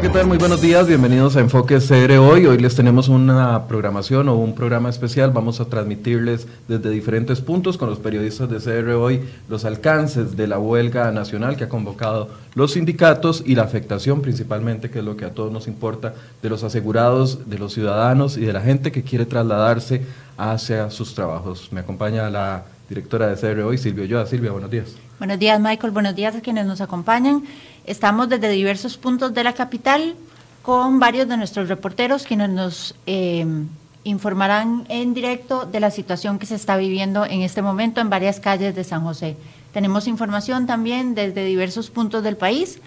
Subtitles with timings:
[0.00, 0.26] ¿qué tal?
[0.26, 2.46] Muy buenos días, bienvenidos a Enfoque CR hoy.
[2.46, 5.30] Hoy les tenemos una programación o un programa especial.
[5.30, 10.46] Vamos a transmitirles desde diferentes puntos con los periodistas de CR hoy los alcances de
[10.46, 15.18] la huelga nacional que ha convocado los sindicatos y la afectación principalmente, que es lo
[15.18, 18.92] que a todos nos importa, de los asegurados, de los ciudadanos y de la gente
[18.92, 20.06] que quiere trasladarse
[20.38, 21.68] hacia sus trabajos.
[21.72, 24.24] Me acompaña la directora de CR hoy, Silvia Yoa.
[24.24, 24.96] Silvia, buenos días.
[25.18, 25.92] Buenos días, Michael.
[25.92, 27.44] Buenos días a quienes nos acompañan.
[27.84, 30.14] Estamos desde diversos puntos de la capital
[30.62, 33.46] con varios de nuestros reporteros quienes nos eh,
[34.04, 38.40] informarán en directo de la situación que se está viviendo en este momento en varias
[38.40, 39.36] calles de San José.
[39.72, 42.80] Tenemos información también desde diversos puntos del país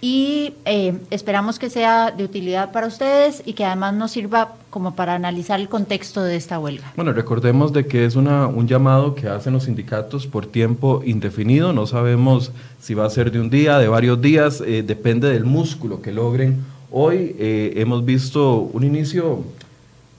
[0.00, 4.94] y eh, esperamos que sea de utilidad para ustedes y que además nos sirva como
[4.94, 6.92] para analizar el contexto de esta huelga.
[6.96, 11.72] Bueno, recordemos de que es una, un llamado que hacen los sindicatos por tiempo indefinido,
[11.72, 15.44] no sabemos si va a ser de un día, de varios días, eh, depende del
[15.44, 16.62] músculo que logren.
[16.90, 19.44] Hoy eh, hemos visto un inicio,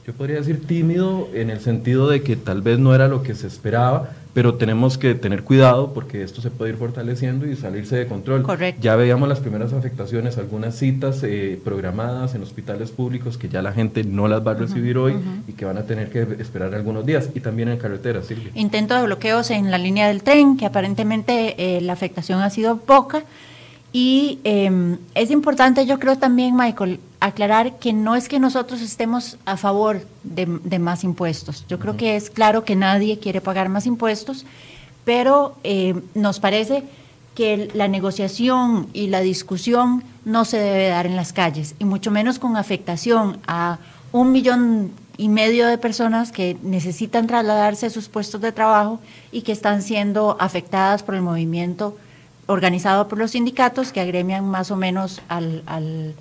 [0.07, 3.35] yo podría decir tímido, en el sentido de que tal vez no era lo que
[3.35, 7.95] se esperaba, pero tenemos que tener cuidado porque esto se puede ir fortaleciendo y salirse
[7.95, 8.43] de control.
[8.43, 8.79] Correcto.
[8.83, 13.73] Ya veíamos las primeras afectaciones, algunas citas eh, programadas en hospitales públicos que ya la
[13.73, 15.15] gente no las va a recibir hoy
[15.47, 18.51] y que van a tener que esperar algunos días y también en carreteras, Silvia.
[18.53, 22.77] Intento de bloqueos en la línea del tren, que aparentemente eh, la afectación ha sido
[22.77, 23.23] poca.
[23.91, 29.37] Y eh, es importante, yo creo también, Michael, aclarar que no es que nosotros estemos
[29.45, 31.65] a favor de, de más impuestos.
[31.67, 34.45] Yo creo que es claro que nadie quiere pagar más impuestos,
[35.03, 36.83] pero eh, nos parece
[37.33, 42.11] que la negociación y la discusión no se debe dar en las calles, y mucho
[42.11, 43.77] menos con afectación a
[44.11, 48.99] un millón y medio de personas que necesitan trasladarse a sus puestos de trabajo
[49.31, 51.97] y que están siendo afectadas por el movimiento
[52.45, 56.15] organizado por los sindicatos que agremian más o menos al, al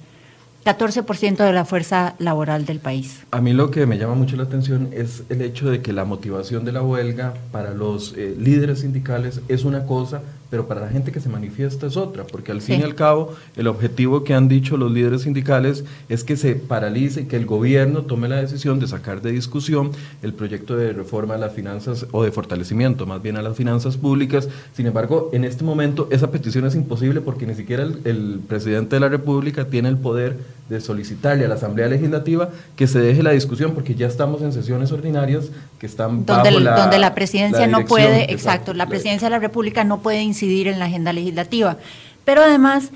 [0.67, 3.21] 14% de la fuerza laboral del país.
[3.31, 6.05] A mí lo que me llama mucho la atención es el hecho de que la
[6.05, 10.89] motivación de la huelga para los eh, líderes sindicales es una cosa, pero para la
[10.89, 14.35] gente que se manifiesta es otra, porque al fin y al cabo el objetivo que
[14.35, 18.79] han dicho los líderes sindicales es que se paralice, que el gobierno tome la decisión
[18.79, 19.91] de sacar de discusión
[20.23, 23.97] el proyecto de reforma a las finanzas o de fortalecimiento más bien a las finanzas
[23.97, 24.49] públicas.
[24.75, 28.97] Sin embargo, en este momento esa petición es imposible porque ni siquiera el, el presidente
[28.97, 30.37] de la República tiene el poder
[30.69, 34.53] de solicitarle a la Asamblea Legislativa que se deje la discusión porque ya estamos en
[34.53, 38.75] sesiones ordinarias que están donde, bajo la, donde la presidencia la no puede, exacto, exacto,
[38.75, 41.79] la presidencia de la República no puede incidir en la agenda legislativa.
[42.25, 42.91] Pero además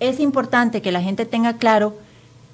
[0.00, 1.96] es importante que la gente tenga claro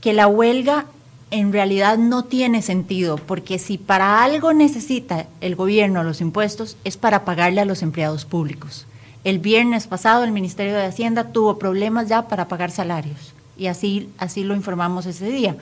[0.00, 0.86] que la huelga
[1.32, 6.96] en realidad no tiene sentido, porque si para algo necesita el gobierno los impuestos es
[6.96, 8.86] para pagarle a los empleados públicos.
[9.22, 14.08] El viernes pasado el Ministerio de Hacienda tuvo problemas ya para pagar salarios y así,
[14.18, 15.56] así lo informamos ese día.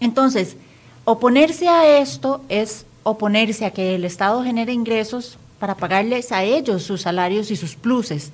[0.00, 0.56] Entonces,
[1.04, 6.82] oponerse a esto es oponerse a que el Estado genere ingresos para pagarles a ellos
[6.82, 8.32] sus salarios y sus pluses.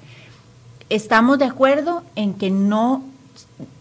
[0.88, 3.02] Estamos de acuerdo en que no,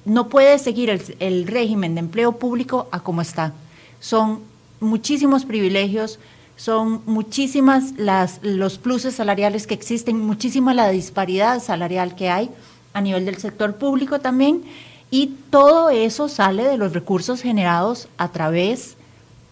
[0.03, 0.89] no puede seguir
[1.19, 3.53] el, régimen de empleo público a como está.
[3.99, 4.41] Son
[4.79, 6.19] muchísimos privilegios,
[6.57, 12.49] son muchísimas las, los pluses salariales que existen, muchísima la disparidad salarial que hay
[12.93, 14.63] a nivel del sector público también,
[15.11, 18.95] y todo eso sale de los recursos generados a través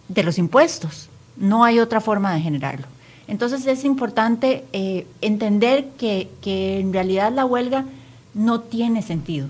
[0.08, 1.08] de los impuestos.
[1.36, 2.93] No hay otra forma de generarlo.
[3.26, 7.86] Entonces es importante eh, entender que, en realidad la huelga
[8.34, 9.48] no tiene sentido.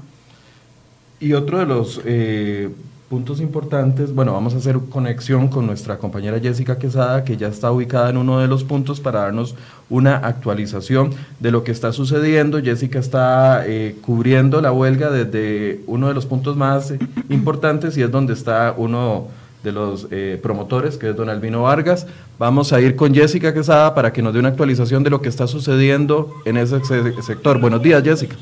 [1.21, 2.71] Y otro de los eh,
[3.09, 7.73] puntos importantes, bueno, vamos a hacer conexión con nuestra compañera Jessica Quesada, que ya está
[7.73, 9.55] ubicada en uno de los puntos para darnos
[9.91, 11.11] una actualización
[11.41, 12.61] de lo que está sucediendo.
[12.63, 16.93] Jessica está eh, cubriendo la huelga desde uno de los puntos más
[17.29, 19.29] importantes y es donde está uno
[19.65, 22.07] de los eh, promotores, que es don Albino Vargas.
[22.39, 25.31] Vamos a ir con Jessica Quesada para que nos dé una actualización de lo que
[25.31, 26.81] está sucediendo en ese
[27.23, 27.61] sector.
[27.61, 28.37] Buenos días, Jessica.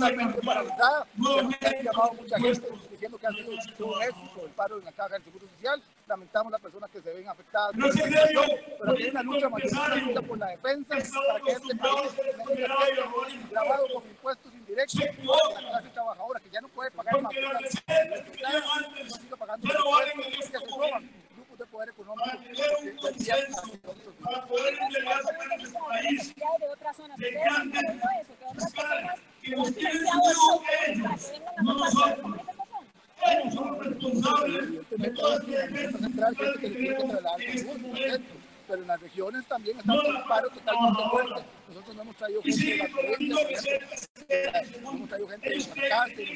[0.00, 1.06] Totalmente paralizada.
[1.14, 5.08] Han llamado mucha gente diciendo que ha sido un éxito el paro en la caja
[5.10, 5.82] del Seguro Social.
[6.06, 7.74] Lamentamos las personas que se ven afectadas.
[7.76, 11.52] No se pero aquí hay una lucha mayor, una lucha por la defensa, para que
[11.52, 15.00] este país grabado con impuestos indirectos,
[15.54, 17.32] la clase trabajadora que ya no puede pagar más.
[17.32, 20.26] Porque la que receta la- que tenían antes no sigue pagando ya no valen impuestos,
[20.26, 20.90] en que esta se economía.
[20.90, 24.14] roban grupos de poder económico Para tener un que- que consenso, envían a nosotros.
[24.24, 27.16] para poder entregar en este país de otras zonas.
[27.18, 30.30] de Ustedes han grandes visto eso, que otras personas que nos han tienen financiado seguro
[30.30, 32.30] esto para ellos, que vengan a no ser parte de esta nosotros.
[32.30, 32.70] manifestación.
[33.20, 37.10] Ellos son los responsables de todas las la defensas central que que tiene que tenemos
[37.10, 38.06] trasladar en con este luz, por momento.
[38.06, 38.34] ejemplo.
[38.66, 41.44] Pero en las regiones también están No con la un paro totalmente fuerte.
[41.68, 44.10] Nosotros no hemos traído gente de la ejemplo, recetas.
[44.28, 46.30] hemos traído gente de Guanacaste, de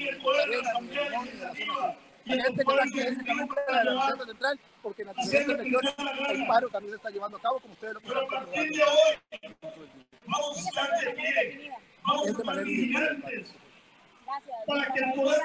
[2.27, 5.95] Hay gente que está específicamente político de la Reserva Central, porque en las diferentes regiones
[6.29, 8.69] el paro también se está llevando a cabo, como ustedes lo Pero pueden a partir
[8.69, 8.95] comprobar.
[9.33, 11.73] de hoy vamos a estar de pie,
[12.07, 13.55] vamos a estar vigilantes.
[14.67, 15.41] Para que el poder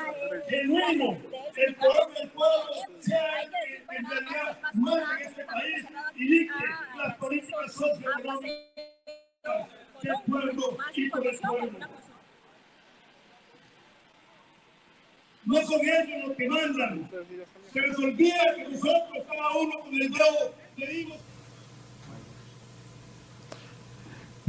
[0.47, 1.17] genuino,
[1.55, 5.85] el poder del pueblo sea el que en realidad manda en este país
[6.15, 6.65] y dicte
[6.97, 8.59] las políticas socioeconómicas
[10.01, 11.79] del pueblo y por el pueblo.
[15.45, 17.09] No son ellos los que mandan.
[17.73, 21.17] Se les olvida que nosotros, cada uno con el dedo, le dimos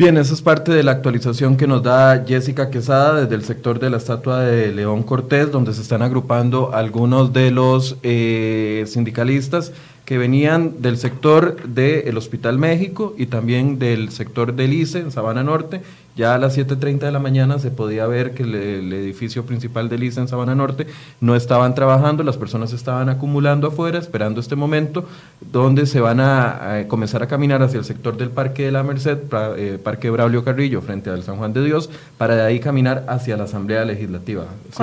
[0.00, 3.78] Bien, esa es parte de la actualización que nos da Jessica Quesada desde el sector
[3.78, 9.74] de la estatua de León Cortés, donde se están agrupando algunos de los eh, sindicalistas
[10.10, 15.44] que venían del sector del Hospital México y también del sector del ICE en Sabana
[15.44, 15.82] Norte.
[16.16, 20.02] Ya a las 7.30 de la mañana se podía ver que el, edificio principal del
[20.02, 20.88] ICE en Sabana Norte
[21.20, 25.06] no estaban trabajando, las personas estaban acumulando afuera esperando este momento
[25.52, 29.16] donde se van a, comenzar a caminar hacia el sector del Parque de la Merced,
[29.58, 33.36] eh, Parque Braulio Carrillo, frente al San Juan de Dios, para de ahí caminar hacia
[33.36, 34.46] la Asamblea Legislativa.
[34.72, 34.82] Sí.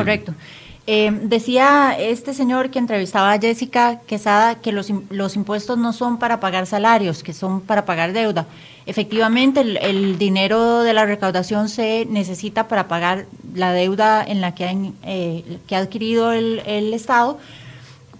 [0.89, 6.17] Eh, decía este señor que entrevistaba a Jessica Quesada que los, los impuestos no son
[6.17, 8.45] para pagar salarios, que son para pagar deuda.
[8.85, 14.63] Efectivamente, el, dinero de la recaudación se necesita para pagar la deuda en la que,
[14.63, 17.37] han, eh, ha adquirido el, el Estado,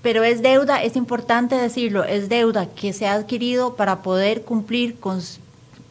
[0.02, 5.00] pero es deuda, es importante decirlo, es deuda que se ha adquirido para poder cumplir
[5.00, 5.22] con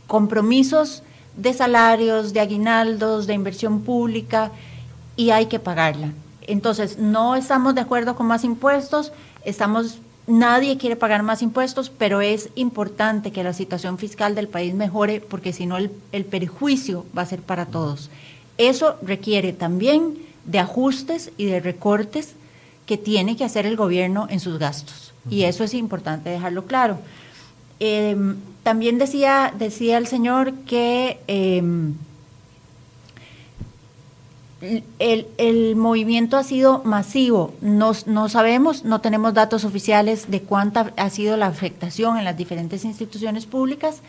[0.06, 1.02] compromisos
[1.38, 4.52] de salarios, de aguinaldos, de inversión pública
[5.16, 6.12] y hay que pagarla.
[6.46, 9.12] Entonces, no estamos de acuerdo con más impuestos,
[9.44, 14.74] estamos nadie quiere pagar más impuestos, pero es importante que la situación fiscal del país
[14.74, 18.10] mejore porque si no el, el perjuicio va a ser para todos.
[18.58, 22.34] Eso requiere también de ajustes y de recortes
[22.86, 25.12] que tiene que hacer el gobierno en sus gastos.
[25.28, 26.98] Y eso es importante dejarlo claro.
[27.80, 28.16] Eh,
[28.62, 31.62] también decía, decía el señor que eh,
[34.60, 37.54] el, el movimiento ha sido masivo.
[37.60, 42.36] No, no sabemos, no tenemos datos oficiales de cuánta ha sido la afectación en las
[42.36, 44.02] diferentes instituciones públicas.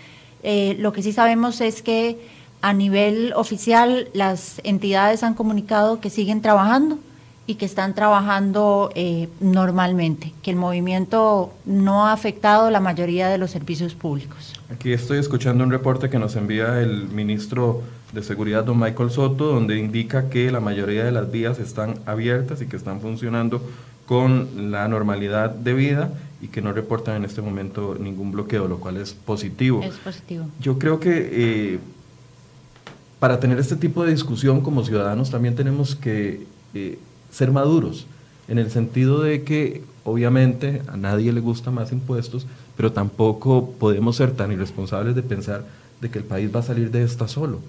[0.44, 2.20] Eh, lo que sí sabemos es que
[2.62, 7.00] a nivel oficial las entidades han comunicado que siguen trabajando
[7.46, 13.38] y que están trabajando eh, normalmente, que el movimiento no ha afectado la mayoría de
[13.38, 14.54] los servicios públicos.
[14.70, 17.84] Aquí estoy escuchando un reporte que nos envía el ministro
[18.14, 22.62] de Seguridad, don Michael Soto, donde indica que la mayoría de las vías están abiertas
[22.62, 23.62] y que están funcionando
[24.06, 26.12] con la normalidad de vida
[26.42, 29.82] y que no reportan en este momento ningún bloqueo, lo cual es positivo.
[29.84, 30.46] Es positivo.
[30.60, 31.80] Yo creo que eh,
[33.20, 37.00] para tener este tipo de discusión como ciudadanos también tenemos que eh,
[37.32, 38.06] ser maduros,
[38.48, 42.48] en el sentido de que obviamente a nadie le gustan más impuestos,
[42.78, 45.66] pero tampoco podemos ser tan irresponsables de pensar
[46.00, 47.60] de que el país va a salir de esta solo.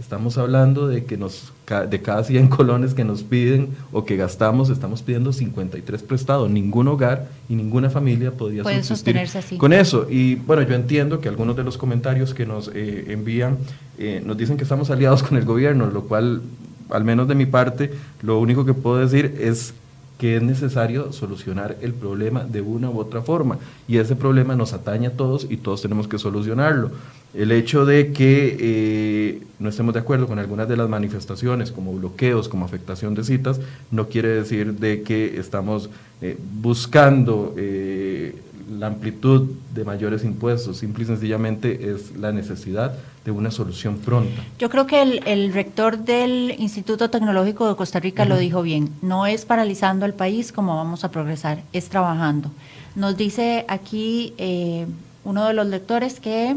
[0.00, 1.52] Estamos hablando de que nos,
[1.90, 6.48] de cada 100 colones que nos piden o que gastamos, estamos pidiendo 53 prestados.
[6.48, 9.58] Ningún hogar y ninguna familia podría Puede sostenerse así.
[9.58, 10.06] con eso.
[10.08, 13.58] Y bueno, yo entiendo que algunos de los comentarios que nos eh, envían
[13.98, 16.42] eh, nos dicen que estamos aliados con el gobierno, lo cual,
[16.90, 19.74] al menos de mi parte, lo único que puedo decir es
[20.18, 23.58] que es necesario solucionar el problema de una u otra forma.
[23.86, 26.90] Y ese problema nos atañe a todos y todos tenemos que solucionarlo.
[27.34, 31.92] El hecho de que eh, no estemos de acuerdo con algunas de las manifestaciones, como
[31.92, 33.60] bloqueos, como afectación de citas,
[33.92, 35.88] no quiere decir de que estamos
[36.20, 38.34] eh, buscando eh,
[38.70, 42.94] la amplitud de mayores impuestos, simple y sencillamente es la necesidad
[43.24, 44.42] de una solución pronta.
[44.58, 48.90] Yo creo que el, el rector del Instituto Tecnológico de Costa Rica lo dijo bien,
[49.02, 52.50] no es paralizando al país como vamos a progresar, es trabajando.
[52.94, 54.86] Nos dice aquí eh,
[55.24, 56.56] uno de los lectores que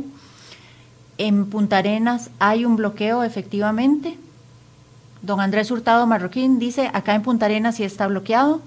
[1.18, 4.18] en Punta Arenas hay un bloqueo efectivamente.
[5.22, 8.62] Don Andrés Hurtado Marroquín dice, acá en Punta Arenas sí está bloqueado.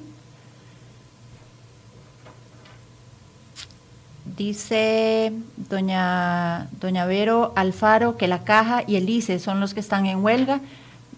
[4.36, 10.06] Dice doña, doña Vero Alfaro que la Caja y el ICE son los que están
[10.06, 10.60] en huelga,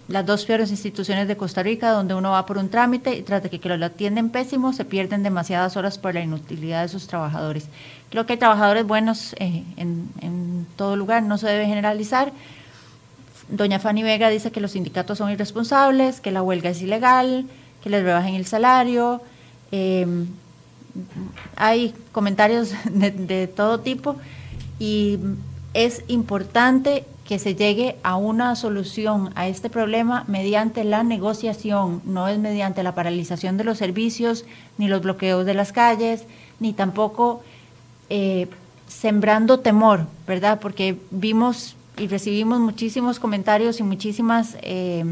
[0.08, 3.42] las dos peores instituciones de Costa Rica, donde uno va por un trámite y tras
[3.42, 7.06] de que, que lo atienden pésimo, se pierden demasiadas horas por la inutilidad de sus
[7.06, 7.68] trabajadores.
[8.10, 12.32] Creo que hay trabajadores buenos eh, en, en todo lugar, no se debe generalizar.
[13.48, 17.46] Doña Fanny Vega dice que los sindicatos son irresponsables, que la huelga es ilegal,
[17.82, 19.22] que les rebajen el salario.
[19.72, 20.26] Eh,
[21.56, 24.16] hay comentarios de, de, todo tipo
[24.78, 25.18] y
[25.74, 32.28] es importante que se llegue a una solución a este problema mediante la negociación, no
[32.28, 34.44] es mediante la paralización de los servicios,
[34.78, 36.24] ni los bloqueos de las calles,
[36.60, 37.42] ni tampoco
[38.10, 38.46] eh,
[38.86, 40.60] sembrando temor, ¿verdad?
[40.60, 45.04] Porque vimos y recibimos muchísimos comentarios y muchísimas eh,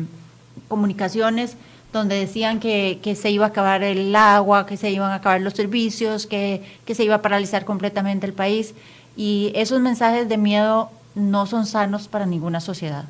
[0.69, 1.57] comunicaciones
[1.99, 5.55] donde decían que, se iba a acabar el agua, que se iban a acabar los
[5.55, 8.75] servicios, que, que, se iba a paralizar completamente el país.
[9.17, 13.05] Y esos mensajes de miedo no son sanos para ninguna sociedad.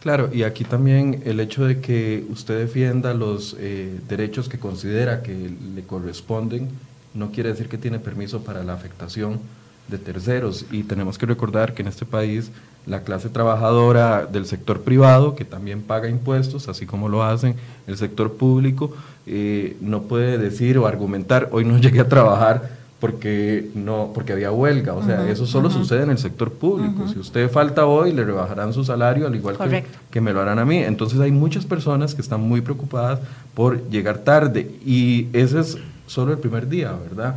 [0.00, 5.22] Claro, y aquí también el hecho de que usted defienda los eh, derechos que considera
[5.22, 6.70] que le corresponden
[7.12, 9.40] no quiere decir que tiene permiso para la afectación
[9.88, 10.64] de terceros.
[10.70, 12.50] Y tenemos que recordar que en este país
[12.86, 17.54] la clase trabajadora del sector privado, que también paga impuestos, así como lo hacen
[17.86, 18.92] el sector público,
[19.26, 24.52] eh, no puede decir o argumentar, hoy no llegué a trabajar porque no porque había
[24.52, 25.78] huelga, o sea, uh -huh, eso solo uh -huh.
[25.78, 27.02] sucede en el sector público.
[27.02, 27.12] Uh -huh.
[27.14, 30.58] Si usted falta hoy, le rebajarán su salario, al igual que, que, me lo harán
[30.58, 30.76] a mí.
[30.76, 33.20] Entonces hay muchas personas que están muy preocupadas
[33.54, 37.36] por llegar tarde y ese es solo el primer día, ¿verdad?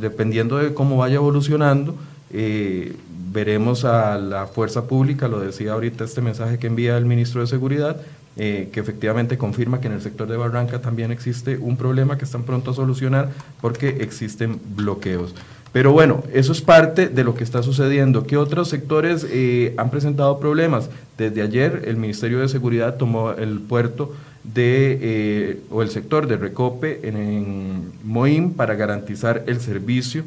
[0.00, 1.94] Dependiendo de cómo vaya evolucionando,
[2.30, 2.96] eh,
[3.32, 7.46] veremos a la fuerza pública, lo decía ahorita este mensaje que envía el ministro de
[7.46, 7.96] Seguridad,
[8.36, 12.24] eh, que efectivamente confirma que en el sector de Barranca también existe un problema que
[12.24, 15.34] están pronto a solucionar porque existen bloqueos.
[15.72, 18.26] Pero bueno, eso es parte de lo que está sucediendo.
[18.26, 20.90] ¿Qué otros sectores eh, han presentado problemas?
[21.16, 26.36] Desde ayer el Ministerio de Seguridad tomó el puerto de, eh, o el sector de
[26.36, 30.24] Recope en, en Moín para garantizar el servicio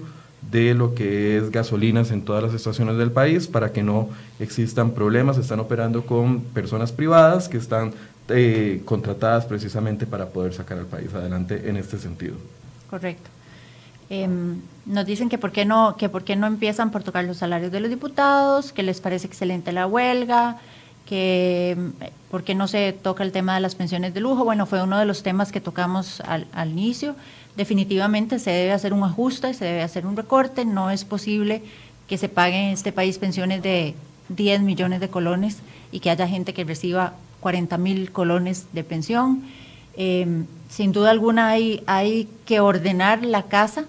[0.51, 4.09] de lo que es gasolinas en todas las estaciones del país para que no
[4.39, 5.37] existan problemas.
[5.37, 7.93] Están operando con personas privadas que están
[8.29, 12.35] eh, contratadas precisamente para poder sacar al país adelante en este sentido.
[12.89, 13.29] Correcto.
[14.09, 14.27] Eh,
[14.85, 17.71] nos dicen que por, qué no, que por qué no empiezan por tocar los salarios
[17.71, 20.57] de los diputados, que les parece excelente la huelga,
[21.07, 21.75] que
[22.29, 24.43] por qué no se toca el tema de las pensiones de lujo.
[24.43, 27.15] Bueno, fue uno de los temas que tocamos al, al inicio
[27.55, 31.62] definitivamente se debe hacer un ajuste, se debe hacer un recorte, no es posible
[32.07, 33.95] que se paguen en este país pensiones de
[34.29, 35.57] 10 millones de colones
[35.91, 39.43] y que haya gente que reciba 40 mil colones de pensión.
[39.97, 43.85] Eh, sin duda alguna hay, hay que ordenar la casa,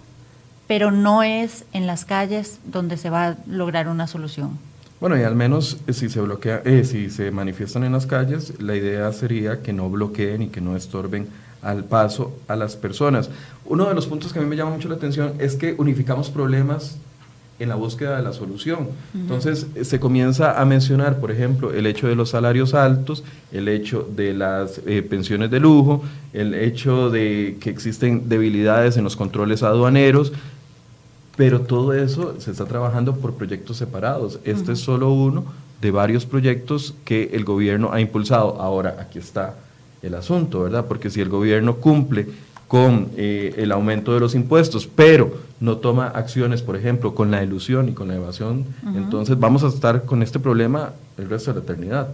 [0.66, 4.58] pero no es en las calles donde se va a lograr una solución.
[5.00, 8.54] Bueno, y al menos eh, si se bloquea, eh, si se manifiestan en las calles,
[8.60, 11.28] la idea sería que no bloqueen y que no estorben
[11.66, 13.28] al paso a las personas.
[13.64, 16.30] Uno de los puntos que a mí me llama mucho la atención es que unificamos
[16.30, 16.96] problemas
[17.58, 18.88] en la búsqueda de la solución.
[19.14, 23.68] Entonces eh, se comienza a mencionar, por ejemplo, el hecho de los salarios altos, el
[23.68, 29.16] hecho de las eh, pensiones de lujo, el hecho de que existen debilidades en los
[29.16, 30.32] controles aduaneros,
[31.36, 34.38] pero todo eso se está trabajando por proyectos separados.
[34.44, 35.44] Este es solo uno
[35.80, 38.60] de varios proyectos que el gobierno ha impulsado.
[38.60, 39.56] Ahora, aquí está
[40.06, 40.86] el asunto, ¿verdad?
[40.86, 42.26] Porque si el gobierno cumple
[42.68, 47.42] con eh, el aumento de los impuestos, pero no toma acciones, por ejemplo, con la
[47.42, 51.60] ilusión y con la evasión, entonces vamos a estar con este problema el resto de
[51.60, 52.08] la eternidad.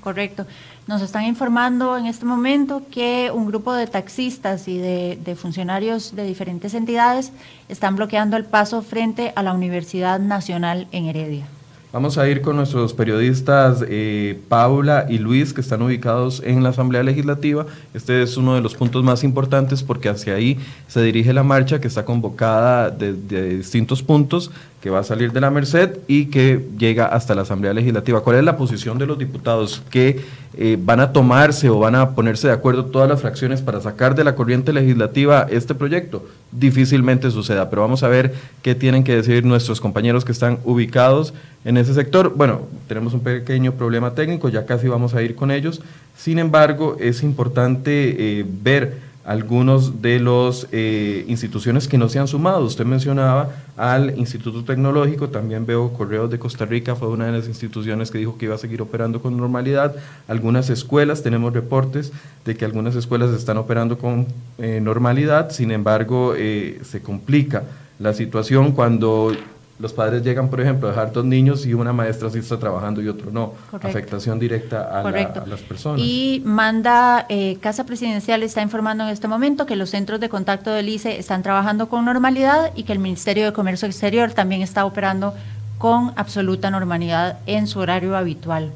[0.00, 0.46] Correcto.
[0.86, 6.14] Nos están informando en este momento que un grupo de taxistas y de, de funcionarios
[6.14, 7.32] de diferentes entidades
[7.68, 11.46] están bloqueando el paso frente a la Universidad Nacional en Heredia.
[11.90, 16.68] Vamos a ir con nuestros periodistas eh, Paula y Luis, que están ubicados en la
[16.68, 17.64] Asamblea Legislativa.
[17.94, 21.80] Este es uno de los puntos más importantes porque hacia ahí se dirige la marcha
[21.80, 24.50] que está convocada de, de distintos puntos,
[24.90, 28.20] va a salir de la Merced y que llega hasta la Asamblea Legislativa.
[28.20, 29.82] ¿Cuál es la posición de los diputados?
[29.90, 30.20] ¿Que
[30.56, 34.14] eh, van a tomarse o van a ponerse de acuerdo todas las fracciones para sacar
[34.14, 36.26] de la corriente legislativa este proyecto?
[36.52, 41.34] Difícilmente suceda, pero vamos a ver qué tienen que decir nuestros compañeros que están ubicados
[41.64, 42.34] en ese sector.
[42.36, 45.80] Bueno, tenemos un pequeño problema técnico, ya casi vamos a ir con ellos.
[46.16, 52.26] Sin embargo, es importante eh, ver algunos de las eh, instituciones que no se han
[52.26, 52.64] sumado.
[52.64, 57.46] Usted mencionaba al Instituto Tecnológico, también veo Correos de Costa Rica, fue una de las
[57.46, 59.94] instituciones que dijo que iba a seguir operando con normalidad.
[60.28, 62.10] Algunas escuelas, tenemos reportes
[62.46, 67.64] de que algunas escuelas están operando con eh, normalidad, sin embargo, eh, se complica
[67.98, 69.32] la situación cuando
[69.78, 73.00] los padres llegan, por ejemplo, a dejar dos niños y una maestra sí está trabajando
[73.00, 73.52] y otro no.
[73.70, 73.86] Correcto.
[73.88, 75.08] Afectación directa a, la-
[75.42, 76.00] a las personas.
[76.02, 80.70] Y manda, eh, Casa Presidencial está informando en este momento que los centros de contacto
[80.70, 84.84] del ICE están trabajando con normalidad y que el Ministerio de Comercio Exterior también está
[84.84, 85.32] operando
[85.78, 88.72] con absoluta normalidad en su horario habitual.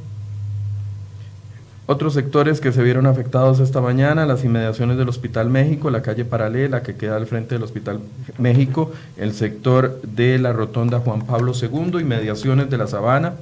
[1.86, 6.24] Otros sectores que se vieron afectados esta mañana, las inmediaciones del Hospital México, la calle
[6.24, 7.98] paralela que queda al frente del Hospital
[8.38, 13.34] México, el sector de la Rotonda Juan Pablo II, inmediaciones de la Sabana,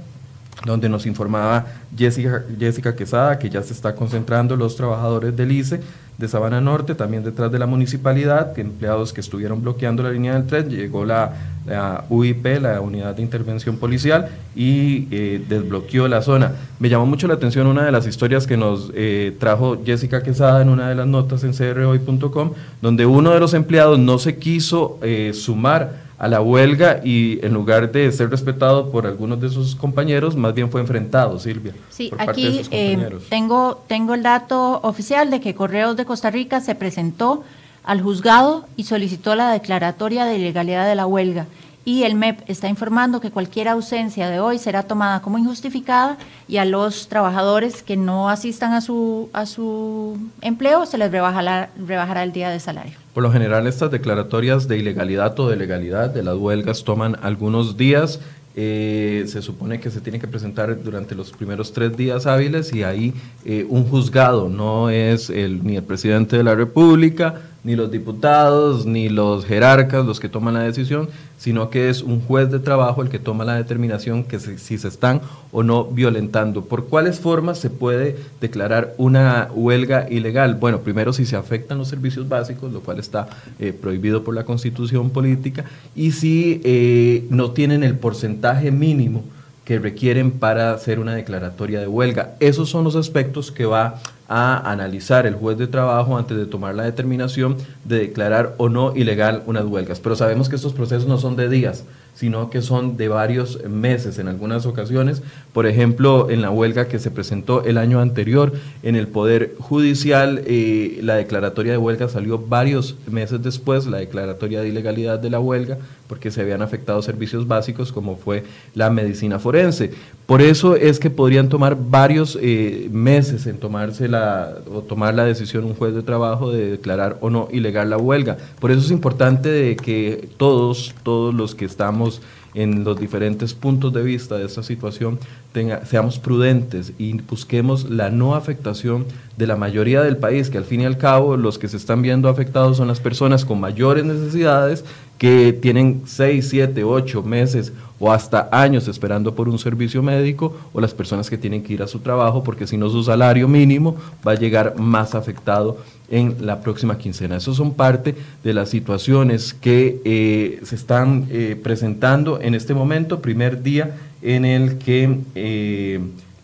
[0.65, 5.81] donde nos informaba Jessica, Jessica Quesada que ya se está concentrando los trabajadores del ICE
[6.21, 10.47] de Sabana Norte, también detrás de la municipalidad, empleados que estuvieron bloqueando la línea del
[10.47, 11.33] tren, llegó la,
[11.67, 16.53] la UIP, la Unidad de Intervención Policial, y eh, desbloqueó la zona.
[16.79, 20.63] Me llamó mucho la atención una de las historias que nos eh, trajo Jessica Quesada
[20.63, 22.53] en una de las notas en crhoy.com,
[22.83, 27.55] donde uno de los empleados no se quiso eh, sumar a la huelga y en
[27.55, 31.73] lugar de ser respetado por algunos de sus compañeros, más bien fue enfrentado, Silvia.
[31.89, 36.05] Sí, por parte de aquí eh, tengo, tengo el dato oficial de que Correos de
[36.05, 37.43] Costa Rica se presentó
[37.85, 41.47] al juzgado y solicitó la declaratoria de ilegalidad de la huelga.
[41.87, 46.59] Y el MEP está informando que cualquier ausencia de hoy será tomada como injustificada y
[46.59, 52.23] a los trabajadores que no asistan a su, a su empleo se les rebajará, rebajará
[52.25, 53.00] el día de salario.
[53.15, 57.77] Por lo general, estas declaratorias de ilegalidad o de legalidad de las huelgas toman algunos
[57.77, 58.21] días.
[58.57, 62.83] Eh, se supone que se tiene que presentar durante los primeros tres días hábiles y
[62.83, 67.91] ahí eh, un juzgado, no es el, ni el presidente de la República, ni los
[67.91, 72.59] diputados, ni los jerarcas los que toman la decisión, sino que es un juez de
[72.59, 75.21] trabajo el que toma la determinación que se- si se están
[75.53, 76.65] o no violentando.
[76.65, 80.55] ¿Por cuáles formas se puede declarar una huelga ilegal?
[80.55, 84.45] Bueno, primero si se afectan los servicios básicos, lo cual está eh, prohibido por la
[84.45, 89.25] constitución política, y si eh, no tienen el porcentaje mínimo
[89.71, 92.35] que requieren para hacer una declaratoria de huelga.
[92.41, 96.75] Esos son los aspectos que va a analizar el juez de trabajo antes de tomar
[96.75, 100.01] la determinación de declarar o no ilegal unas huelgas.
[100.01, 101.85] Pero sabemos que estos procesos no son de días,
[102.17, 105.23] sino que son de varios meses en algunas ocasiones.
[105.53, 108.53] Por ejemplo, en la huelga que se presentó el año anterior
[108.83, 114.63] en el Poder Judicial, eh, la declaratoria de huelga salió varios meses después, la declaratoria
[114.63, 115.79] de ilegalidad de la huelga,
[116.11, 118.43] porque se habían afectado servicios básicos como fue
[118.75, 119.93] la medicina forense.
[120.27, 125.25] Por eso es que podrían tomar varios eh, meses en tomarse la, o tomar la
[125.25, 128.37] decisión un juez de trabajo de declarar o no ilegal la huelga.
[128.59, 132.21] Por eso es importante de que todos, todos los que estamos
[132.53, 135.21] en los diferentes puntos de vista de esta situación
[135.55, 139.05] tenga- seamos prudentes y busquemos la no afectación
[139.37, 142.03] de la mayoría del país, que al fin y al cabo los que se están
[142.03, 144.85] viendo afectados son las personas con mayores necesidades
[145.21, 150.81] que tienen 6, 7, 8 meses o hasta años esperando por un servicio médico o
[150.81, 153.97] las personas que tienen que ir a su trabajo porque si no su salario mínimo
[154.27, 155.77] va a llegar más afectado
[156.09, 157.37] en la próxima quincena.
[157.37, 163.21] Esas son parte de las situaciones que eh, se están eh, presentando en este momento,
[163.21, 166.01] primer día en el que eh,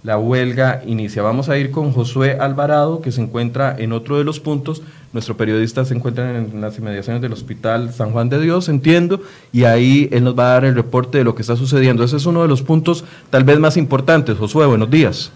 [0.06, 1.20] la huelga inicia.
[1.20, 4.80] Vamos a ir con Josué Alvarado, que se encuentra en otro de los puntos.
[5.12, 9.20] Nuestro periodista se encuentra en las inmediaciones del Hospital San Juan de Dios, entiendo,
[9.52, 12.04] y ahí él nos va a dar el reporte de lo que está sucediendo.
[12.04, 14.38] Ese es uno de los puntos tal vez más importantes.
[14.38, 15.32] Josué, buenos días.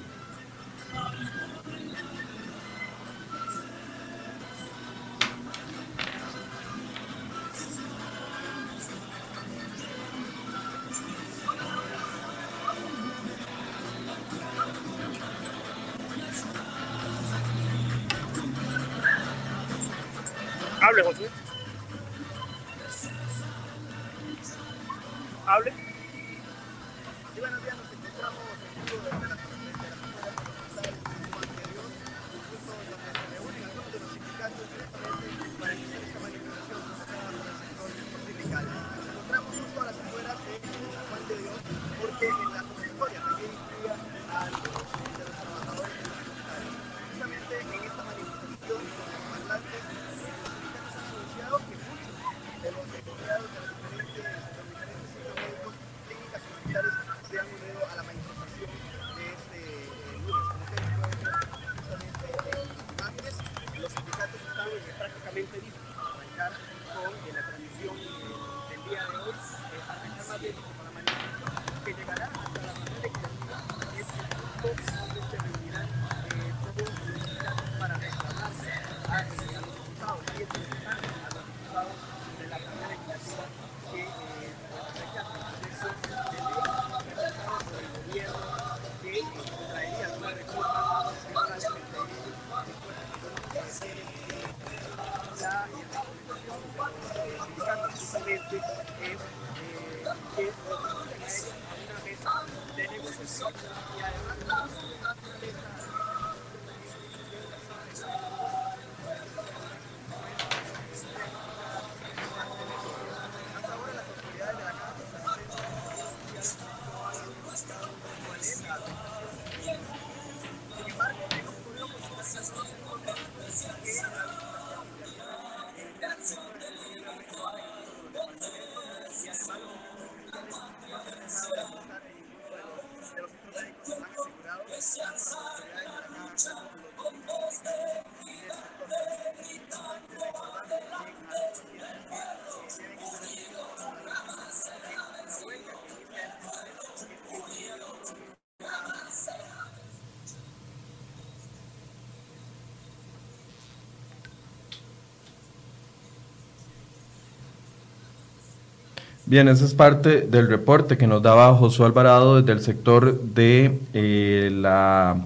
[159.31, 163.79] Bien, esa es parte del reporte que nos daba Josué Alvarado desde el sector de
[163.95, 165.25] eh, la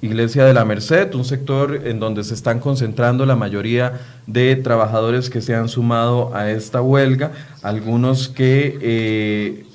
[0.00, 3.94] Iglesia de la Merced, un sector en donde se están concentrando la mayoría
[4.28, 7.32] de trabajadores que se han sumado a esta huelga,
[7.64, 9.66] algunos que eh,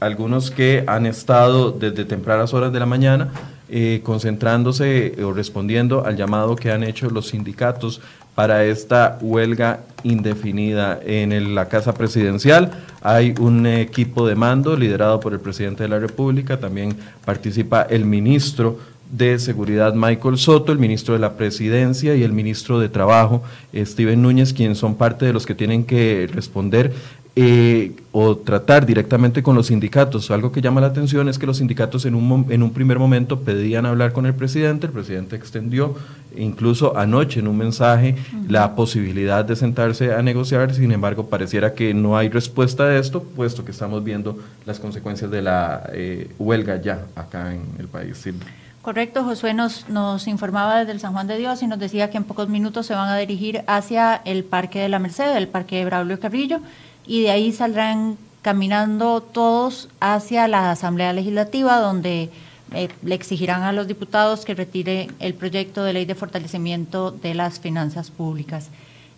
[0.00, 3.30] algunos que han estado desde tempranas horas de la mañana
[3.68, 8.00] eh, concentrándose o respondiendo al llamado que han hecho los sindicatos
[8.34, 12.72] para esta huelga indefinida en el- la Casa Presidencial.
[13.02, 18.04] Hay un equipo de mando liderado por el presidente de la República, también participa el
[18.04, 18.78] ministro
[19.10, 23.42] de Seguridad Michael Soto, el ministro de la Presidencia y el ministro de Trabajo
[23.74, 26.94] Steven Núñez, quienes son parte de los que tienen que responder
[27.34, 30.30] eh, o tratar directamente con los sindicatos.
[30.30, 33.40] Algo que llama la atención es que los sindicatos en un, en un primer momento
[33.40, 35.94] pedían hablar con el presidente, el presidente extendió
[36.36, 38.16] incluso anoche en un mensaje
[38.48, 43.22] la posibilidad de sentarse a negociar, sin embargo pareciera que no hay respuesta a esto,
[43.22, 48.18] puesto que estamos viendo las consecuencias de la eh, huelga ya acá en el país.
[48.18, 48.46] Silvia.
[48.82, 52.16] Correcto, Josué nos, nos informaba desde el San Juan de Dios y nos decía que
[52.16, 55.76] en pocos minutos se van a dirigir hacia el Parque de la Merced, el Parque
[55.76, 56.60] de Braulio Carrillo,
[57.06, 62.30] y de ahí saldrán caminando todos hacia la Asamblea Legislativa, donde
[62.74, 67.34] eh, le exigirán a los diputados que retire el proyecto de ley de fortalecimiento de
[67.34, 68.70] las finanzas públicas.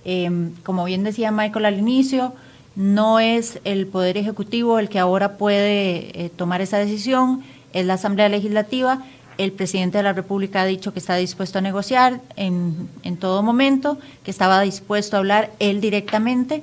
[0.04, 2.34] Eh, como bien decía Michael al inicio,
[2.76, 7.42] no es el Poder Ejecutivo el que ahora puede eh, tomar esa decisión,
[7.72, 9.04] es la Asamblea Legislativa.
[9.38, 13.42] El presidente de la República ha dicho que está dispuesto a negociar en, en todo
[13.42, 16.62] momento, que estaba dispuesto a hablar él directamente.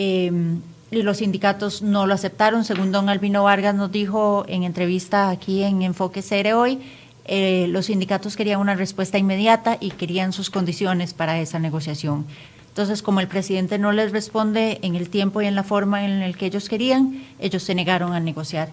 [0.00, 2.64] Y los sindicatos no lo aceptaron.
[2.64, 6.80] Según don Albino Vargas nos dijo en entrevista aquí en Enfoque Cere hoy,
[7.26, 12.26] eh, los sindicatos querían una respuesta inmediata y querían sus condiciones para esa negociación.
[12.68, 16.22] Entonces, como el presidente no les responde en el tiempo y en la forma en
[16.22, 18.70] el que ellos querían, ellos se negaron a negociar.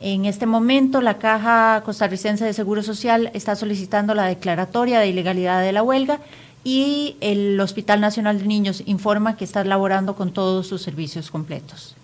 [0.00, 5.62] En este momento, la Caja Costarricense de Seguro Social está solicitando la declaratoria de ilegalidad
[5.62, 6.20] de la huelga
[6.64, 11.94] y el Hospital Nacional de Niños informa que está elaborando con todos sus servicios completos.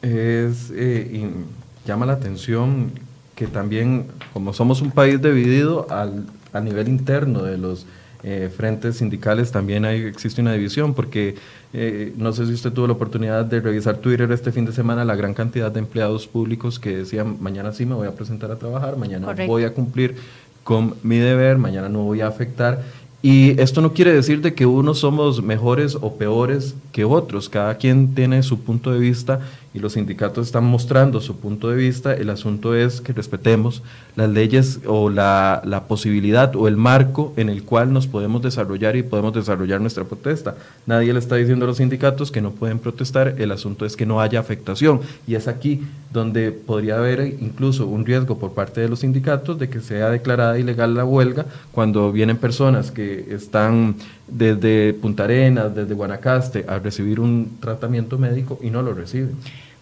[0.00, 2.92] Es, eh, y llama la atención
[3.34, 7.86] que también, como somos un país dividido al, a nivel interno de los
[8.22, 11.36] eh, frentes sindicales, también hay, existe una división, porque
[11.74, 15.04] eh, no sé si usted tuvo la oportunidad de revisar Twitter este fin de semana,
[15.04, 18.56] la gran cantidad de empleados públicos que decían, mañana sí me voy a presentar a
[18.56, 19.52] trabajar, mañana Correcto.
[19.52, 20.16] voy a cumplir
[20.64, 22.82] con mi deber, mañana no voy a afectar.
[23.26, 27.76] Y esto no quiere decir de que unos somos mejores o peores que otros, cada
[27.76, 29.40] quien tiene su punto de vista
[29.76, 33.82] y los sindicatos están mostrando su punto de vista, el asunto es que respetemos
[34.16, 38.96] las leyes o la, la posibilidad o el marco en el cual nos podemos desarrollar
[38.96, 40.56] y podemos desarrollar nuestra protesta.
[40.86, 44.06] Nadie le está diciendo a los sindicatos que no pueden protestar, el asunto es que
[44.06, 48.88] no haya afectación y es aquí donde podría haber incluso un riesgo por parte de
[48.88, 54.94] los sindicatos de que sea declarada ilegal la huelga cuando vienen personas que están desde
[54.94, 59.36] Punta Arenas, desde Guanacaste a recibir un tratamiento médico y no lo reciben.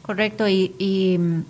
[0.04, 1.44] Correcto, y, y, mm,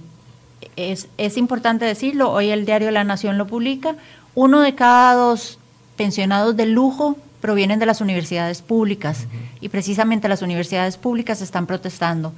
[0.77, 3.97] es, es importante decirlo, hoy el diario La Nación lo publica,
[4.35, 5.59] uno de cada dos
[5.97, 9.27] pensionados de lujo provienen de las universidades públicas
[9.61, 12.33] y precisamente las universidades públicas están protestando.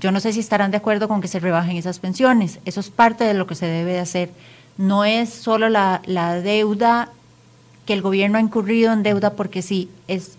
[0.00, 2.88] Yo no sé si estarán de acuerdo con que se rebajen esas pensiones, eso es
[2.90, 4.30] parte de lo que se debe de hacer.
[4.78, 7.10] No es solo la, la deuda
[7.84, 10.38] que el gobierno ha incurrido en deuda porque sí, es,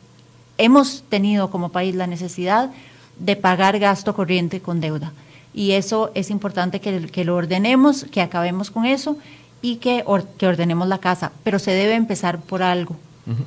[0.57, 2.71] hemos tenido como país la necesidad
[3.19, 5.13] de pagar gasto corriente con deuda.
[5.53, 9.17] Y eso es importante que, lo ordenemos, que acabemos con eso
[9.61, 11.31] y que, or, que ordenemos la casa.
[11.43, 12.95] Pero se debe empezar por algo.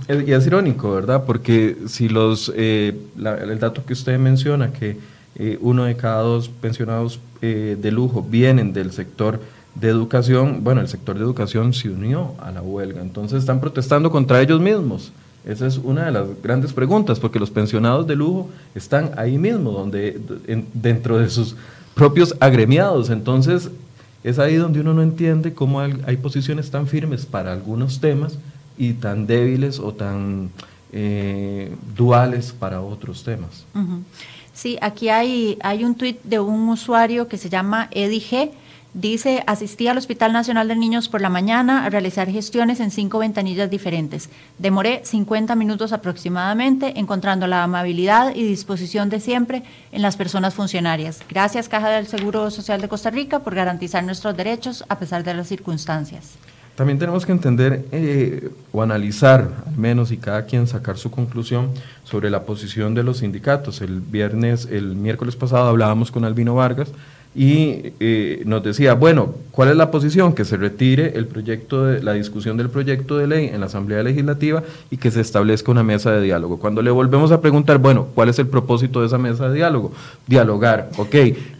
[0.09, 1.25] Y es irónico, ¿verdad?
[1.27, 4.97] Porque si los, eh, la, el dato que usted menciona, que
[5.35, 9.41] eh, uno de cada dos pensionados eh, de lujo vienen del sector
[9.75, 14.11] de educación, bueno, el sector de educación se unió a la huelga, entonces están protestando
[14.11, 15.13] contra ellos mismos.
[15.45, 19.73] Esa es una de las grandes preguntas, porque los pensionados de lujo están ahí mismo,
[19.73, 21.57] donde, en, dentro de sus
[21.95, 23.11] propios agremiados.
[23.11, 23.71] Entonces,
[24.23, 28.39] es ahí donde uno no entiende cómo hay, posiciones tan firmes para algunos temas
[28.79, 30.51] y tan débiles o tan
[30.93, 33.65] eh, duales para otros temas.
[34.53, 38.51] Sí, aquí hay, hay un tuit de un usuario que se llama Eddie G.
[38.95, 43.21] Dice, asistí al Hospital Nacional de Niños por la mañana a realizar gestiones en cinco
[43.21, 44.29] ventanillas diferentes.
[44.59, 51.21] Demoré 50 minutos aproximadamente, encontrando la amabilidad y disposición de siempre en las personas funcionarias.
[51.31, 55.33] Gracias, Caja del Seguro Social de Costa Rica, por garantizar nuestros derechos a pesar de
[55.33, 56.33] las circunstancias.
[56.75, 61.71] También tenemos que entender eh, o analizar, al menos, y cada quien sacar su conclusión
[62.05, 63.81] sobre la posición de los sindicatos.
[63.81, 66.89] El viernes, el miércoles pasado hablábamos con Albino Vargas,
[67.35, 70.35] y eh, nos decía, bueno, ¿cuál es la posición?
[70.35, 74.03] Que se retire el proyecto de, la discusión del proyecto de ley en la Asamblea
[74.03, 76.59] Legislativa y que se establezca una mesa de diálogo.
[76.59, 79.93] Cuando le volvemos a preguntar, bueno, ¿cuál es el propósito de esa mesa de diálogo?
[80.27, 81.15] Dialogar, ok,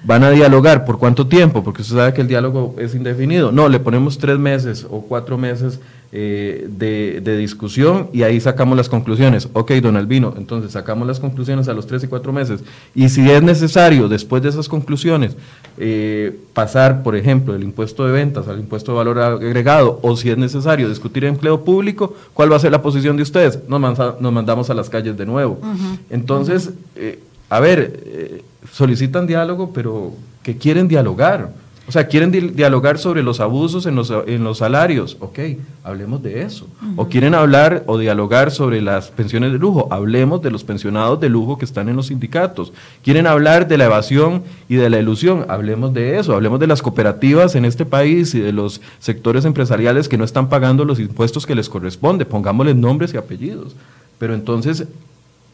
[0.05, 1.65] ¿van a dialogar por cuánto tiempo?
[1.65, 3.51] Porque usted sabe que el diálogo es indefinido.
[3.51, 5.81] No, le ponemos tres meses o cuatro meses
[6.15, 9.49] eh, de, de, discusión y ahí sacamos las conclusiones.
[9.55, 12.63] Ok, don Albino, entonces sacamos las conclusiones a los tres y cuatro meses.
[12.95, 15.35] Y si es necesario, después de esas conclusiones,
[15.79, 20.29] eh, pasar, por ejemplo, del impuesto de ventas al impuesto de valor agregado, o si
[20.29, 23.61] es necesario discutir empleo público, ¿cuál va a ser la posición de ustedes?
[23.67, 23.81] Nos,
[24.21, 25.61] nos mandamos a las calles de nuevo.
[25.63, 25.99] Uh -huh.
[26.11, 31.53] Entonces, eh, a ver, solicitan diálogo, pero que quieren dialogar.
[31.93, 35.19] O sea, quieren di dialogar sobre los abusos en los, en los salarios.
[35.21, 35.41] Ok,
[35.85, 36.65] hablemos de eso.
[36.65, 36.95] Uh -huh.
[36.97, 39.89] O quieren hablar o dialogar sobre las pensiones de lujo.
[39.91, 42.73] Hablemos de los pensionados de lujo que están en los sindicatos.
[43.05, 45.45] Quieren hablar de la evasión y de la ilusión.
[45.49, 46.33] Hablemos de eso.
[46.33, 50.49] Hablemos de las cooperativas en este país y de los sectores empresariales que no están
[50.49, 52.25] pagando los impuestos que les corresponde.
[52.25, 53.77] Pongámosles nombres y apellidos.
[54.19, 54.87] Pero entonces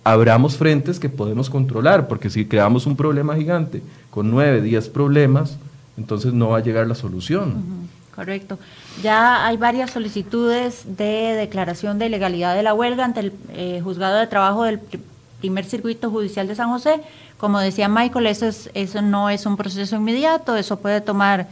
[0.04, 5.58] abramos frentes que podemos controlar, porque si creamos un problema gigante con nueve, diez problemas,
[5.98, 7.88] entonces no va a llegar la solución.
[8.14, 8.58] Correcto.
[9.02, 14.18] Ya hay varias solicitudes de declaración de ilegalidad de la huelga ante el eh, juzgado
[14.18, 14.80] de trabajo del
[15.40, 17.00] primer circuito judicial de San José.
[17.36, 21.48] Como decía Michael, eso, es, eso no es un proceso inmediato, eso puede tomar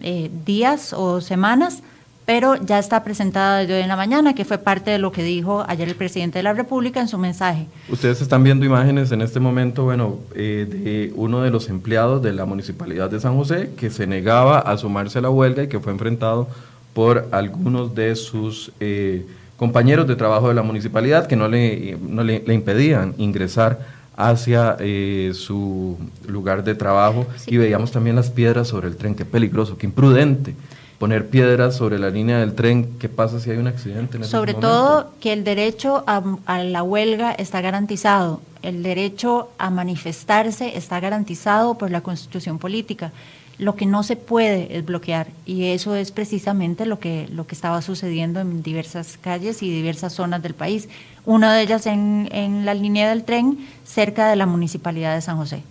[0.00, 1.82] eh, días o semanas,
[2.28, 5.22] pero ya está presentada desde hoy en la mañana, que fue parte de lo que
[5.22, 7.68] dijo ayer el presidente de la República en su mensaje.
[7.88, 12.34] Ustedes están viendo imágenes en este momento, bueno, eh, de uno de los empleados de
[12.34, 15.80] la Municipalidad de San José que se negaba a sumarse a la huelga y que
[15.80, 16.48] fue enfrentado
[16.92, 19.24] por algunos de sus eh,
[19.56, 23.78] compañeros de trabajo de la municipalidad que no le, no le, le impedían ingresar
[24.18, 27.54] hacia eh, su lugar de trabajo Sí.
[27.54, 30.54] y veíamos también las piedras sobre el tren, qué peligroso, qué imprudente
[30.98, 34.54] poner piedras sobre la línea del tren, ¿qué pasa si hay un accidente en Sobre
[34.54, 40.98] todo que el derecho a, a la huelga está garantizado, el derecho a manifestarse está
[40.98, 43.12] garantizado por la constitución política.
[43.58, 47.56] Lo que no se puede es bloquear y eso es precisamente lo que, lo que
[47.56, 50.88] estaba sucediendo en diversas calles y diversas zonas del país.
[51.24, 55.36] Una de ellas en, en la línea del tren cerca de la municipalidad de San
[55.36, 55.62] José.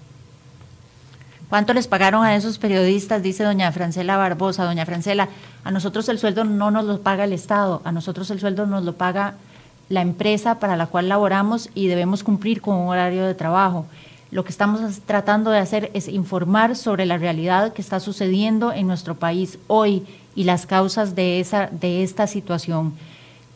[1.49, 3.23] ¿Cuánto les pagaron a esos periodistas?
[3.23, 4.65] Dice doña Francela Barbosa.
[4.65, 5.29] Doña Francela,
[5.63, 8.83] a nosotros el sueldo no nos lo paga el Estado, a nosotros el sueldo nos
[8.83, 9.35] lo paga
[9.87, 13.85] la empresa para la cual laboramos y debemos cumplir con un horario de trabajo.
[14.29, 18.85] Lo que estamos tratando de hacer es informar sobre la realidad que está sucediendo en
[18.85, 20.05] nuestro país hoy
[20.35, 22.91] y las causas de, esa, de esta situación.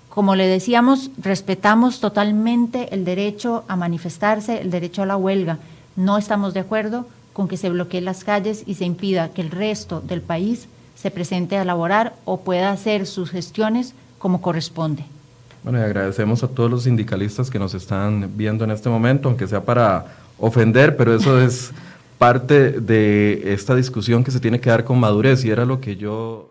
[0.07, 5.57] Como le decíamos, respetamos totalmente el derecho a manifestarse, el derecho a la huelga.
[5.97, 9.51] No estamos de acuerdo con que se bloqueen las calles y se impida que el
[9.51, 15.03] resto del país se presente a laborar o pueda hacer sus gestiones como corresponde.
[15.63, 19.47] Bueno, y agradecemos a todos los sindicalistas que nos están viendo en este momento, aunque
[19.47, 20.05] sea para
[20.37, 21.71] ofender, pero eso es
[22.17, 25.95] parte de esta discusión que se tiene que dar con madurez y era lo que
[25.95, 26.47] yo...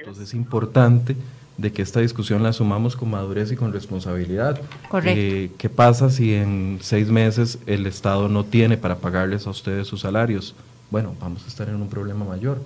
[0.00, 1.16] Entonces es importante
[1.58, 4.60] de que esta discusión la sumamos con madurez y con responsabilidad.
[4.88, 5.20] Correcto.
[5.20, 9.88] Eh, ¿Qué pasa si en seis meses el Estado no tiene para pagarles a ustedes
[9.88, 10.54] sus salarios?
[10.90, 12.62] Bueno, vamos a estar en un problema mayor.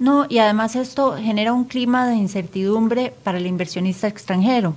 [0.00, 4.74] No, y además esto genera un clima de incertidumbre para el inversionista extranjero.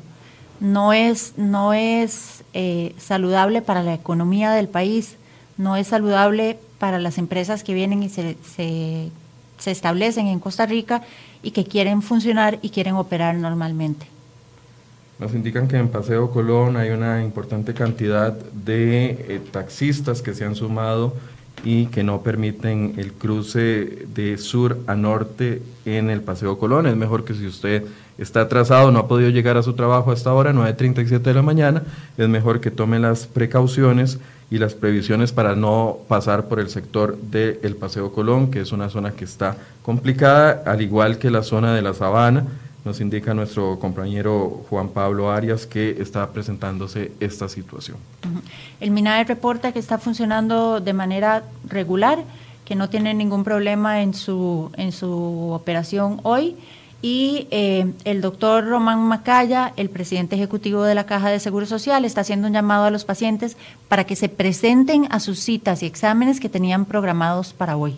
[0.60, 5.17] No es, no es eh, saludable para la economía del país,
[5.58, 9.10] no es saludable para las empresas que vienen y se, se,
[9.58, 11.02] se establecen en Costa Rica
[11.43, 14.08] y que quieren funcionar y quieren operar normalmente.
[15.19, 20.45] Nos indican que en Paseo Colón hay una importante cantidad de eh, taxistas que se
[20.45, 21.15] han sumado
[21.63, 26.86] y que no permiten el cruce de sur a norte en el Paseo Colón.
[26.86, 27.84] Es mejor que si usted
[28.19, 31.84] está atrasado, no ha podido llegar a su trabajo hasta ahora, 9.37 de la mañana,
[32.17, 37.17] es mejor que tome las precauciones y las previsiones para no pasar por el sector
[37.17, 41.73] del Paseo Colón, que es una zona que está complicada, al igual que la zona
[41.73, 42.45] de la Sabana.
[42.86, 47.97] Nos indica nuestro compañero Juan Pablo Arias que está presentándose esta situación.
[48.79, 52.23] El MINAE reporta que está funcionando de manera regular,
[52.63, 56.55] que no tiene ningún problema en su, en su operación hoy.
[57.01, 62.05] Y eh, el doctor Román Macaya, el presidente ejecutivo de la Caja de Seguro Social,
[62.05, 63.55] está haciendo un llamado a los pacientes
[63.88, 67.95] para que se presenten a sus citas y exámenes que tenían programados para hoy.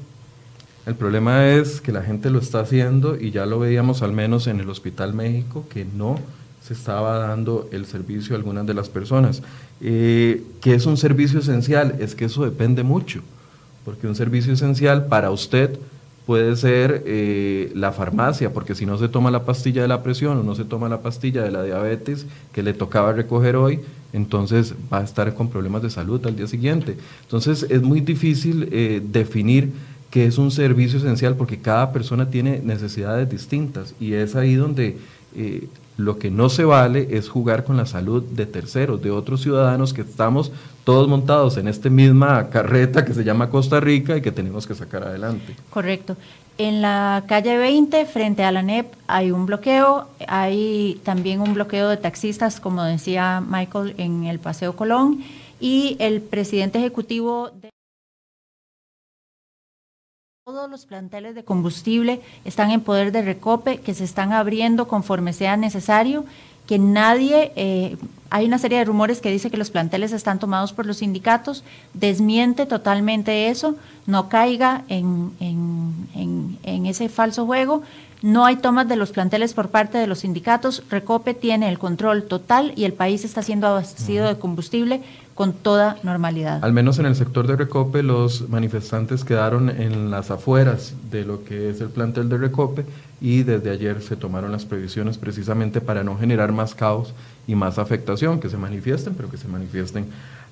[0.86, 4.48] El problema es que la gente lo está haciendo y ya lo veíamos al menos
[4.48, 6.18] en el Hospital México que no
[6.66, 9.42] se estaba dando el servicio a algunas de las personas.
[9.82, 11.96] Eh, ¿Qué es un servicio esencial?
[12.00, 13.22] Es que eso depende mucho,
[13.86, 15.80] porque un servicio esencial para usted
[16.30, 20.38] puede ser eh, la farmacia, porque si no se toma la pastilla de la presión
[20.38, 23.80] o no se toma la pastilla de la diabetes que le tocaba recoger hoy,
[24.14, 26.98] entonces va a estar con problemas de salud al día siguiente.
[27.24, 29.72] Entonces es muy difícil eh, definir
[30.12, 34.98] qué es un servicio esencial porque cada persona tiene necesidades distintas y es ahí donde
[35.36, 39.42] eh, lo que no se vale es jugar con la salud de terceros, de otros
[39.42, 40.52] ciudadanos que estamos
[40.90, 44.74] todos montados en esta misma carreta que se llama Costa Rica y que tenemos que
[44.74, 45.56] sacar adelante.
[45.70, 46.18] Correcto.
[46.58, 50.08] En la calle 20, frente a la NEP, hay un bloqueo.
[50.28, 55.24] Hay también un bloqueo de taxistas, como decía Michael, en el Paseo Colón.
[55.60, 57.70] Y el presidente ejecutivo de
[60.44, 65.34] todos los planteles de combustible están en poder de Recope, que se están abriendo conforme
[65.34, 66.26] sea necesario,
[66.70, 67.98] que nadie, eh,
[68.30, 71.64] hay una serie de rumores que dice que los planteles están tomados por los sindicatos,
[71.96, 77.82] desmiente totalmente eso, no caiga en, en, en, en ese falso juego,
[78.22, 82.26] no hay tomas de los planteles por parte de los sindicatos, Recope tiene el control
[82.26, 85.02] total y el país está siendo abastecido de combustible
[85.40, 86.60] con toda normalidad.
[86.66, 91.46] Al menos en el sector de Recope, los manifestantes quedaron en las afueras de lo
[91.46, 92.84] que es el plantel de Recope
[93.22, 97.14] y desde ayer se tomaron las previsiones precisamente para no generar más caos
[97.48, 100.08] y más afectación, que se manifiesten, pero que se manifiesten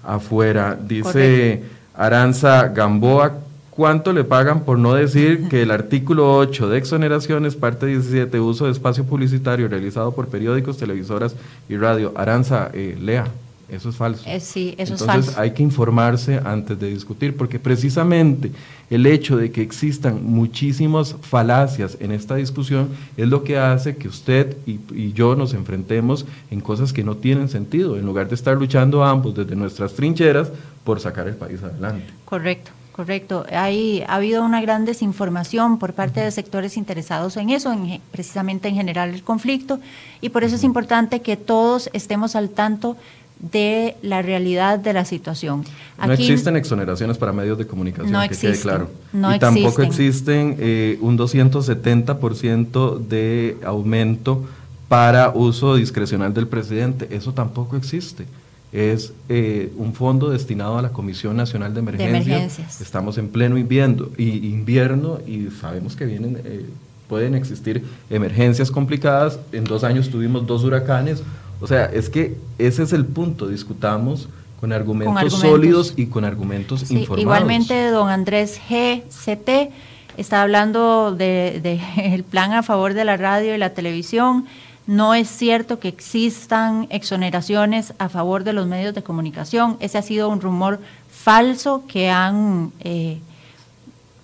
[0.06, 0.80] afuera.
[0.82, 1.64] Dice.
[1.94, 3.34] Aranza Gamboa,
[3.72, 8.68] ¿Cuánto le pagan por no decir que el artículo 8 de exoneraciones, parte 17, uso
[8.68, 11.36] de espacio publicitario realizado por periódicos, televisoras
[11.68, 12.14] y radio?
[12.16, 13.26] Aranza, eh, lea,
[13.70, 14.24] eso es falso.
[14.26, 15.42] Eh, sí, eso es Entonces falso.
[15.42, 18.52] hay que informarse antes de discutir, porque precisamente
[18.90, 24.08] el hecho de que existan muchísimas falacias en esta discusión es lo que hace que
[24.08, 28.36] usted y, y yo nos enfrentemos en cosas que no tienen sentido, en lugar de
[28.36, 30.50] estar luchando ambos desde nuestras trincheras
[30.84, 32.06] por sacar el país adelante.
[32.24, 33.46] Correcto, correcto.
[33.52, 38.70] Hay, ha habido una gran desinformación por parte de sectores interesados en eso, en precisamente
[38.70, 39.82] en generar el conflicto,
[40.22, 42.96] y por eso es importante que todos estemos al tanto
[43.40, 45.64] de la realidad de la situación.
[46.04, 48.90] no existen exoneraciones para medios de comunicación, No que quede claro.
[49.14, 50.52] no y tampoco existen.
[50.52, 54.44] existen eh, un 270% de aumento
[54.88, 57.08] para uso discrecional del presidente.
[57.12, 58.26] Eso tampoco existe.
[58.72, 62.26] Es eh, un fondo destinado a la Comisión Nacional de Emergencias.
[62.28, 62.82] emergencias.
[62.82, 66.66] Estamos en pleno invierno y, invierno y sabemos que vienen, eh,
[67.08, 69.40] pueden existir emergencias complicadas.
[69.52, 71.24] En dos años tuvimos dos huracanes.
[71.60, 73.48] O sea, es que ese es el punto.
[73.48, 74.30] Discutamos
[74.60, 75.40] con argumentos, argumentos.
[75.40, 77.22] sólidos y con argumentos Sí, informados.
[77.22, 79.72] igualmente, don Andrés GCT
[80.18, 81.80] está hablando del de,
[82.14, 84.46] el plan a favor de la radio y la televisión.
[84.88, 89.76] No es cierto que existan exoneraciones a favor de los medios de comunicación.
[89.82, 90.80] Ese ha sido un rumor
[91.12, 93.20] falso que han eh,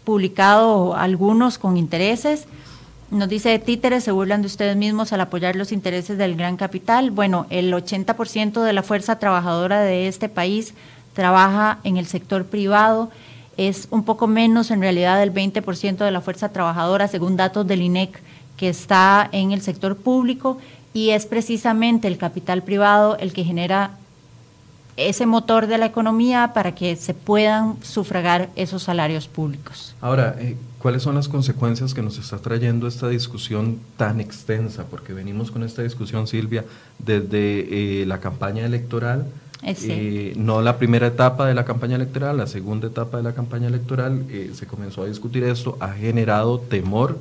[0.06, 2.46] publicado algunos con intereses.
[3.14, 7.12] Nos dice títeres, se burlan de ustedes mismos al apoyar los intereses del gran capital.
[7.12, 10.74] Bueno, el 80% de la fuerza trabajadora de este país
[11.14, 13.12] trabaja en el sector privado.
[13.56, 17.84] Es un poco menos en realidad del 20% de la fuerza trabajadora, según datos del
[17.84, 18.20] INEC,
[18.58, 20.58] que está en el sector público.
[20.92, 23.92] Y es precisamente el capital privado el que genera
[24.98, 29.96] ese motor de la economía para que se puedan sufragar esos salarios públicos.
[30.02, 34.84] Ahora, eh, ¿cuáles son las consecuencias que nos está trayendo esta discusión tan extensa?
[34.84, 36.66] Porque venimos con esta discusión, Silvia,
[37.00, 39.26] desde eh, la campaña electoral,
[39.66, 43.68] Eh, no la primera etapa de la campaña electoral, la segunda etapa de la campaña
[43.70, 47.18] electoral, eh, se comenzó a discutir esto, ha generado temor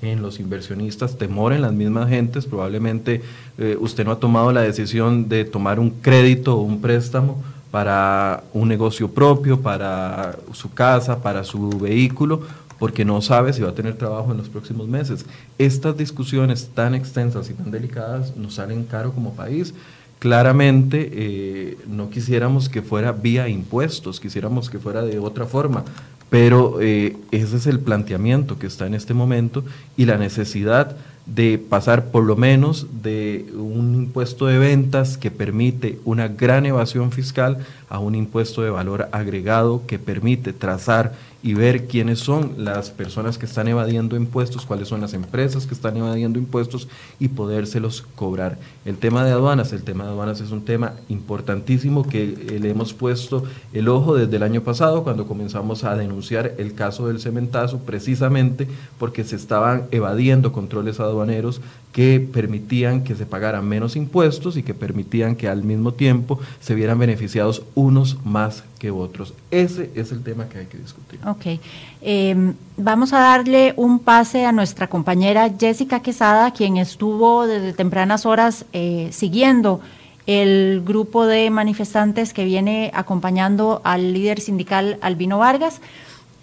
[0.00, 3.20] en los inversionistas, temor en las mismas gentes, probablemente
[3.58, 8.44] eh, usted no ha tomado la decisión de tomar un crédito o un préstamo para
[8.54, 12.40] un negocio propio, para su casa, para su vehículo,
[12.84, 15.24] porque no sabe si va a tener trabajo en los próximos meses.
[15.56, 19.72] Estas discusiones tan extensas y tan delicadas nos salen caro como país.
[20.18, 25.82] Claramente eh, no quisiéramos que fuera vía impuestos, quisiéramos que fuera de otra forma,
[26.28, 29.64] pero eh, ese es el planteamiento que está en este momento
[29.96, 35.98] y la necesidad de pasar por lo menos de un impuesto de ventas que permite
[36.04, 41.12] una gran evasión fiscal a un impuesto de valor agregado que permite trazar
[41.44, 45.74] y ver quiénes son las personas que están evadiendo impuestos, cuáles son las empresas que
[45.74, 46.88] están evadiendo impuestos
[47.20, 48.56] y podérselos cobrar.
[48.86, 52.70] El tema de aduanas, el tema de aduanas es un tema importantísimo que eh, le
[52.70, 57.20] hemos puesto el ojo desde el año pasado cuando comenzamos a denunciar el caso del
[57.20, 58.66] cementazo, precisamente
[58.98, 61.60] porque se estaban evadiendo controles aduaneros
[61.94, 66.74] que permitían que se pagaran menos impuestos y que permitían que al mismo tiempo se
[66.74, 69.32] vieran beneficiados unos más que otros.
[69.52, 71.20] Ese es el tema que hay que discutir.
[71.24, 71.60] Ok.
[72.02, 78.26] Eh, vamos a darle un pase a nuestra compañera Jessica Quesada, quien estuvo desde tempranas
[78.26, 79.80] horas eh, siguiendo
[80.26, 85.80] el grupo de manifestantes que viene acompañando al líder sindical Albino Vargas.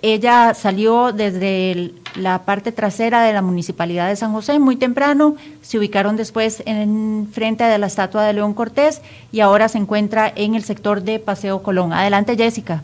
[0.04, 5.78] Ella salió desde la parte trasera de la Municipalidad de San José muy temprano, se
[5.78, 10.56] ubicaron después en frente de la estatua de León Cortés y ahora se encuentra en
[10.56, 11.94] el sector de Paseo Colón.
[11.94, 12.84] Adelante, Jessica.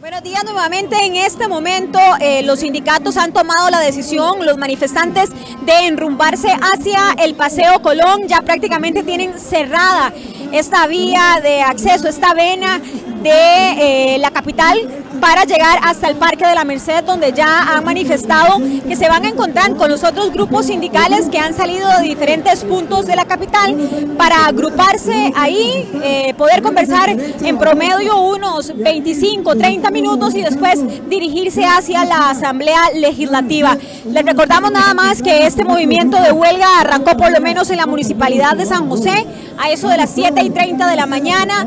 [0.00, 0.96] Buenos días nuevamente.
[1.04, 5.30] En este momento eh, los sindicatos han tomado la decisión, los manifestantes,
[5.62, 8.28] de enrumbarse hacia el Paseo Colón.
[8.28, 10.12] Ya prácticamente tienen cerrada
[10.52, 12.80] esta vía de acceso, esta vena
[13.24, 14.78] de eh, la capital
[15.20, 19.24] para llegar hasta el Parque de la Merced, donde ya han manifestado que se van
[19.24, 23.24] a encontrar con los otros grupos sindicales que han salido de diferentes puntos de la
[23.24, 23.74] capital
[24.18, 31.64] para agruparse ahí, eh, poder conversar en promedio unos 25, 30 minutos y después dirigirse
[31.64, 33.78] hacia la Asamblea Legislativa.
[34.04, 37.86] Les recordamos nada más que este movimiento de huelga arrancó por lo menos en la
[37.86, 41.66] Municipalidad de San José a eso de las 7 y 30 de la mañana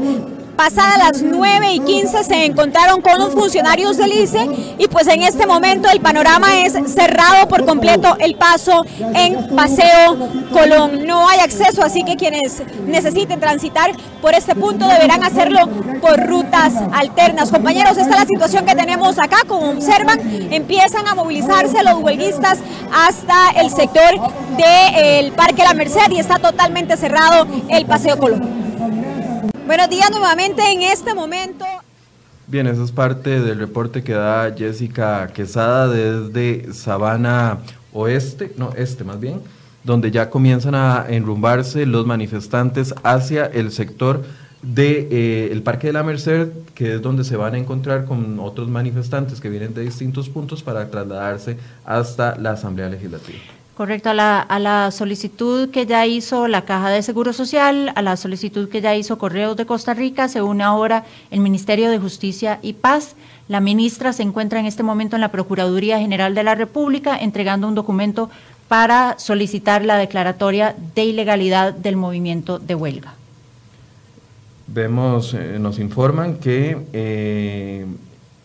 [0.58, 5.22] pasadas las 9 y 15 se encontraron con los funcionarios del ICE y pues en
[5.22, 8.84] este momento el panorama es cerrado por completo el paso
[9.14, 10.18] en Paseo
[10.52, 11.06] Colón.
[11.06, 13.92] No hay acceso, así que quienes necesiten transitar
[14.22, 15.60] por este punto deberán hacerlo
[16.02, 17.52] por rutas alternas.
[17.52, 19.38] Compañeros, esta es la situación que tenemos acá.
[19.48, 20.20] Como observan,
[20.52, 22.58] empiezan a movilizarse los huelguistas
[22.92, 24.20] hasta el sector
[24.58, 28.67] del Parque La Merced y está totalmente cerrado el Paseo Colón.
[29.68, 31.66] Buenos días nuevamente en este momento.
[32.48, 37.58] Bien, eso es parte del reporte que da Jessica Quesada desde Sabana
[37.92, 39.42] Oeste, no, este más bien,
[39.84, 44.24] donde ya comienzan a enrumbarse los manifestantes hacia el sector
[44.62, 48.40] del de, eh, Parque de la Merced, que es donde se van a encontrar con
[48.40, 53.57] otros manifestantes que vienen de distintos puntos para trasladarse hasta la Asamblea Legislativa.
[53.78, 58.02] Correcto, a la, a la, solicitud que ya hizo la Caja de Seguro Social, a
[58.02, 62.00] la solicitud que ya hizo Correos de Costa Rica, se une ahora el Ministerio de
[62.00, 63.16] Justicia y Paz.
[63.48, 67.68] La ministra se encuentra en este momento en la Procuraduría General de la República entregando
[67.68, 68.32] un documento
[68.68, 73.14] para solicitar la declaratoria de ilegalidad del movimiento de huelga.
[74.66, 77.86] Vemos, eh, nos informan que eh,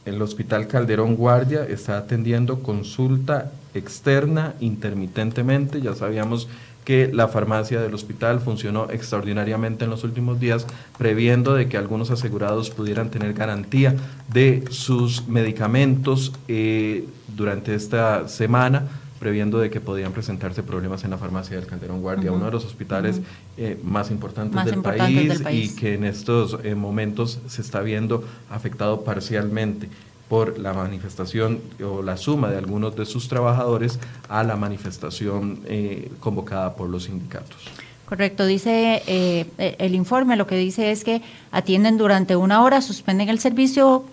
[0.05, 5.81] el Hospital Calderón Guardia está atendiendo consulta externa intermitentemente.
[5.81, 6.49] Ya sabíamos
[6.85, 10.67] que la farmacia del hospital funcionó extraordinariamente en los últimos días,
[10.99, 13.95] previendo de que algunos asegurados pudieran tener garantía
[14.33, 18.89] de sus medicamentos eh, durante esta semana
[19.23, 22.65] previendo de que podían presentarse problemas en la farmacia del Calderón Guardia, uno de los
[22.65, 23.21] hospitales
[23.57, 29.05] eh, más, importantes, del, país, y que en estos eh, momentos se está viendo afectado
[29.05, 29.89] parcialmente
[30.33, 33.99] por la manifestación o la suma de algunos de sus trabajadores
[34.31, 37.59] a la manifestación eh, convocada por los sindicatos.
[38.07, 41.21] Correcto, dice eh, eh, el informe, lo que dice es que
[41.51, 44.07] atienden durante una hora, suspenden el servicio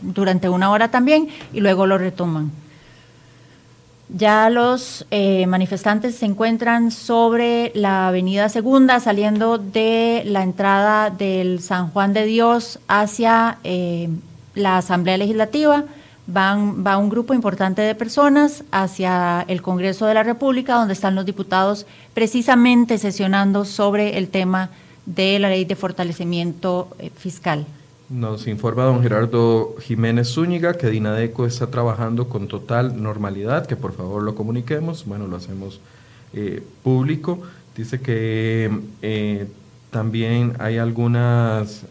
[0.00, 2.50] durante una hora también y luego lo retoman.
[4.08, 5.06] Ya los
[5.46, 12.26] manifestantes se encuentran sobre la Avenida Segunda, saliendo de la entrada del San Juan de
[12.26, 13.58] Dios hacia
[14.54, 15.84] la Asamblea Legislativa,
[16.26, 21.14] van, va un grupo importante de personas hacia el Congreso de la República, donde están
[21.14, 24.70] los diputados precisamente sesionando sobre el tema
[25.06, 27.66] de la ley de fortalecimiento eh, fiscal.
[28.08, 33.94] Nos informa don Gerardo Jiménez Zúñiga que Dinadeco está trabajando con total normalidad, que por
[33.94, 35.80] favor lo comuniquemos, bueno, lo hacemos
[36.34, 37.40] eh, público.
[37.74, 39.46] Dice que eh,
[39.90, 41.84] también hay algunas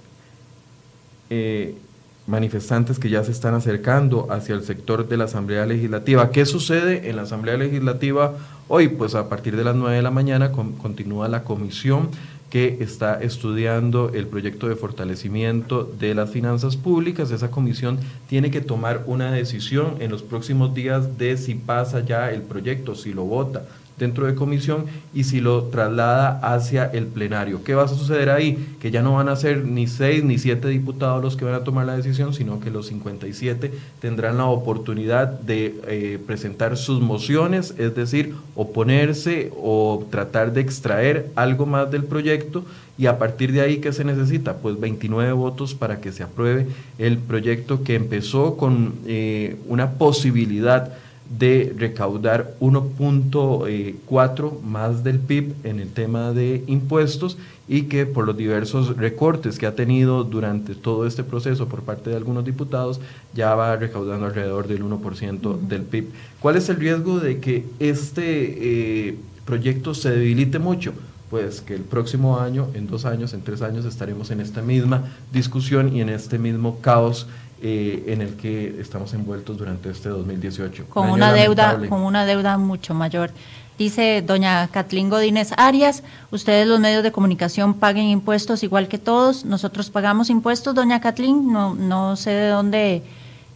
[2.31, 6.31] manifestantes que ya se están acercando hacia el sector de la Asamblea Legislativa.
[6.31, 8.33] ¿Qué sucede en la Asamblea Legislativa
[8.69, 8.87] hoy?
[8.87, 12.09] Pues a partir de las 9 de la mañana continúa la comisión
[12.49, 17.31] que está estudiando el proyecto de fortalecimiento de las finanzas públicas.
[17.31, 22.31] Esa comisión tiene que tomar una decisión en los próximos días de si pasa ya
[22.31, 23.63] el proyecto, si lo vota,
[24.01, 27.63] dentro de comisión y si lo traslada hacia el plenario.
[27.63, 28.75] ¿Qué va a suceder ahí?
[28.81, 31.63] Que ya no van a ser ni seis ni siete diputados los que van a
[31.63, 37.75] tomar la decisión, sino que los 57 tendrán la oportunidad de eh, presentar sus mociones,
[37.77, 42.65] es decir, oponerse o tratar de extraer algo más del proyecto
[42.97, 44.57] y a partir de ahí, ¿qué se necesita?
[44.57, 50.93] Pues 29 votos para que se apruebe el proyecto que empezó con eh, una posibilidad
[51.37, 58.25] de recaudar 1.4 eh, más del PIB en el tema de impuestos y que por
[58.25, 62.99] los diversos recortes que ha tenido durante todo este proceso por parte de algunos diputados
[63.33, 66.09] ya va recaudando alrededor del 1% del PIB.
[66.41, 70.93] ¿Cuál es el riesgo de que este eh, proyecto se debilite mucho?
[71.29, 75.05] Pues que el próximo año, en dos años, en tres años, estaremos en esta misma
[75.31, 77.27] discusión y en este mismo caos
[77.61, 80.85] eh, en el que estamos envueltos durante este 2018.
[80.87, 83.31] Con una deuda, con una deuda mucho mayor.
[83.77, 89.43] Dice doña Katlin Godínez Arias, ustedes los medios de comunicación paguen impuestos igual que todos,
[89.45, 93.01] nosotros pagamos impuestos, doña Katlin, no, no sé de dónde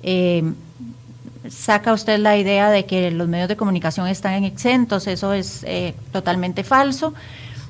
[0.02, 0.44] eh,
[1.50, 5.94] saca usted la idea de que los medios de comunicación están exentos, eso es eh,
[6.12, 7.14] totalmente falso.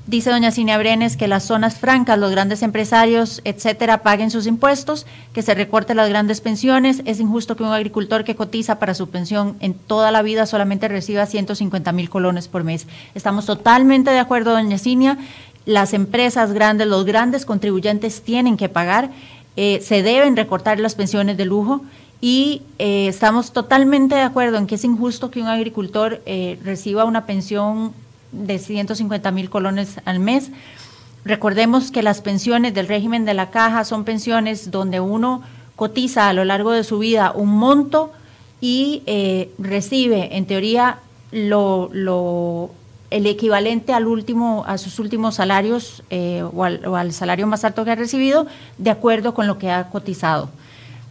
[0.07, 5.07] Dice doña Cinia Brenes que las zonas francas, los grandes empresarios, etcétera, paguen sus impuestos,
[5.33, 7.01] que se recorten las grandes pensiones.
[7.05, 10.87] Es injusto que un agricultor que cotiza para su pensión en toda la vida solamente
[10.87, 12.85] reciba 150 mil colones por mes.
[13.15, 15.17] Estamos totalmente de acuerdo, doña Cinia.
[15.65, 19.09] Las empresas grandes, los grandes contribuyentes tienen que pagar,
[19.57, 21.81] eh, se deben recortar las pensiones de lujo
[22.21, 27.05] y eh, estamos totalmente de acuerdo en que es injusto que un agricultor eh, reciba
[27.05, 27.93] una pensión
[28.35, 30.51] de 150 mil colones al mes.
[31.23, 35.41] Recordemos que las pensiones del régimen de la caja son pensiones donde uno
[35.75, 38.11] cotiza a lo largo de su vida un monto
[38.61, 40.99] y eh, recibe, en teoría,
[41.31, 42.71] lo,
[43.09, 47.91] el equivalente al último, a sus últimos salarios eh, o, al, salario más alto que
[47.91, 50.49] ha recibido, de acuerdo con lo que ha cotizado.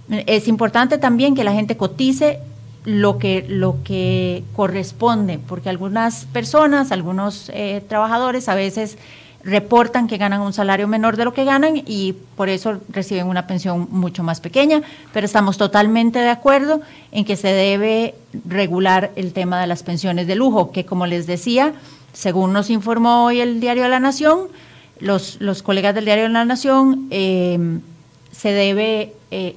[0.08, 2.40] Es importante también que la gente cotice
[2.84, 8.98] lo que, lo que corresponde, porque algunas personas, algunos eh, trabajadores a veces
[9.42, 13.46] reportan que ganan un salario menor de lo que ganan y por eso reciben una
[13.46, 14.82] pensión mucho más pequeña,
[15.12, 16.80] pero estamos totalmente de acuerdo
[17.12, 18.14] en que se debe
[18.46, 21.74] regular el tema de las pensiones de lujo, que como les decía,
[22.14, 24.48] según nos informó hoy el Diario de la Nación,
[24.98, 27.80] los, los colegas del Diario de la Nación, eh,
[28.32, 29.56] se debe, eh,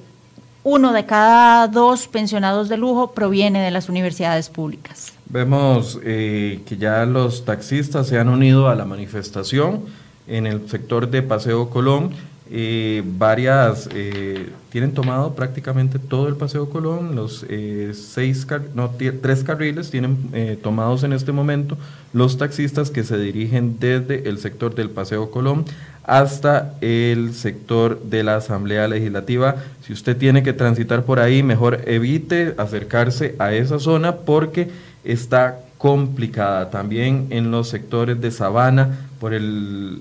[0.70, 5.14] uno de cada dos pensionados de lujo proviene de las universidades públicas.
[5.24, 9.80] Vemos eh, que ya los taxistas se han unido a la manifestación
[10.26, 12.10] en el sector de Paseo Colón.
[12.50, 18.90] Eh, varias eh, tienen tomado prácticamente todo el Paseo Colón, los eh, seis, no,
[19.22, 21.76] tres carriles tienen tomados en este momento
[22.14, 25.66] los taxistas que se dirigen desde el sector del Paseo Colón
[26.08, 29.56] hasta el sector de la Asamblea Legislativa.
[29.82, 34.70] Si usted tiene que transitar por ahí, mejor evite acercarse a esa zona porque
[35.04, 36.70] está complicada.
[36.70, 40.00] También en los sectores de Sabana, por el,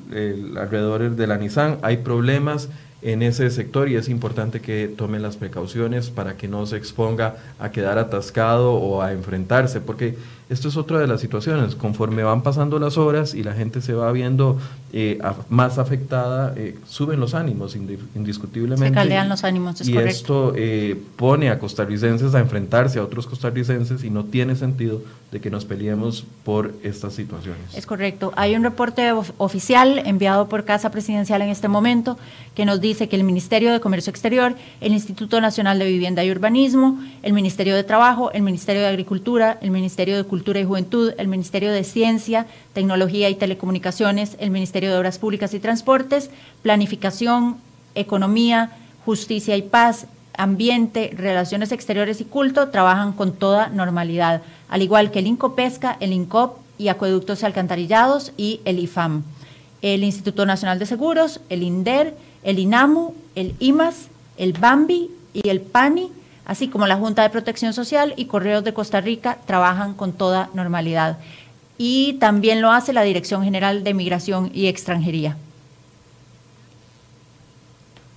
[0.58, 2.70] alrededor de la Nissan, hay problemas
[3.02, 7.36] en ese sector y es importante que tomen las precauciones para que no se exponga
[7.60, 10.16] a quedar atascado o a enfrentarse, porque
[10.50, 13.94] esto es otra de las situaciones, conforme van pasando las horas y la gente se
[13.94, 14.58] va viendo
[14.94, 15.20] eh,
[15.50, 18.88] más afectada, eh, suben los ánimos indiscutiblemente.
[18.88, 20.12] Se caldean los ánimos, es y correcto.
[20.12, 25.02] esto eh, pone a costarricenses a enfrentarse a otros costarricenses y no tiene sentido
[25.34, 27.76] de que nos peleemos por estas situaciones.
[27.76, 28.32] Es correcto.
[28.38, 32.18] Hay un reporte of oficial enviado por Casa Presidencial en este momento
[32.56, 36.32] que nos dice que el Ministerio de Comercio Exterior, el Instituto Nacional de Vivienda y
[36.32, 41.14] Urbanismo, el Ministerio de Trabajo, el Ministerio de Agricultura, el Ministerio de Cultura y Juventud,
[41.18, 46.30] el Ministerio de Ciencia, Tecnología y Telecomunicaciones, el Ministerio de Obras Públicas y Transportes,
[46.62, 47.58] Planificación,
[47.96, 48.72] Economía,
[49.06, 50.08] Justicia y Paz,
[50.38, 56.14] Ambiente, Relaciones Exteriores y Culto trabajan con toda normalidad, al igual que el INCOPESCA, el
[56.14, 59.24] INCOP y Acueductos y Alcantarillados y el IFAM.
[59.82, 64.08] El Instituto Nacional de Seguros, el INDER, el INAMU, el IMAS,
[64.38, 66.12] el BAMBI y el PANI,
[66.48, 70.50] así como la Junta de Protección Social y Correos de Costa Rica, trabajan con toda
[70.54, 71.20] normalidad.
[71.78, 75.38] Y también lo hace la Dirección General de Migración y Extranjería.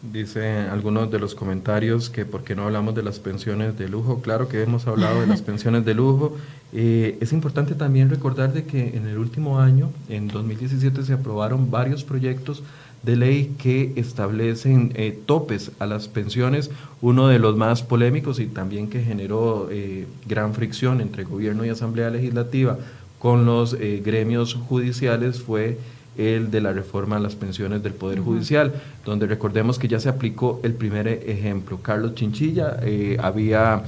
[0.02, 4.22] Dice algunos de los comentarios que por qué no hablamos de las pensiones de lujo.
[4.22, 6.38] Claro que hemos hablado de las pensiones de lujo.
[6.72, 11.70] Eh, es importante también recordar de que en el último año, en 2017, se aprobaron
[11.70, 12.62] varios proyectos
[13.02, 16.70] de ley que establecen eh, topes a las pensiones.
[17.00, 21.70] Uno de los más polémicos y también que generó eh, gran fricción entre gobierno y
[21.70, 22.78] asamblea legislativa
[23.18, 25.78] con los eh, gremios judiciales fue
[26.18, 28.26] el de la reforma a las pensiones del Poder uh -huh.
[28.26, 28.74] Judicial,
[29.04, 31.78] donde recordemos que ya se aplicó el primer ejemplo.
[31.80, 32.78] Carlos Chinchilla
[33.22, 33.84] había,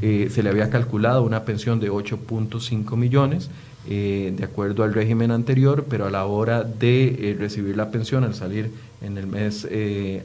[0.00, 3.50] se le había calculado una pensión de 8.5 millones,
[3.90, 8.34] eh, de acuerdo al régimen anterior, pero a la hora de recibir la pensión, al
[8.34, 8.70] salir
[9.02, 9.68] en el mes,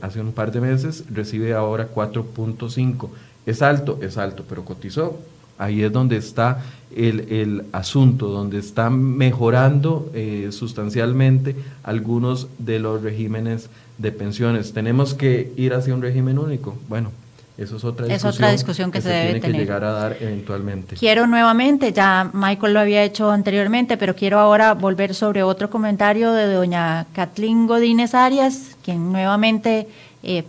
[0.01, 3.09] hace un par de meses, recibe ahora 4.5.
[3.45, 5.20] Es alto, es alto, pero cotizó
[5.57, 6.63] Ahí es donde está
[6.95, 14.74] el, el asunto, donde están mejorando eh, sustancialmente algunos de los regímenes de pensiones.
[14.74, 16.76] ¿Tenemos que ir hacia un régimen único?
[16.89, 17.11] Bueno,
[17.57, 19.55] eso es otra discusión, es otra discusión que, que se, se, debe tiene tener.
[19.55, 20.95] que llegar a dar eventualmente.
[20.95, 26.33] Quiero nuevamente, ya Michael lo había hecho anteriormente, pero quiero ahora volver sobre otro comentario
[26.33, 29.87] de doña Kathleen Godínez Arias, quien nuevamente
[30.21, 30.43] eh,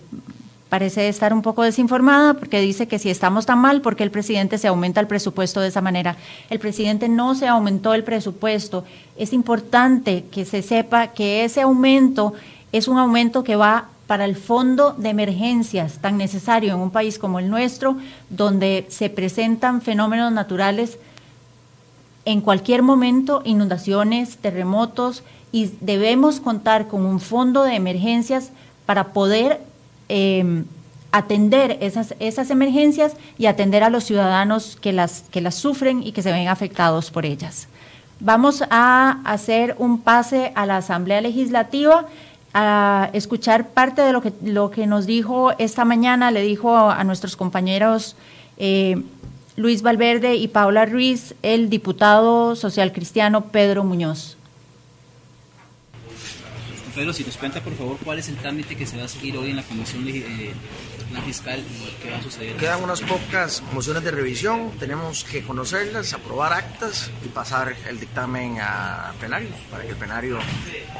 [0.68, 4.58] parece estar un poco desinformada porque dice que si estamos tan mal, porque el presidente
[4.58, 6.16] se aumenta el presupuesto de esa manera?
[6.50, 8.84] El presidente no se aumentó el presupuesto.
[9.16, 12.34] Es importante que se sepa que ese aumento
[12.72, 17.18] es un aumento que va para el fondo de emergencias tan necesario en un país
[17.18, 17.96] como el nuestro,
[18.30, 20.98] donde se presentan fenómenos naturales
[22.24, 28.50] en cualquier momento, inundaciones, terremotos, y debemos contar con un fondo de emergencias
[28.84, 29.60] para poder
[30.08, 30.64] eh,
[31.12, 36.12] atender esas, esas emergencias y atender a los ciudadanos que las, que las sufren y
[36.12, 37.68] que se ven afectados por ellas.
[38.18, 42.06] Vamos a hacer un pase a la Asamblea Legislativa
[42.58, 47.04] a escuchar parte de lo que, lo que nos dijo esta mañana, le dijo a,
[47.04, 48.16] nuestros compañeros
[48.56, 49.02] eh,
[49.56, 54.38] Luis Valverde y Paula Ruiz, el diputado social cristiano Pedro Muñoz.
[56.94, 59.36] Pero si nos cuenta, por favor, cuál es el trámite que se va a seguir
[59.36, 60.54] hoy en la Comisión eh,
[61.24, 62.56] Fiscal y qué va a suceder.
[62.56, 68.58] Quedan unas pocas mociones de revisión, tenemos que conocerlas, aprobar actas y pasar el dictamen
[68.60, 70.38] a plenario, para que el plenario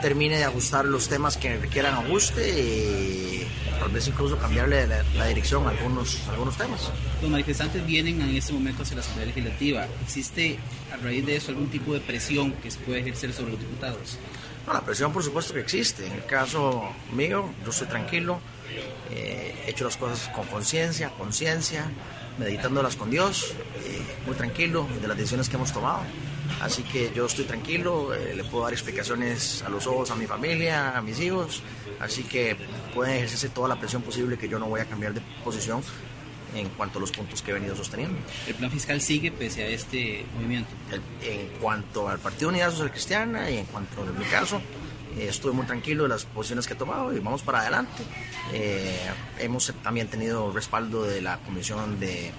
[0.00, 3.46] termine de ajustar los temas que requieran ajuste y
[3.78, 6.90] tal vez incluso cambiarle la, dirección a algunos, algunos temas.
[7.20, 9.86] Los manifestantes vienen en este momento hacia la Asamblea Legislativa.
[10.02, 10.59] ¿Existe
[10.92, 14.18] a raíz de eso algún tipo de presión que se puede ejercer sobre los diputados?
[14.66, 16.07] No, la presión por supuesto que existe.
[16.07, 18.40] En el caso mío, yo estoy tranquilo,
[19.11, 21.91] eh, he hecho las cosas con conciencia, conciencia,
[22.39, 26.03] meditándolas con Dios, eh, muy tranquilo de las decisiones que hemos tomado.
[26.61, 30.27] Así que yo estoy tranquilo, eh, le puedo dar explicaciones a los ojos a mi
[30.27, 31.62] familia, a mis hijos,
[32.01, 32.57] así que
[32.95, 35.83] pueden ejercerse toda la presión posible que yo no voy a cambiar de posición
[36.55, 38.17] en cuanto a los puntos que he venido sosteniendo.
[38.47, 40.71] ¿El plan fiscal sigue pese a este movimiento?
[41.23, 44.61] en cuanto al Partido Unidad Social Cristiana y en cuanto a mi caso,
[45.25, 48.03] estuve muy tranquilo de las posiciones que he tomado y vamos para adelante.
[48.53, 48.99] Eh,
[49.39, 52.31] hemos también tenido respaldo de la Comisión de,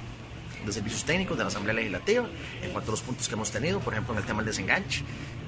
[0.66, 2.28] de, Servicios Técnicos de la Asamblea Legislativa
[2.62, 5.04] en cuanto a los puntos que hemos tenido, por ejemplo en el tema del desenganche.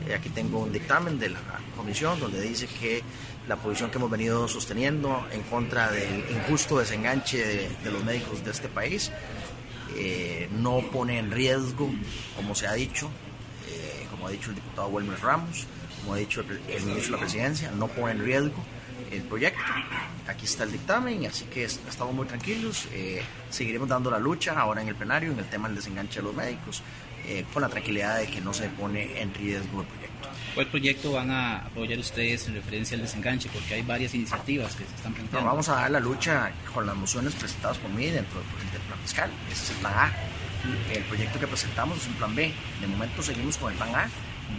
[0.07, 1.39] Eh, aquí tengo un dictamen de la
[1.77, 3.03] comisión donde dice que
[3.47, 8.51] la posición que hemos venido sosteniendo en contra del injusto desenganche de, los médicos de
[8.51, 9.11] este país
[9.95, 11.91] eh, no pone en riesgo,
[12.35, 13.09] como se ha dicho,
[14.11, 15.65] como ha dicho el diputado Wilmer Ramos,
[16.09, 18.63] como ha dicho el, ministro de la Presidencia, no pone en riesgo
[19.11, 19.61] el proyecto.
[20.27, 22.87] Aquí está el dictamen, así que estamos muy tranquilos.
[22.91, 26.23] Eh, seguiremos dando la lucha ahora en el plenario en el tema del desenganche de
[26.23, 26.81] los médicos,
[27.53, 30.29] con la tranquilidad de que no se pone en riesgo el proyecto.
[30.55, 33.47] ¿Cuál proyecto van a apoyar ustedes en referencia al desenganche?
[33.53, 35.47] Porque hay varias iniciativas que se están planteando.
[35.47, 39.29] vamos a dar la lucha con las mociones presentadas por mí dentro del plan fiscal.
[39.51, 40.13] Ese es el plan A.
[40.91, 42.51] El proyecto que presentamos es un plan B.
[42.81, 44.09] De momento seguimos con el plan A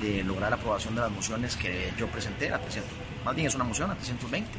[0.01, 2.91] de lograr la aprobación de las mociones que yo presenté a 300.
[3.25, 4.51] Más bien es una moción a 320.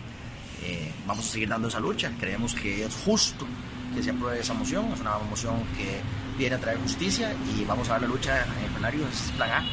[0.64, 2.12] Eh, vamos a seguir dando esa lucha.
[2.20, 3.48] Creemos que es justo
[3.96, 4.92] que se apruebe esa moción.
[4.94, 6.02] Es una moción que
[6.38, 9.08] viene a traer justicia y vamos a dar la lucha en el plenario.
[9.08, 9.66] Es plan A.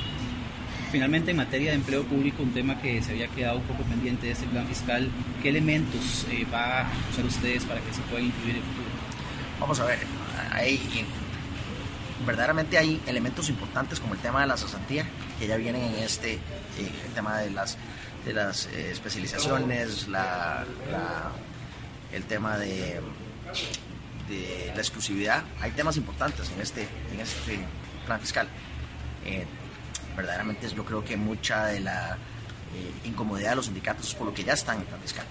[0.91, 4.27] Finalmente, en materia de empleo público, un tema que se había quedado un poco pendiente
[4.27, 5.11] de este plan fiscal,
[5.43, 8.89] ¿qué elementos eh, va a usar ustedes para que se puedan incluir en el futuro?
[9.61, 9.99] Vamos a ver,
[10.51, 10.81] hay,
[12.27, 15.07] verdaderamente hay elementos importantes como el tema de la cesantía,
[15.39, 16.41] que ya vienen en este, eh,
[17.07, 17.77] el tema de las,
[18.25, 20.07] de las eh, especializaciones,
[22.13, 23.01] el tema de,
[24.75, 25.43] la exclusividad.
[25.61, 27.59] Hay temas importantes en este, en este
[28.07, 28.49] plan fiscal
[30.19, 32.19] verdaderamente yo creo que mucha de la
[32.75, 35.25] eh, incomodidad de los sindicatos es por lo que ya están en el plan fiscal.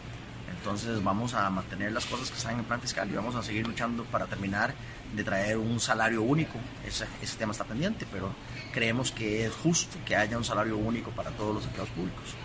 [0.67, 3.41] Entonces vamos a mantener las cosas que están en el plan fiscal y vamos a
[3.41, 4.73] seguir luchando para terminar
[5.15, 6.59] de traer un salario único.
[6.85, 8.31] Ese, ese tema está pendiente, pero
[8.73, 12.35] creemos que es justo que haya un salario único para todos los empleados públicos.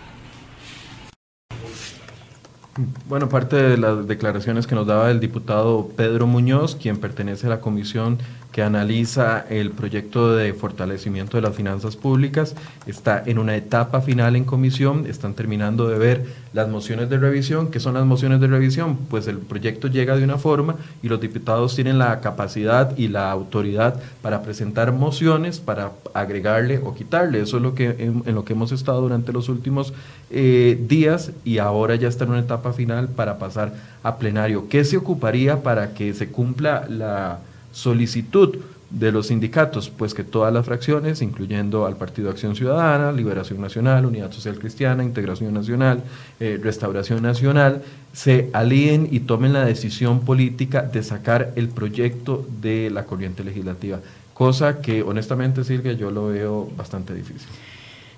[3.09, 7.49] Bueno, parte de las declaraciones que nos daba el diputado Pedro Muñoz, quien pertenece a
[7.49, 8.19] la Comisión
[8.53, 12.55] que analiza el proyecto de fortalecimiento de las finanzas públicas.
[12.85, 17.71] Está en una etapa final en comisión, están terminando de ver las mociones de revisión.
[17.71, 18.97] ¿Qué son las mociones de revisión?
[19.09, 23.31] Pues el proyecto llega de una forma y los diputados tienen la capacidad y la
[23.31, 27.41] autoridad para presentar mociones, para agregarle o quitarle.
[27.41, 29.95] Eso es lo que, en, lo que hemos estado durante los últimos
[30.29, 33.73] eh, días y ahora ya está en una etapa final para pasar
[34.03, 34.69] a plenario.
[34.69, 37.39] ¿Qué se ocuparía para que se cumpla la
[37.73, 38.57] solicitud
[38.93, 44.05] de los sindicatos, pues que todas las fracciones, incluyendo al Partido Acción Ciudadana, Liberación Nacional,
[44.05, 46.03] Unidad Social Cristiana, Integración Nacional,
[46.39, 47.81] eh, Restauración Nacional,
[48.13, 53.99] se alíen y tomen la decisión política de sacar el proyecto de la corriente legislativa,
[54.35, 57.49] cosa que honestamente, Silvia, yo lo veo bastante difícil.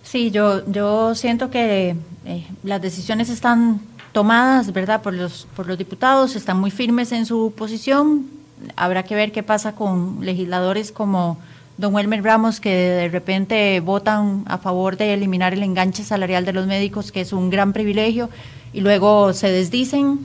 [0.04, 1.96] Sí, yo, yo siento que
[2.26, 3.80] eh, las decisiones están
[4.12, 8.26] tomadas, ¿verdad?, por los, por los diputados, están muy firmes en su posición,
[8.76, 11.38] habrá que ver qué pasa con legisladores como
[11.78, 16.54] don Wilmer Ramos, que de repente votan a favor de eliminar el enganche salarial de
[16.54, 18.30] los médicos, que es un gran privilegio,
[18.74, 20.20] y luego se desdicen.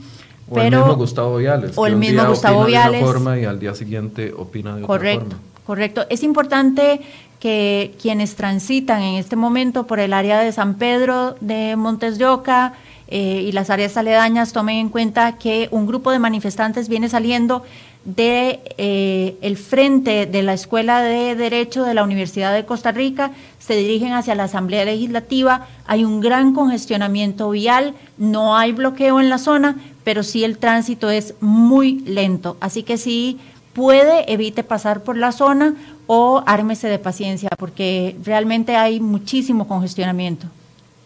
[0.49, 1.71] O el mismo Gustavo Viales.
[1.75, 2.99] O el mismo Gustavo Viales.
[2.99, 5.51] De una forma y al día siguiente opina de correcto, otra forma.
[5.65, 6.05] Correcto.
[6.09, 7.01] Es importante
[7.39, 12.27] que quienes transitan en este momento por el área de San Pedro de Montes de
[12.27, 12.73] Oca
[13.07, 17.63] eh, y las áreas aledañas tomen en cuenta que un grupo de manifestantes viene saliendo
[18.03, 23.31] de eh, el frente de la Escuela de Derecho de la Universidad de Costa Rica,
[23.59, 29.29] se dirigen hacia la Asamblea Legislativa, hay un gran congestionamiento vial, no hay bloqueo en
[29.29, 33.39] la zona, pero sí el tránsito es muy lento, así que si
[33.73, 35.75] puede, evite pasar por la zona
[36.07, 40.47] o ármese de paciencia, porque realmente hay muchísimo congestionamiento.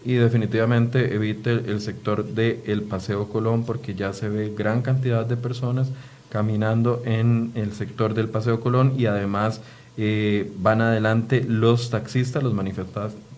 [0.05, 5.25] y definitivamente evite el sector del el Paseo Colón porque ya se ve gran cantidad
[5.25, 5.89] de personas
[6.35, 9.61] caminando en el sector del Paseo Colón y además
[9.95, 12.53] eh, van adelante los taxistas, los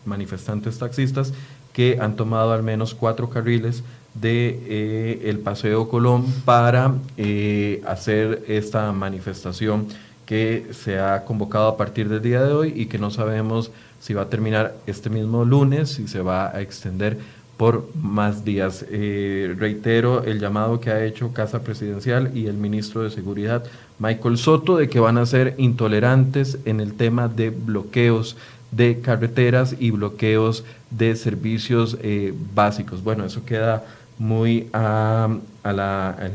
[0.06, 1.32] manifestantes taxistas
[1.74, 3.84] que han tomado al menos cuatro carriles
[4.16, 9.86] de eh, el Paseo Colón para eh, hacer esta manifestación
[10.26, 13.70] que se ha convocado a partir del día de hoy y que no sabemos
[14.00, 17.20] si va a terminar este mismo lunes, si se va a extender
[17.58, 18.86] por más días.
[18.90, 23.66] Eh, reitero el llamado que ha hecho Casa Presidencial y el ministro de Seguridad,
[24.00, 28.38] Michael Soto, de que van a ser intolerantes en el tema de bloqueos
[28.72, 33.04] de carreteras y bloqueos de servicios eh, básicos.
[33.04, 33.84] Bueno, eso queda
[34.20, 35.42] muy al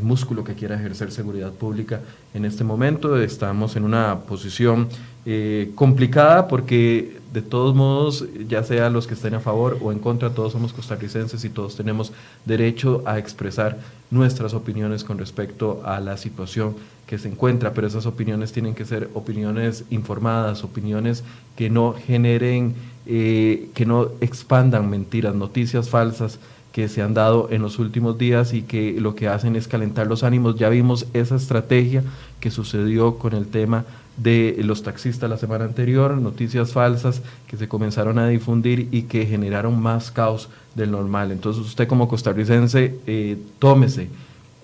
[0.02, 2.00] músculo que quiera ejercer seguridad pública
[2.32, 3.20] en este momento.
[3.20, 4.88] Estamos en una posición
[5.26, 9.98] eh, complicada porque de todos modos, ya sea los que estén a favor o en
[9.98, 12.12] contra, todos somos costarricenses y todos tenemos
[12.44, 13.78] derecho a expresar
[14.10, 16.76] nuestras opiniones con respecto a la situación
[17.06, 21.24] que se encuentra, pero esas opiniones tienen que ser opiniones informadas, opiniones
[21.56, 22.74] que no generen,
[23.06, 26.38] eh, que no expandan mentiras, noticias falsas
[26.72, 30.06] que se han dado en los últimos días y que lo que hacen es calentar
[30.06, 30.56] los ánimos.
[30.56, 32.02] Ya vimos esa estrategia
[32.40, 33.84] que sucedió con el tema
[34.16, 39.26] de los taxistas la semana anterior, noticias falsas que se comenzaron a difundir y que
[39.26, 41.32] generaron más caos del normal.
[41.32, 44.08] Entonces usted como costarricense, eh, tómese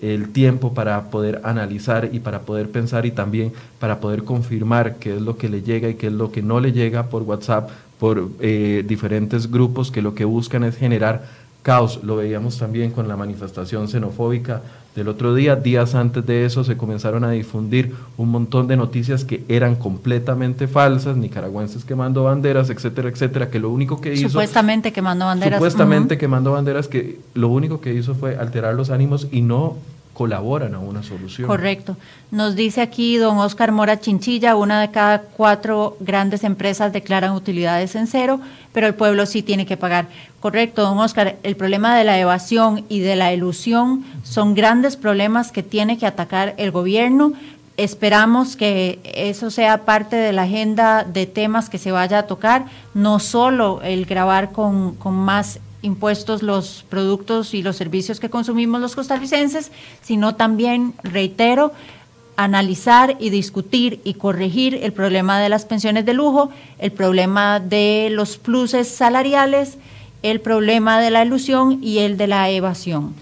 [0.01, 5.15] el tiempo para poder analizar y para poder pensar y también para poder confirmar qué
[5.15, 7.69] es lo que le llega y qué es lo que no le llega por WhatsApp,
[7.99, 11.25] por eh, diferentes grupos que lo que buscan es generar
[11.63, 11.99] caos.
[12.03, 14.61] Lo veíamos también con la manifestación xenofóbica
[14.95, 15.55] del otro día.
[15.55, 20.67] Días antes de eso se comenzaron a difundir un montón de noticias que eran completamente
[20.67, 24.29] falsas, nicaragüenses quemando banderas, etcétera, etcétera, que lo único que hizo...
[24.29, 25.57] Supuestamente quemando banderas.
[25.57, 29.77] Supuestamente quemando banderas, que lo único que hizo fue alterar los ánimos y no
[30.19, 31.47] colaboran a una solución.
[31.47, 31.95] Correcto.
[32.29, 37.95] Nos dice aquí don Oscar Mora Chinchilla, una de cada cuatro grandes empresas declaran utilidades
[37.95, 38.41] en cero,
[38.73, 40.07] pero el pueblo sí tiene que pagar.
[40.41, 45.53] Correcto, don Oscar, el problema de la evasión y de la ilusión son grandes problemas
[45.53, 47.31] que tiene que atacar el gobierno.
[47.77, 52.65] Esperamos que eso sea parte de la agenda de temas que se vaya a tocar,
[52.93, 58.81] no solo el grabar con, con más impuestos los productos y los servicios que consumimos
[58.81, 59.71] los costarricenses,
[60.01, 61.71] sino también, reitero,
[62.35, 68.09] analizar y discutir y corregir el problema de las pensiones de lujo, el problema de
[68.11, 69.77] los pluses salariales,
[70.23, 73.13] el problema de la ilusión y el de la evasión.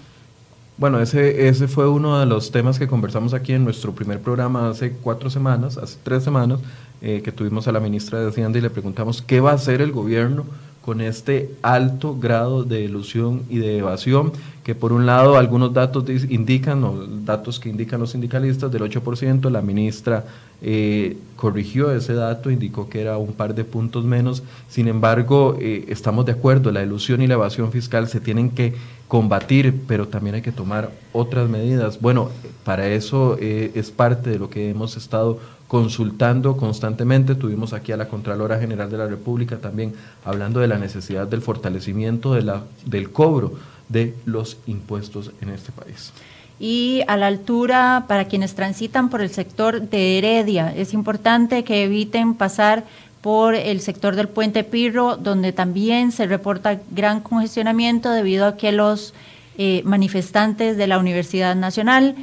[0.76, 4.68] Bueno, ese, ese fue uno de los temas que conversamos aquí en nuestro primer programa
[4.68, 6.60] hace cuatro semanas, hace tres semanas,
[7.02, 9.80] eh, que tuvimos a la ministra de Hacienda y le preguntamos qué va a hacer
[9.80, 10.44] el gobierno
[10.88, 14.32] con este alto grado de ilusión y de evasión,
[14.64, 19.50] que por un lado algunos datos indican, o datos que indican los sindicalistas, del 8%,
[19.50, 20.24] la ministra
[20.62, 25.84] eh, corrigió ese dato, indicó que era un par de puntos menos, sin embargo, eh,
[25.88, 28.72] estamos de acuerdo, la ilusión y la evasión fiscal se tienen que
[29.08, 32.00] combatir, pero también hay que tomar otras medidas.
[32.00, 32.30] Bueno,
[32.64, 35.38] para eso eh, es parte de lo que hemos estado
[35.68, 37.34] consultando constantemente.
[37.34, 39.92] Tuvimos aquí a la Contralora General de la República también
[40.24, 43.52] hablando de la necesidad del fortalecimiento de la, del cobro
[43.88, 46.12] de los impuestos en este país.
[46.58, 51.84] Y a la altura, para quienes transitan por el sector de Heredia, es importante que
[51.84, 52.84] eviten pasar
[53.20, 58.72] por el sector del puente Pirro, donde también se reporta gran congestionamiento debido a que
[58.72, 59.14] los
[59.56, 62.16] eh, manifestantes de la Universidad Nacional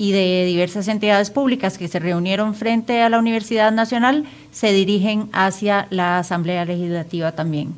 [0.00, 5.28] y de diversas entidades públicas que se reunieron frente a la Universidad Nacional se dirigen
[5.34, 7.74] hacia la Asamblea Legislativa también.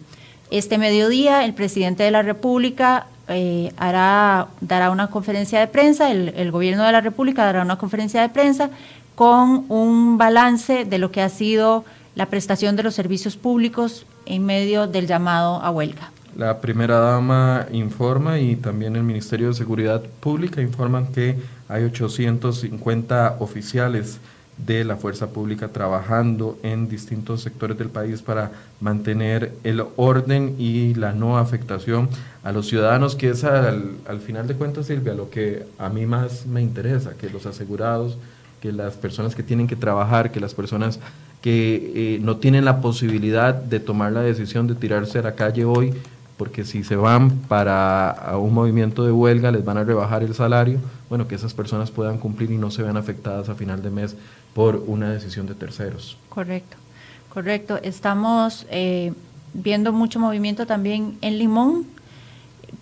[0.53, 6.29] Este mediodía el presidente de la República eh, hará, dará una conferencia de prensa, el,
[6.37, 8.70] el gobierno de la República dará una conferencia de prensa
[9.16, 14.47] con un balance de lo que ha sido la prestación de los servicios públicos en
[14.47, 16.12] medio del llamado a huelga.
[16.37, 21.37] La primera dama informa y también el Ministerio de Seguridad Pública informan que
[21.68, 24.18] hay 850 oficiales
[24.57, 30.95] de la fuerza pública trabajando en distintos sectores del país para mantener el orden y
[30.95, 32.09] la no afectación
[32.45, 36.47] a los ciudadanos, que es al, final de cuentas, Silvia, lo que a mí más
[36.47, 38.16] me interesa, que los asegurados,
[38.61, 40.99] que las personas que tienen que trabajar, que las personas
[41.41, 45.64] que eh, no tienen la posibilidad de tomar la decisión de tirarse a la calle
[45.64, 45.93] hoy,
[46.43, 50.80] porque si se van para un movimiento de huelga les van a rebajar el salario,
[51.09, 54.16] bueno, que esas personas puedan cumplir y no se vean afectadas a final de mes
[54.53, 56.18] por una decisión de terceros.
[56.30, 56.76] Correcto,
[57.32, 57.78] correcto.
[57.80, 59.12] Estamos eh,
[59.55, 61.86] viendo mucho movimiento también en Limón.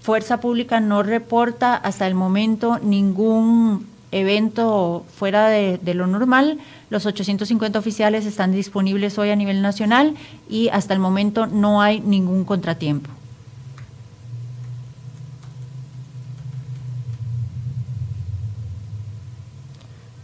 [0.00, 6.58] Fuerza Pública no reporta hasta el momento ningún evento fuera de, de, lo normal.
[6.88, 10.14] Los 850 oficiales están disponibles hoy a nivel nacional
[10.48, 13.10] y hasta el momento no hay ningún contratiempo.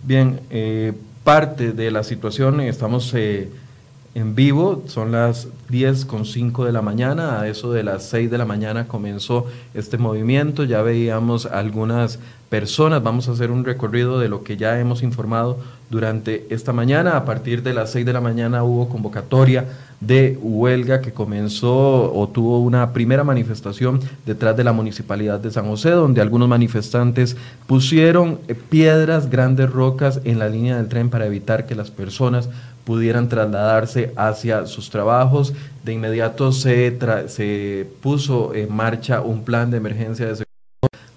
[0.07, 0.93] Bien, eh,
[1.25, 3.49] parte de la situación, estamos eh,
[4.15, 8.31] en vivo, son las 10 con 5 de la mañana, a eso de las 6
[8.31, 14.18] de la mañana comenzó este movimiento, ya veíamos algunas personas, vamos a hacer un recorrido
[14.18, 15.59] de lo que ya hemos informado
[15.90, 19.66] durante esta mañana, a partir de las 6 de la mañana hubo convocatoria
[20.01, 25.66] de huelga que comenzó o tuvo una primera manifestación detrás de la municipalidad de San
[25.66, 27.36] José, donde algunos manifestantes
[27.66, 32.49] pusieron eh, piedras, grandes rocas en la línea del tren para evitar que las personas
[32.84, 35.55] pudieran trasladarse hacia sus trabajos.
[35.84, 36.97] De inmediato se,
[37.28, 40.45] se puso en marcha un plan de emergencia de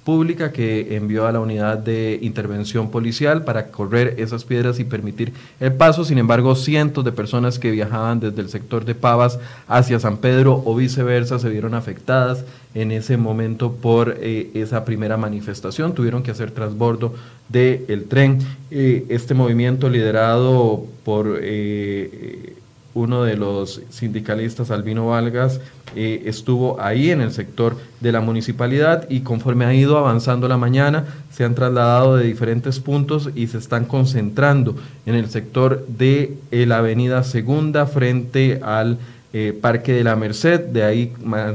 [0.10, 5.34] pública que envió a la unidad de intervención policial para correr esas piedras y permitir
[5.60, 6.03] el paso.
[6.03, 9.38] Sin embargo, cientos de personas que viajaban desde el sector de Pavas
[9.68, 12.43] hacia San Pedro o viceversa se vieron afectadas
[12.74, 15.93] en ese momento por eh, esa primera manifestación.
[15.93, 17.14] Tuvieron que hacer transbordo
[17.47, 18.39] del tren.
[18.72, 22.55] Eh, este movimiento liderado por eh,
[22.95, 25.62] uno de los sindicalistas, Albino Valgas,
[25.96, 30.58] eh, estuvo ahí en el sector de la municipalidad y conforme ha ido avanzando la
[30.58, 34.76] mañana, se han trasladado de diferentes puntos y se están concentrando
[35.06, 38.98] en el sector de eh, la avenida Segunda frente al
[39.32, 40.60] eh, Parque de la Merced.
[40.60, 41.14] De ahí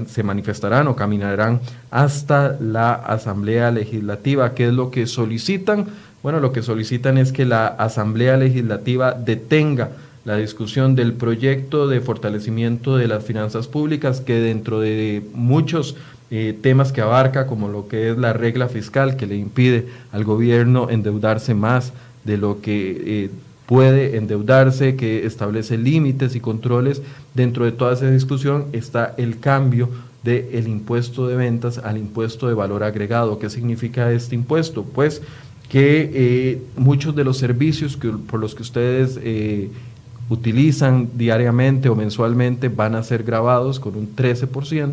[0.09, 1.61] se manifestarán o caminarán
[1.91, 4.55] hasta la Asamblea Legislativa.
[4.55, 5.87] ¿Qué es lo que solicitan?
[6.23, 9.91] Bueno, lo que solicitan es que la Asamblea Legislativa detenga
[10.25, 15.97] la discusión del proyecto de fortalecimiento de las finanzas públicas que dentro de muchos
[16.31, 20.25] eh, temas que abarca, como lo que es la regla fiscal que le impide al
[20.25, 21.93] gobierno endeudarse más
[22.25, 23.31] de lo que eh,
[23.67, 27.03] puede endeudarse, que establece límites y controles,
[27.35, 29.91] dentro de toda esa discusión está el cambio
[30.23, 33.39] del impuesto de ventas al impuesto de valor agregado.
[33.39, 34.85] ¿Qué significa este impuesto?
[34.85, 35.21] Pues
[35.69, 39.19] que eh, muchos de los servicios que, por los que ustedes
[40.29, 44.93] utilizan diariamente o mensualmente van a ser grabados con un 13%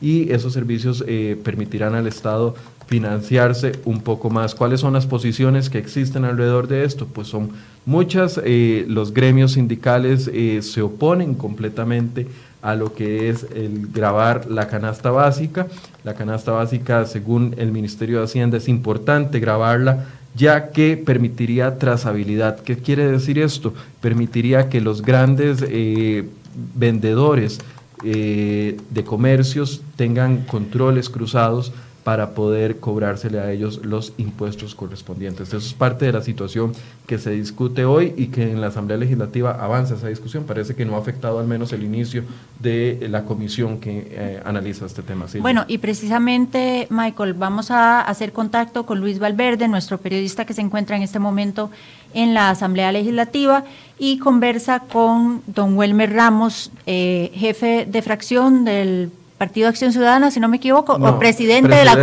[0.00, 2.54] y esos servicios eh, permitirán al Estado
[2.86, 4.54] financiarse un poco más.
[4.54, 7.06] ¿Cuáles son las posiciones que existen alrededor de esto?
[7.06, 7.50] Pues son
[7.84, 12.28] muchas, eh, los gremios sindicales eh, se oponen completamente
[12.62, 15.66] a lo que es el grabar la canasta básica.
[16.04, 20.06] La canasta básica, según el Ministerio de Hacienda, es importante grabarla
[20.36, 22.60] ya que permitiría trazabilidad.
[22.60, 23.72] ¿Qué quiere decir esto?
[24.00, 26.28] Permitiría que los grandes eh,
[26.74, 27.60] vendedores
[28.04, 31.72] eh, de comercios tengan controles cruzados
[32.06, 35.48] para poder cobrársele a ellos los impuestos correspondientes.
[35.48, 36.72] Eso es parte de la situación
[37.08, 40.44] que se discute hoy y que en la Asamblea Legislativa avanza esa discusión.
[40.44, 42.22] Parece que no ha afectado al menos el inicio
[42.60, 45.26] de la comisión que eh, analiza este tema.
[45.40, 50.60] Bueno, y precisamente, Michael, vamos a hacer contacto con Luis Valverde, nuestro periodista que se
[50.60, 51.72] encuentra en este momento
[52.14, 53.64] en la Asamblea Legislativa
[53.98, 60.40] y conversa con don Welmer Ramos, eh, jefe de fracción del Partido Acción Ciudadana, si
[60.40, 61.94] no me equivoco, o presidente, de, la,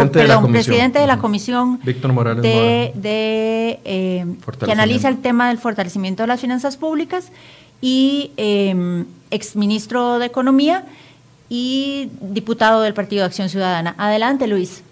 [0.52, 4.26] presidente de la comisión Víctor Morales de, eh,
[4.64, 7.32] que analiza el tema del fortalecimiento de las finanzas públicas
[7.82, 10.86] y eh, exministro de Economía
[11.50, 13.96] y diputado del Partido Acción Ciudadana.
[13.98, 14.84] Adelante, Luis.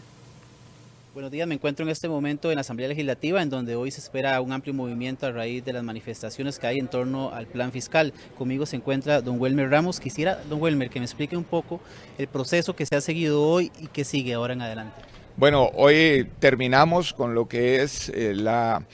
[1.13, 3.99] Buenos días, me encuentro en este momento en la Asamblea Legislativa, en donde hoy se
[3.99, 7.73] espera un amplio movimiento a raíz de las manifestaciones que hay en torno al plan
[7.73, 8.13] fiscal.
[8.37, 9.99] Conmigo se encuentra don Welmer Ramos.
[9.99, 11.81] Quisiera, don Welmer, que me explique un poco
[12.17, 15.01] el proceso que se ha seguido hoy y que sigue ahora en adelante.
[15.35, 18.85] Bueno, hoy terminamos con lo que es eh, la,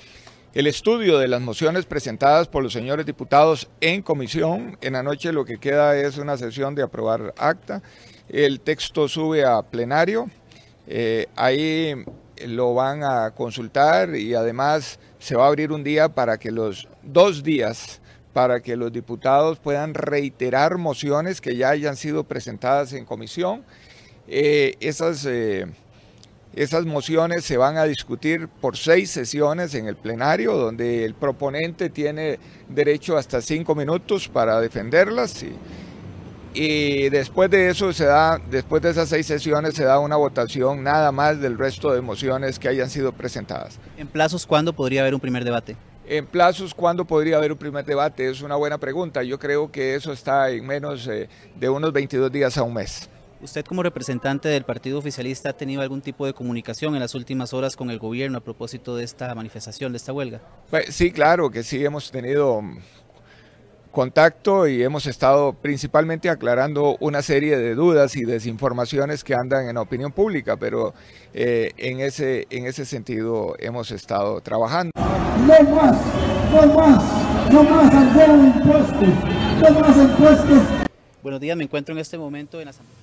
[0.55, 4.75] el estudio de las mociones presentadas por los señores diputados en comisión.
[4.81, 7.83] En la noche lo que queda es una sesión de aprobar acta.
[8.27, 10.31] El texto sube a plenario
[10.87, 11.93] eh, ahí
[12.45, 16.87] lo van a consultar y además se va a abrir un día para que los
[17.03, 18.01] dos días
[18.37, 23.63] para que los diputados puedan reiterar mociones que ya hayan sido presentadas en comisión.
[24.27, 25.65] Eh, esas, eh,
[26.53, 31.89] esas mociones se van a discutir por seis sesiones en el plenario, donde el proponente
[31.89, 32.37] tiene
[32.69, 35.43] derecho hasta cinco minutos para defenderlas.
[36.59, 40.83] Y después de eso se da, después de esas seis sesiones se da una votación
[40.83, 43.79] nada más del resto de mociones que hayan sido presentadas.
[43.97, 45.77] ¿En plazos cuándo podría haber un primer debate?
[46.09, 48.29] en plazos, ¿cuándo podría haber un primer debate?
[48.29, 49.23] Es una buena pregunta.
[49.23, 51.27] Yo creo que eso está en menos eh,
[51.59, 53.09] de unos 22 días a un mes.
[53.39, 57.53] ¿Usted como representante del partido oficialista ha tenido algún tipo de comunicación en las últimas
[57.53, 60.41] horas con el gobierno a propósito de esta manifestación, de esta huelga?
[60.71, 62.61] Pues, sí, claro que sí, hemos tenido
[63.97, 69.73] contacto y hemos estado principalmente aclarando una serie de dudas y desinformaciones que andan en
[69.73, 70.93] la opinión pública, pero
[71.33, 74.91] eh, en, ese, en ese sentido hemos estado trabajando.
[74.95, 75.97] No más,
[76.53, 77.91] no más, no más
[78.55, 79.09] impuestos,
[79.63, 80.59] no más impuestos.
[81.23, 82.95] Buenos días, me encuentro en este momento en la Asamblea.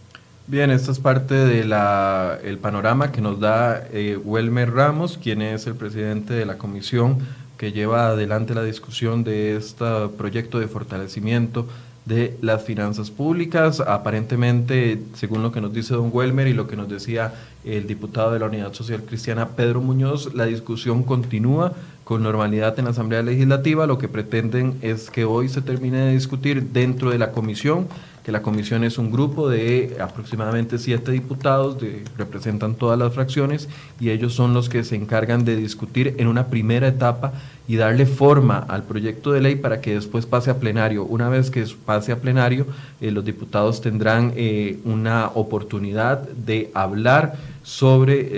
[0.47, 5.75] Bien, esto es parte del panorama que nos da eh, Welmer Ramos, quien es el
[5.75, 7.19] presidente de la comisión
[7.57, 9.85] que lleva adelante la discusión de este
[10.17, 11.67] proyecto de fortalecimiento
[12.05, 13.81] de las finanzas públicas.
[13.81, 17.33] Aparentemente, según lo que nos dice don Welmer y lo que nos decía
[17.65, 21.73] el diputado de la Unidad Social Cristiana, Pedro Muñoz, la discusión continúa
[22.05, 23.87] con normalidad en la Asamblea Legislativa.
[23.87, 27.89] Lo que pretenden es que hoy se termine de discutir dentro de la comisión
[28.25, 33.69] que la comisión es un grupo de aproximadamente siete diputados, de, representan todas las fracciones
[34.01, 37.35] y ellos son los que se encargan de discutir en una primera etapa
[37.69, 41.05] y darle forma al proyecto de ley para que después pase a plenario.
[41.05, 42.67] Una vez que pase a plenario,
[43.03, 48.29] eh, los diputados tendrán eh, una oportunidad de hablar sobre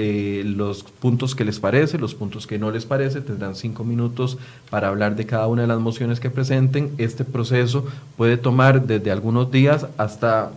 [0.40, 4.38] eh, los puntos que les parece, los puntos que no les parece, tendrán cinco minutos
[4.70, 6.92] para hablar de cada una de las mociones que presenten.
[6.96, 7.84] Este proceso
[8.16, 10.52] puede tomar desde algunos días hasta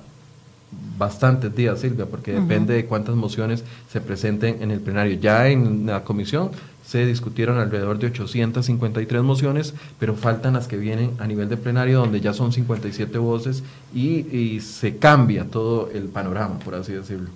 [1.00, 5.20] bastantes días, Silvia, porque depende de cuántas mociones se presenten en el plenario.
[5.20, 6.52] Ya en la comisión
[6.86, 12.00] se discutieron alrededor de 853 mociones, pero faltan las que vienen a nivel de plenario,
[12.02, 13.64] donde ya son 57 voces
[13.96, 17.30] y, y se cambia todo el panorama, por así decirlo.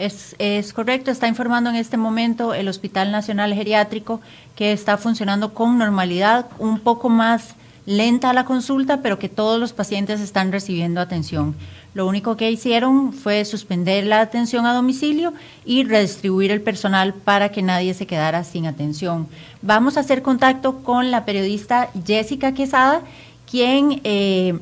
[0.00, 4.22] Es, es, correcto, está informando en este momento el Hospital Nacional Geriátrico
[4.56, 9.74] que está funcionando con normalidad, un poco más lenta la consulta, pero que todos los
[9.74, 11.54] pacientes están recibiendo atención.
[11.92, 15.34] Lo único que hicieron fue suspender la atención a domicilio
[15.66, 19.28] y redistribuir el personal para que nadie se quedara sin atención.
[19.60, 23.02] Vamos a hacer contacto con la periodista Jessica Quesada,
[23.50, 24.58] quien eh,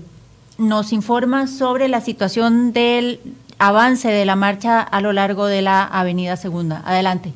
[0.57, 3.20] nos informa sobre la situación del
[3.59, 6.82] avance de la marcha a lo largo de la Avenida Segunda.
[6.84, 7.32] Adelante.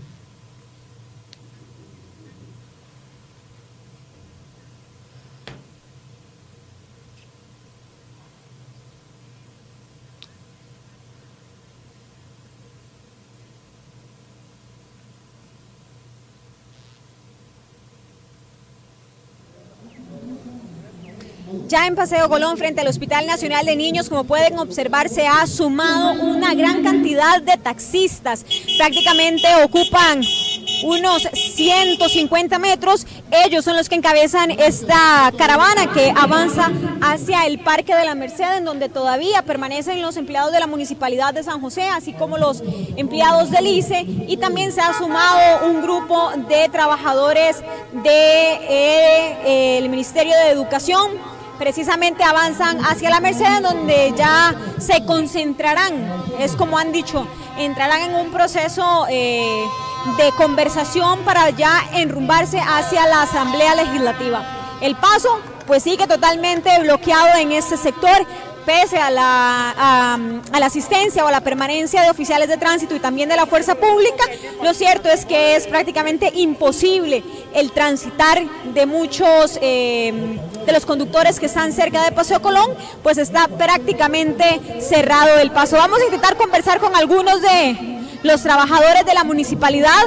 [21.72, 25.46] Ya en Paseo Colón, frente al Hospital Nacional de Niños, como pueden observar, se ha
[25.46, 28.44] sumado una gran cantidad de taxistas.
[28.76, 30.20] Prácticamente ocupan
[30.84, 33.06] unos 150 metros.
[33.46, 36.70] Ellos son los que encabezan esta caravana que avanza
[37.00, 41.32] hacia el Parque de la Merced, en donde todavía permanecen los empleados de la Municipalidad
[41.32, 42.62] de San José, así como los
[42.96, 44.04] empleados del ICE.
[44.28, 47.62] Y también se ha sumado un grupo de trabajadores
[47.94, 56.24] del de, eh, Ministerio de Educación precisamente avanzan hacia la Merced, donde ya se concentrarán,
[56.38, 57.26] es como han dicho,
[57.58, 59.64] entrarán en un proceso eh,
[60.16, 64.44] de conversación para ya enrumbarse hacia la Asamblea Legislativa.
[64.80, 68.26] El paso pues sigue totalmente bloqueado en este sector,
[68.64, 70.16] pese a la,
[70.52, 73.46] a, la, asistencia o a la permanencia de oficiales de tránsito y también de la
[73.46, 74.24] fuerza pública,
[74.62, 77.22] lo cierto es que es prácticamente imposible
[77.54, 78.42] el transitar
[78.72, 82.70] de muchos eh, de los conductores que están cerca de Paseo Colón,
[83.02, 85.76] pues está prácticamente cerrado el paso.
[85.76, 90.02] Vamos a intentar conversar con algunos de los trabajadores de la municipalidad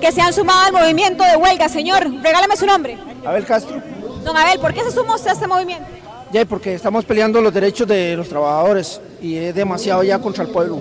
[0.00, 1.68] que se han sumado al movimiento de huelga.
[1.68, 2.98] Señor, regálame su nombre.
[3.24, 3.82] Abel Castro.
[4.22, 5.86] Don Abel, ¿por qué se sumó usted a este movimiento?
[6.32, 10.50] Ya, porque estamos peleando los derechos de los trabajadores y es demasiado ya contra el
[10.50, 10.78] pueblo.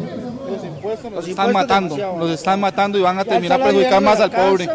[0.50, 4.32] Los impuestos nos están matando, nos están matando y van a terminar perjudicar más al
[4.32, 4.70] pobre.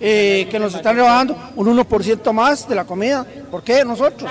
[0.00, 3.26] Eh, que nos están rebajando un 1% más de la comida.
[3.50, 4.30] ¿Por qué nosotros?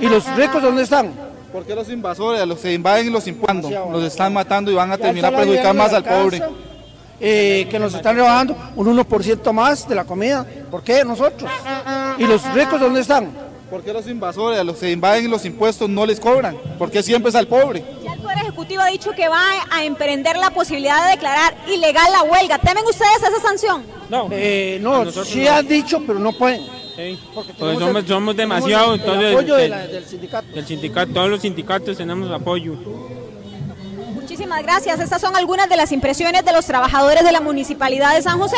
[0.00, 1.12] ¿Y los ricos dónde están?
[1.52, 5.34] Porque los invasores, los que invaden los impuestos, los están matando y van a terminar
[5.34, 6.42] perjudicar más al pobre.
[7.22, 10.46] Eh, que nos están rebajando un 1% más de la comida.
[10.70, 11.50] ¿Por qué nosotros?
[12.18, 13.49] ¿Y los ricos dónde están?
[13.70, 16.56] ¿Por qué los invasores, los que invaden los impuestos no les cobran?
[16.76, 17.84] ¿Por qué siempre es al pobre?
[18.02, 19.40] Ya el Poder Ejecutivo ha dicho que va
[19.70, 22.58] a emprender la posibilidad de declarar ilegal la huelga.
[22.58, 23.84] ¿Temen ustedes esa sanción?
[24.08, 26.66] No, eh, no, sí han dicho, pero no pueden.
[27.58, 29.32] Pues somos, somos demasiado, entonces...
[29.32, 30.46] apoyo del sindicato.
[30.52, 32.76] Del sindicato, todos los sindicatos tenemos apoyo
[34.40, 35.00] Muchísimas gracias.
[35.00, 38.56] Estas son algunas de las impresiones de los trabajadores de la Municipalidad de San José,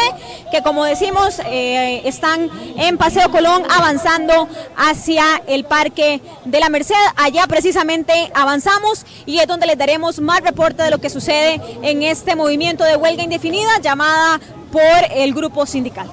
[0.53, 6.95] que como decimos, eh, están en Paseo Colón avanzando hacia el Parque de la Merced.
[7.17, 12.05] Allá precisamente avanzamos y es donde les daremos más reporte de lo que sucede en
[12.05, 14.39] este movimiento de huelga indefinida llamada
[14.71, 14.83] por
[15.17, 16.09] el grupo sindical.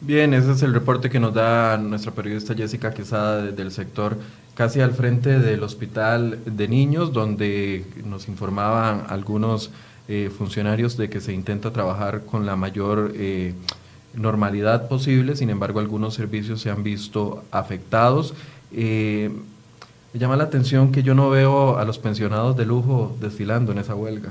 [0.00, 4.16] Bien, ese es el reporte que nos da nuestra periodista Jessica Quesada del sector
[4.54, 9.70] casi al frente del hospital de niños, donde nos informaban algunos
[10.08, 13.54] eh, funcionarios de que se intenta trabajar con la mayor eh,
[14.14, 18.34] normalidad posible, sin embargo algunos servicios se han visto afectados.
[18.72, 19.30] Eh,
[20.12, 23.78] me llama la atención que yo no veo a los pensionados de lujo desfilando en
[23.78, 24.30] esa huelga.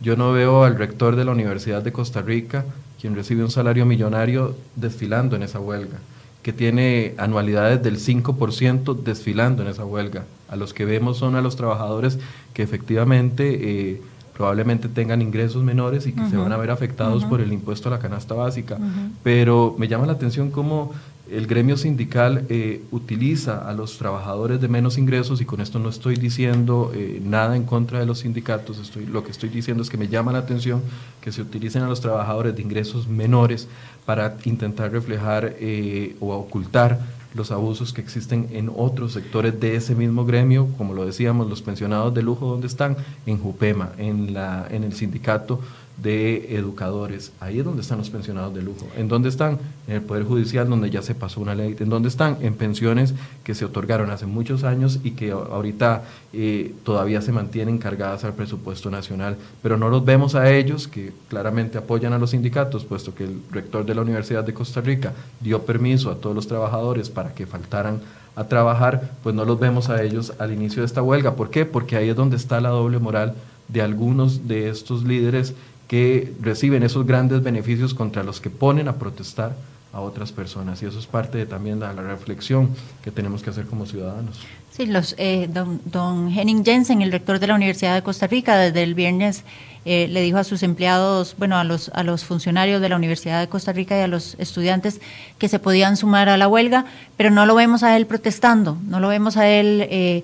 [0.00, 2.64] Yo no veo al rector de la Universidad de Costa Rica,
[2.98, 5.98] quien recibe un salario millonario, desfilando en esa huelga,
[6.42, 10.24] que tiene anualidades del 5% desfilando en esa huelga.
[10.48, 12.18] A los que vemos son a los trabajadores
[12.54, 13.58] que efectivamente
[13.90, 14.02] eh,
[14.34, 17.92] probablemente tengan ingresos menores y que se van a ver afectados por el impuesto a
[17.92, 18.78] la canasta básica.
[19.22, 20.92] Pero me llama la atención cómo
[21.32, 25.88] el gremio sindical eh, utiliza a los trabajadores de menos ingresos y con esto no
[25.88, 29.90] estoy diciendo eh, nada en contra de los sindicatos, estoy, lo que estoy diciendo es
[29.90, 30.82] que me llama la atención
[31.20, 33.68] que se utilicen a los trabajadores de ingresos menores
[34.04, 36.98] para intentar reflejar eh, o ocultar
[37.34, 41.62] los abusos que existen en otros sectores de ese mismo gremio, como lo decíamos, los
[41.62, 42.96] pensionados de lujo, ¿dónde están?
[43.24, 45.60] En Jupema, en, la, en el sindicato
[46.02, 47.32] de educadores.
[47.40, 48.86] Ahí es donde están los pensionados de lujo.
[48.96, 49.58] ¿En dónde están?
[49.86, 51.76] En el Poder Judicial, donde ya se pasó una ley.
[51.78, 52.38] ¿En dónde están?
[52.40, 53.14] En pensiones
[53.44, 58.34] que se otorgaron hace muchos años y que ahorita eh, todavía se mantienen cargadas al
[58.34, 59.36] presupuesto nacional.
[59.62, 63.40] Pero no los vemos a ellos, que claramente apoyan a los sindicatos, puesto que el
[63.50, 67.46] rector de la Universidad de Costa Rica dio permiso a todos los trabajadores para que
[67.46, 68.00] faltaran
[68.36, 71.34] a trabajar, pues no los vemos a ellos al inicio de esta huelga.
[71.34, 71.66] ¿Por qué?
[71.66, 73.34] Porque ahí es donde está la doble moral
[73.68, 75.54] de algunos de estos líderes
[75.90, 79.56] que reciben esos grandes beneficios contra los que ponen a protestar
[79.92, 80.80] a otras personas.
[80.84, 82.68] Y eso es parte de, también de la reflexión
[83.02, 84.38] que tenemos que hacer como ciudadanos.
[84.70, 88.84] Sí, los, eh, don, Henning Jensen, el rector de la Universidad de Costa Rica, desde
[88.84, 89.42] el viernes
[89.84, 93.40] eh, le dijo a sus empleados, bueno, a los, a los funcionarios de la Universidad
[93.40, 95.00] de Costa Rica y a los estudiantes
[95.38, 96.84] que se podían sumar a la huelga,
[97.16, 100.22] pero no lo vemos a él protestando, no lo vemos a él eh,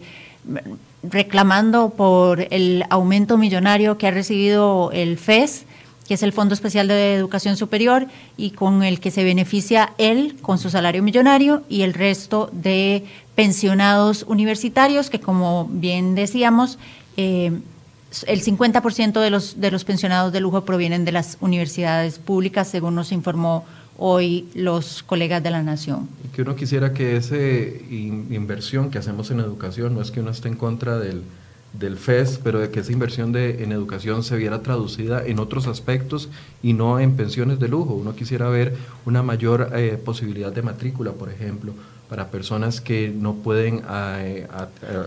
[1.10, 5.64] reclamando por el aumento millonario que ha recibido el FES,
[6.06, 8.06] que es el Fondo Especial de Educación Superior,
[8.36, 13.04] y con el que se beneficia él con su salario millonario y el resto de
[13.34, 16.78] pensionados universitarios, que como bien decíamos,
[17.16, 17.52] eh,
[18.26, 22.94] el 50% de los, de los pensionados de lujo provienen de las universidades públicas, según
[22.94, 23.64] nos informó
[23.98, 26.08] hoy los colegas de la Nación.
[26.34, 27.36] que uno quisiera que esa
[27.88, 31.22] inversión que hacemos en educación, no es que uno esté en contra del,
[31.72, 35.66] del FES, pero de que esa inversión de, en educación se viera traducida en otros
[35.66, 36.28] aspectos
[36.62, 37.94] y no en pensiones de lujo.
[37.94, 41.72] Uno quisiera ver una mayor eh, posibilidad de matrícula, por ejemplo,
[42.08, 44.46] para personas que no pueden eh,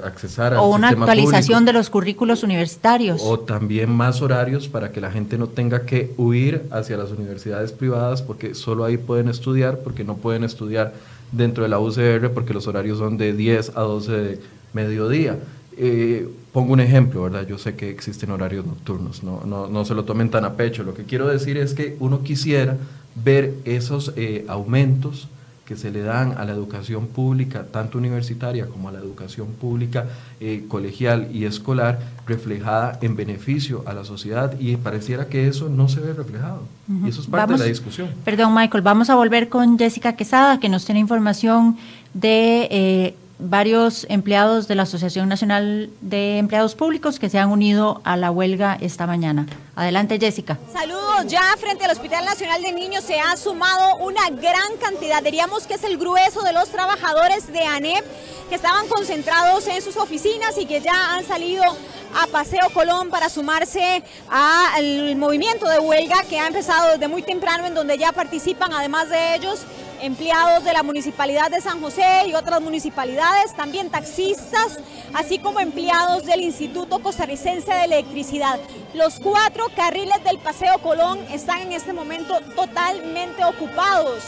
[0.04, 5.00] accesar a o una actualización de los currículos universitarios o también más horarios para que
[5.00, 9.80] la gente no tenga que huir hacia las universidades privadas porque solo ahí pueden estudiar
[9.80, 10.94] porque no pueden estudiar
[11.32, 14.40] dentro de la UCR porque los horarios son de 10 a 12 de
[14.74, 15.38] mediodía
[15.82, 17.48] eh, pongo un ejemplo, ¿verdad?
[17.48, 20.84] Yo sé que existen horarios nocturnos, no, no, no, se lo tomen tan a pecho.
[20.84, 22.76] Lo que quiero decir es que uno quisiera
[23.16, 25.30] ver esos eh, aumentos
[25.70, 30.08] que se le dan a la educación pública, tanto universitaria como a la educación pública
[30.40, 35.88] eh, colegial y escolar, reflejada en beneficio a la sociedad y pareciera que eso no
[35.88, 36.64] se ve reflejado.
[37.06, 38.10] Y eso es parte de la discusión.
[38.26, 41.78] Perdón, Michael, vamos a volver con Jessica Quesada, que nos tiene información
[42.16, 42.68] de...
[42.72, 48.18] Eh, varios empleados de la Asociación Nacional de Empleados Públicos que se han unido a
[48.18, 49.48] la huelga esta mañana.
[49.80, 50.60] Adelante, Jessica.
[50.73, 51.26] Saludos.
[51.27, 55.76] Ya frente al Hospital Nacional de Niños se ha sumado una gran cantidad, diríamos que
[55.76, 58.03] es el grueso de los trabajadores de ANEP
[58.49, 63.30] que estaban concentrados en sus oficinas y que ya han salido a Paseo Colón para
[63.30, 68.73] sumarse al movimiento de huelga que ha empezado desde muy temprano, en donde ya participan,
[68.73, 69.61] además de ellos,
[70.01, 74.80] empleados de la Municipalidad de San José y otras municipalidades, también taxistas,
[75.14, 78.60] así como empleados del Instituto Costarricense de Electricidad.
[78.94, 84.24] Los cuatro carriles del Paseo Colón están en este momento totalmente ocupados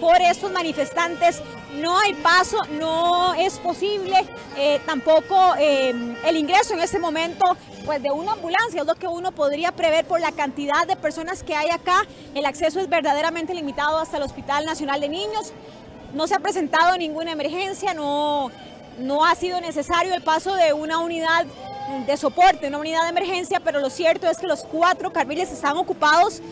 [0.00, 1.40] por estos manifestantes.
[1.80, 4.26] No hay paso, no es posible
[4.58, 5.94] eh, tampoco eh,
[6.26, 7.56] el ingreso en este momento
[7.86, 11.42] pues, de una ambulancia, es lo que uno podría prever por la cantidad de personas
[11.42, 12.04] que hay acá.
[12.34, 15.54] El acceso es verdaderamente limitado hasta el Hospital Nacional de Niños.
[16.12, 18.50] No se ha presentado ninguna emergencia, no,
[18.98, 21.46] no ha sido necesario el paso de una unidad
[22.06, 25.76] de soporte, una unidad de emergencia, pero lo cierto es que los cuatro carriles están
[25.76, 26.42] ocupados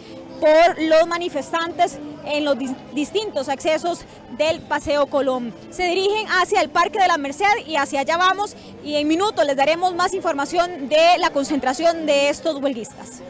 [0.41, 2.57] por los manifestantes en los
[2.95, 4.01] distintos accesos
[4.39, 5.53] del Paseo Colón.
[5.71, 9.45] Se dirigen hacia el Parque de la Merced y hacia allá vamos y en minutos
[9.45, 13.23] les daremos más información de la concentración de estos huelguistas.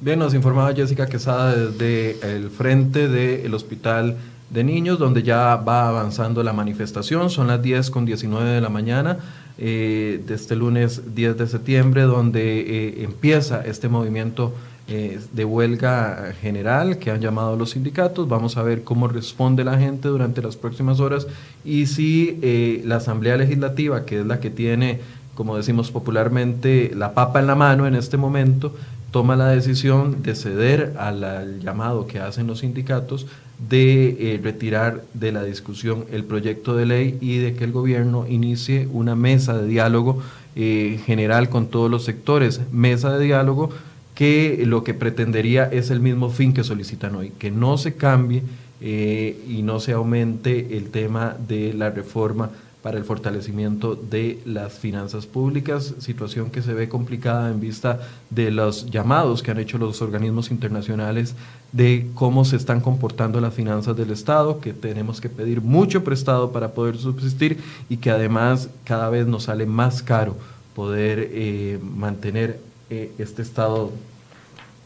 [0.00, 4.16] Bien, nos informaba Jessica Quesada desde el frente del Hospital
[4.48, 7.30] de Niños, donde ya va avanzando la manifestación.
[7.30, 9.18] Son las 10 con 19 de la mañana
[9.58, 14.54] eh, de este lunes 10 de septiembre, donde eh, empieza este movimiento
[14.90, 18.26] eh, de huelga general que han llamado los sindicatos.
[18.26, 21.26] Vamos a ver cómo responde la gente durante las próximas horas
[21.62, 25.00] y si eh, la Asamblea Legislativa, que es la que tiene,
[25.34, 28.74] como decimos popularmente, la papa en la mano en este momento,
[29.10, 33.26] toma la decisión de ceder al, llamado que hacen los sindicatos
[33.58, 38.26] de eh, retirar de la discusión el proyecto de ley y de que el gobierno
[38.28, 40.22] inicie una mesa de diálogo
[40.56, 43.70] general con todos los sectores, mesa de diálogo
[44.18, 48.42] que lo que pretendería es el mismo fin que solicitan hoy, que no se cambie
[48.80, 52.50] eh, y no se aumente el tema de la reforma
[52.82, 58.00] para el fortalecimiento de las finanzas públicas, situación que se ve complicada en vista
[58.30, 61.34] de los llamados que han hecho los organismos internacionales
[61.72, 66.52] de cómo se están comportando las finanzas del Estado, que tenemos que pedir mucho prestado
[66.52, 70.36] para poder subsistir y que además cada vez nos sale más caro
[70.74, 72.60] poder eh, mantener
[72.90, 73.90] eh, este estado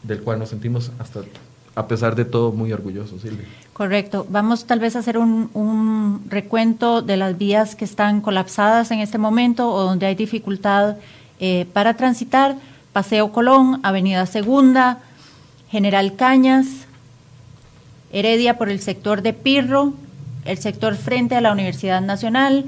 [0.01, 1.21] del cual nos sentimos hasta
[1.75, 3.47] a pesar de todo muy orgullosos, Silvia.
[3.73, 4.27] Correcto.
[4.29, 9.17] Vamos tal vez a hacer un, recuento de las vías que están colapsadas en este
[9.17, 10.97] momento o donde hay dificultad
[11.39, 12.55] eh, para transitar.
[12.93, 14.99] Paseo Colón, Avenida Segunda,
[15.71, 16.67] General Cañas,
[18.11, 19.93] Heredia por el sector de Pirro,
[20.45, 22.65] el sector frente a la Universidad Nacional,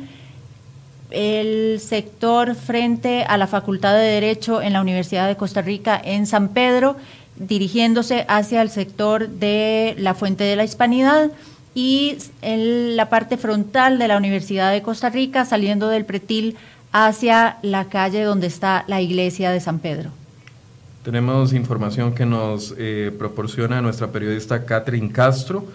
[1.12, 6.26] el sector frente a la Facultad de Derecho en la Universidad de Costa Rica en
[6.26, 6.96] San Pedro,
[7.38, 11.32] dirigiéndose hacia el sector de la Fuente de la Hispanidad
[11.74, 16.56] y en la parte frontal de la Universidad de Costa Rica, saliendo del pretil
[16.92, 20.12] hacia la calle donde está la iglesia de San Pedro.
[21.04, 25.66] Tenemos información que nos eh, proporciona nuestra periodista Catherine Castro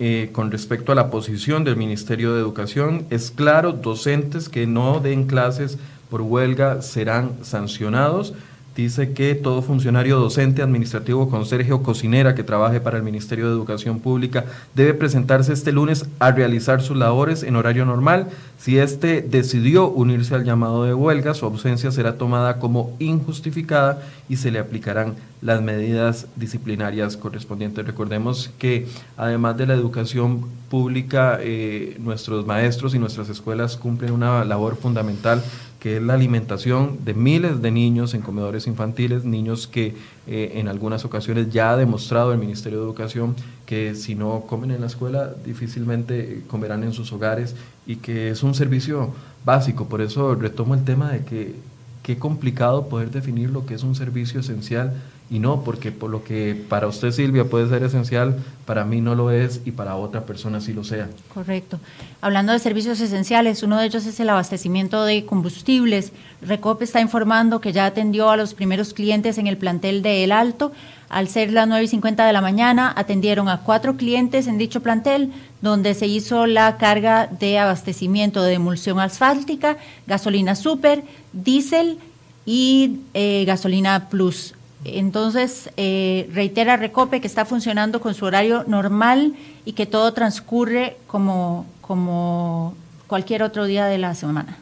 [0.00, 3.06] eh, con respecto a la posición del Ministerio de Educación.
[3.10, 5.78] Es claro, docentes que no den clases
[6.10, 8.34] por huelga serán sancionados.
[8.76, 13.52] Dice que todo funcionario docente, administrativo, conserje o cocinera que trabaje para el Ministerio de
[13.52, 18.30] Educación Pública debe presentarse este lunes a realizar sus labores en horario normal.
[18.58, 24.36] Si éste decidió unirse al llamado de huelga, su ausencia será tomada como injustificada y
[24.36, 27.86] se le aplicarán las medidas disciplinarias correspondientes.
[27.86, 34.44] Recordemos que además de la educación pública, eh, nuestros maestros y nuestras escuelas cumplen una
[34.44, 35.44] labor fundamental
[35.84, 39.94] que es la alimentación de miles de niños en comedores infantiles, niños que
[40.26, 43.36] eh, en algunas ocasiones ya ha demostrado el Ministerio de Educación
[43.66, 47.54] que si no comen en la escuela difícilmente comerán en sus hogares
[47.86, 49.12] y que es un servicio
[49.44, 49.86] básico.
[49.86, 51.54] Por eso retomo el tema de que
[52.02, 54.94] qué complicado poder definir lo que es un servicio esencial
[55.30, 58.36] y no, porque por lo que para usted Silvia puede ser esencial,
[58.66, 61.08] para mí no lo es y para otra persona sí lo sea.
[61.32, 61.80] Correcto.
[62.20, 66.12] Hablando de servicios esenciales, uno de ellos es el abastecimiento de combustibles.
[66.42, 70.32] Recope está informando que ya atendió a los primeros clientes en el plantel de El
[70.32, 70.72] Alto.
[71.08, 74.82] Al ser las 9 y 50 de la mañana, atendieron a cuatro clientes en dicho
[74.82, 75.32] plantel,
[75.62, 81.02] donde se hizo la carga de abastecimiento de emulsión asfáltica, gasolina super,
[81.32, 81.98] diésel
[82.44, 84.54] y eh, gasolina plus.
[84.84, 89.34] Entonces, eh, reitera Recope que está funcionando con su horario normal
[89.64, 92.74] y que todo transcurre como, como
[93.06, 94.58] cualquier otro día de la semana.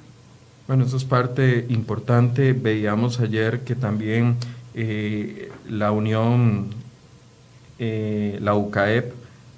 [0.69, 2.53] Bueno, eso es parte importante.
[2.53, 4.37] Veíamos ayer que también
[4.75, 6.69] eh, la Unión,
[7.79, 9.13] eh, la UCAEP,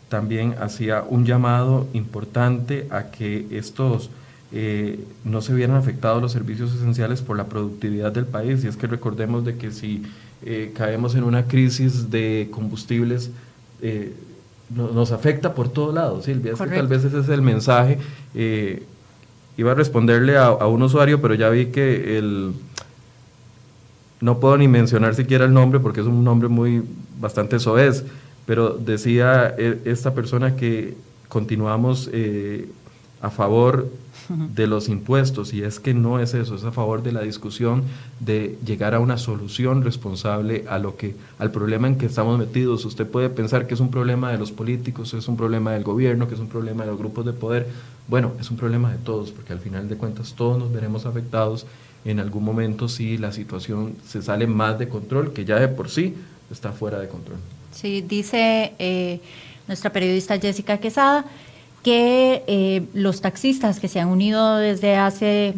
[0.09, 4.11] también hacía un llamado importante a que estos
[5.24, 8.62] no se vieran afectados los servicios esenciales por la productividad del país.
[8.62, 10.02] Y es que recordemos de que si
[10.44, 13.31] eh, caemos en una crisis de combustibles,
[13.81, 14.14] eh,
[14.70, 16.52] nos afecta por todos lados, Silvia.
[16.52, 17.98] Es que tal vez ese es el mensaje.
[18.35, 18.85] Eh,
[19.56, 22.52] iba a responderle a, un usuario, pero ya vi que el...
[24.20, 26.82] No puedo ni mencionar siquiera el nombre porque es un nombre muy
[27.20, 28.05] bastante soez,
[28.47, 29.48] pero decía
[29.85, 30.94] esta persona que
[31.28, 32.10] continuamos
[33.20, 33.89] a favor
[34.28, 37.84] de los impuestos y es que no es eso, es a favor de la discusión
[38.20, 42.84] de llegar a una solución responsable a lo que al problema en que estamos metidos.
[42.84, 46.28] Usted puede pensar que es un problema de los políticos, es un problema del gobierno,
[46.28, 47.68] que es un problema de los grupos de poder.
[48.09, 51.66] Bueno, es un problema de todos, porque al final de cuentas todos nos veremos afectados
[52.05, 55.88] en algún momento si la situación se sale más de control, que ya de por
[55.88, 56.14] sí
[56.51, 57.38] está fuera de control.
[57.72, 59.20] Sí, dice eh,
[59.66, 61.24] nuestra periodista Jessica Quesada
[61.85, 65.55] que eh, los taxistas que se han unido desde hace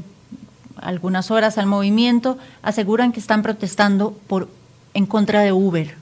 [0.76, 4.48] algunas horas al movimiento aseguran que están protestando por
[4.92, 5.94] en contra de Uber.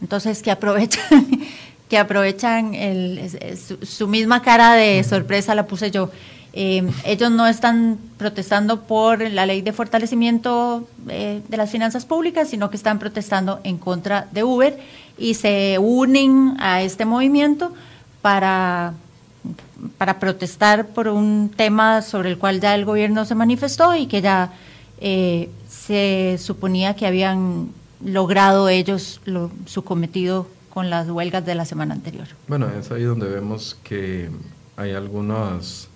[0.00, 1.28] Entonces que aprovechan
[1.88, 2.72] que aprovechan
[3.82, 6.10] su, misma cara de sorpresa la puse yo.
[6.54, 12.48] Eh, ellos no están protestando por la ley de fortalecimiento eh, de las finanzas públicas,
[12.48, 14.78] sino que están protestando en contra de Uber
[15.18, 17.74] y se unen a este movimiento
[18.22, 18.94] para,
[19.98, 24.22] para protestar por un tema sobre el cual ya el gobierno se manifestó y que
[24.22, 24.52] ya
[25.00, 27.70] eh, se suponía que habían
[28.04, 29.20] logrado ellos
[29.66, 32.26] su cometido con las huelgas de la semana anterior.
[32.48, 34.30] Bueno, es ahí donde vemos que
[34.76, 35.88] hay algunas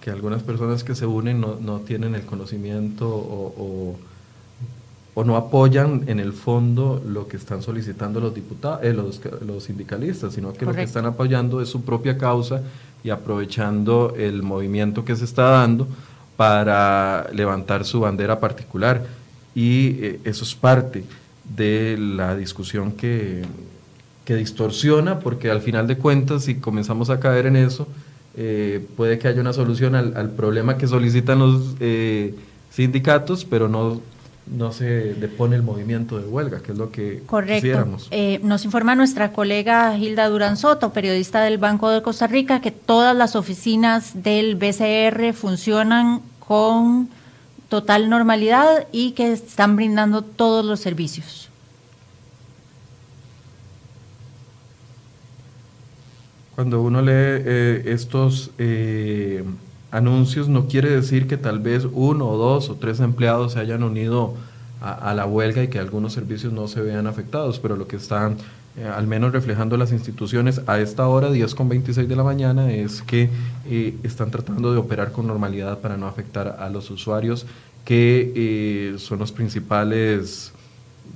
[0.00, 3.96] que algunas personas que se unen no, no tienen el conocimiento o,
[5.24, 10.34] no apoyan en el fondo lo que están solicitando los diputados, eh, los, los, sindicalistas,
[10.34, 12.62] sino que lo que están apoyando es su propia causa
[13.02, 15.88] y aprovechando el movimiento que se está dando
[16.36, 19.04] para levantar su bandera particular.
[19.54, 21.04] Y eh, eso es parte
[21.56, 23.42] de la discusión que,
[24.24, 27.88] que, distorsiona, porque al final de cuentas, si comenzamos a caer en eso,
[28.36, 31.74] eh, puede que haya una solución al, al problema que solicitan los
[32.70, 34.00] sindicatos, pero no,
[34.50, 37.98] no se depone el movimiento de huelga, que es lo que Correcto.
[38.10, 42.70] Eh, nos informa nuestra colega Hilda Durán Soto, periodista del Banco de Costa Rica, que
[42.70, 47.08] todas las oficinas del BCR funcionan con
[47.68, 51.48] total normalidad y que están brindando todos los servicios.
[56.54, 59.44] Cuando uno lee eh, estos eh,
[59.90, 63.82] anuncios, no quiere decir que tal vez uno o dos o tres empleados se hayan
[63.82, 64.34] unido
[64.80, 68.36] a, la huelga y que algunos servicios no se vean afectados, pero lo que están
[68.76, 72.70] eh, al menos reflejando las instituciones a esta hora, 10 con 26 de la mañana,
[72.70, 73.28] es que
[74.04, 77.44] están tratando de operar con normalidad para no afectar a los usuarios
[77.84, 80.52] que eh, son los principales,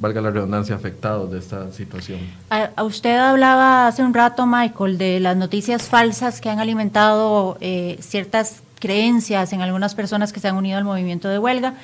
[0.03, 2.19] valga la redundancia, afectados de esta situación.
[2.51, 7.97] A, usted hablaba hace un rato, Michael, de las noticias falsas que han alimentado eh,
[8.01, 11.75] ciertas creencias en algunas personas que se han unido al movimiento de huelga.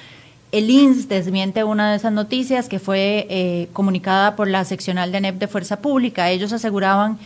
[0.51, 5.19] El INS desmiente una de esas noticias que fue eh, comunicada por la seccional de
[5.19, 6.29] ANEP de Fuerza Pública.
[6.29, 7.19] Ellos aseguraban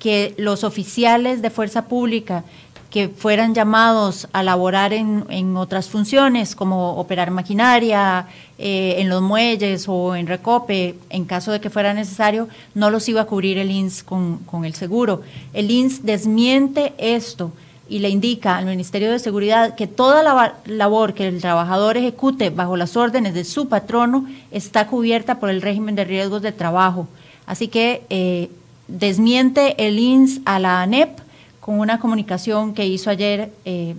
[0.00, 2.42] que los oficiales de Fuerza Pública
[2.90, 8.26] que fueran llamados a laborar en, en otras funciones, como operar maquinaria,
[8.58, 13.08] eh, en los muelles o en recope, en caso de que fuera necesario, no los
[13.08, 15.22] iba a cubrir el INS con, con el seguro.
[15.54, 17.52] El INS desmiente esto
[17.88, 22.50] y le indica al Ministerio de Seguridad que toda la labor que el trabajador ejecute
[22.50, 27.08] bajo las órdenes de su patrono está cubierta por el régimen de riesgos de trabajo.
[27.46, 28.50] Así que eh,
[28.88, 31.29] desmiente el INS a la ANEP
[31.60, 33.94] con una comunicación que hizo ayer eh,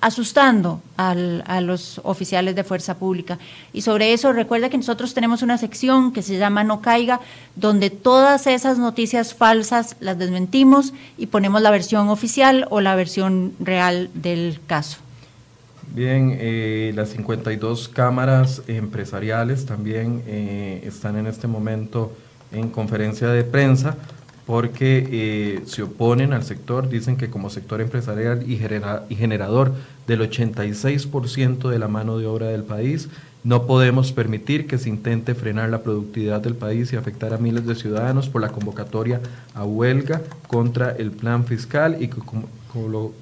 [0.00, 3.38] asustando a los oficiales de fuerza pública.
[3.72, 7.20] Y sobre eso, recuerda que nosotros tenemos una sección que se llama No Caiga,
[7.54, 13.52] donde todas esas noticias falsas las desmentimos y ponemos la versión oficial o la versión
[13.60, 14.98] real del caso.
[15.92, 22.12] Bien, eh, las 52 cámaras empresariales también eh, están en este momento
[22.52, 23.96] en conferencia de prensa
[24.50, 29.72] porque eh, se oponen al sector, dicen que como sector empresarial y, y generador
[30.08, 33.08] del 86% de la mano de obra del país,
[33.44, 37.64] no podemos permitir que se intente frenar la productividad del país y afectar a miles
[37.64, 39.20] de ciudadanos por la convocatoria
[39.54, 42.48] a huelga contra el plan fiscal y como,
[42.88, 43.12] lo,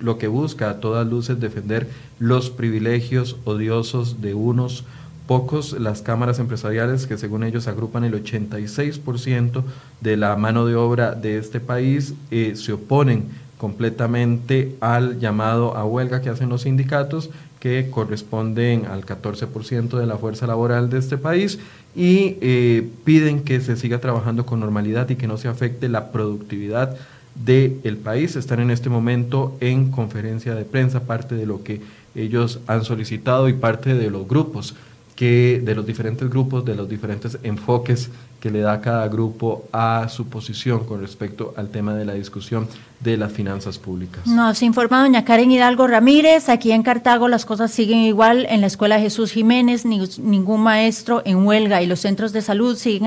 [0.00, 1.88] lo que busca a todas luces defender
[2.18, 4.84] los privilegios odiosos de unos
[5.26, 9.62] pocos las cámaras empresariales que según ellos agrupan el 86%
[10.00, 13.24] de la mano de obra de este país eh, se oponen
[13.58, 20.18] completamente al llamado a huelga que hacen los sindicatos que corresponden al 14% de la
[20.18, 21.58] fuerza laboral de este país
[21.94, 26.12] y eh, piden que se siga trabajando con normalidad y que no se afecte la
[26.12, 26.96] productividad
[27.34, 28.36] del país.
[28.36, 31.80] Están en este momento en conferencia de prensa, parte de lo que
[32.14, 34.74] ellos han solicitado y parte de los grupos
[35.16, 40.08] que de los diferentes grupos, de los diferentes enfoques que le da cada grupo a
[40.10, 42.68] su posición con respecto al tema de la discusión
[43.00, 44.26] de las finanzas públicas.
[44.26, 48.66] Nos informa doña Karen Hidalgo Ramírez, aquí en Cartago las cosas siguen igual, en la
[48.66, 53.06] Escuela Jesús Jiménez ningún maestro en huelga y los centros de salud siguen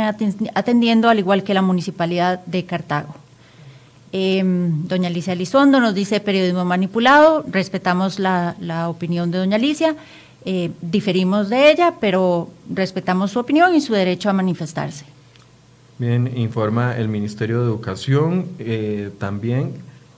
[0.56, 3.14] atendiendo al igual que la Municipalidad de Cartago.
[4.12, 9.96] Em, doña Alicia Elizondo nos dice periodismo manipulado, respetamos la, la opinión de doña Alicia.
[10.46, 15.06] Eh, diferimos de ella, pero respetamos su opinión y su derecho a manifestarse.
[15.98, 19.74] Bien, informa el Ministerio de Educación eh, también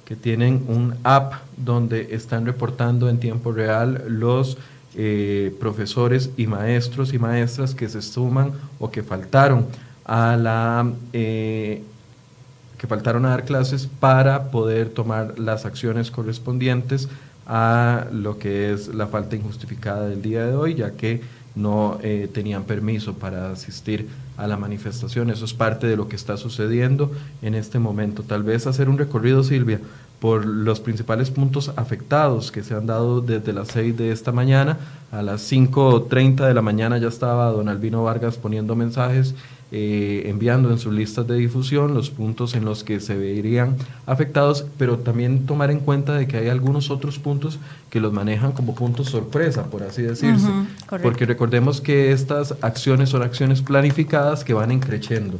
[0.05, 4.57] que tienen un app donde están reportando en tiempo real los
[4.95, 9.65] eh, profesores y maestros y maestras que se suman o que faltaron
[10.05, 10.91] a la
[12.81, 17.09] que faltaron a dar clases para poder tomar las acciones correspondientes
[17.45, 21.21] a lo que es la falta injustificada del día de hoy, ya que
[21.55, 24.07] no eh, tenían permiso para asistir
[24.37, 25.29] a la manifestación.
[25.29, 27.11] Eso es parte de lo que está sucediendo
[27.41, 28.23] en este momento.
[28.23, 29.79] Tal vez hacer un recorrido, Silvia,
[30.19, 34.77] por los principales puntos afectados que se han dado desde las 6 de esta mañana.
[35.11, 39.35] A las 5.30 de la mañana ya estaba don Albino Vargas poniendo mensajes
[39.71, 44.65] eh, enviando en sus listas de difusión los puntos en los que se verían afectados,
[44.77, 47.57] pero también tomar en cuenta de que hay algunos otros puntos
[47.89, 50.49] que los manejan como puntos sorpresa, por así decirse.
[51.01, 55.37] Porque recordemos que estas acciones son acciones planificadas que van increciendo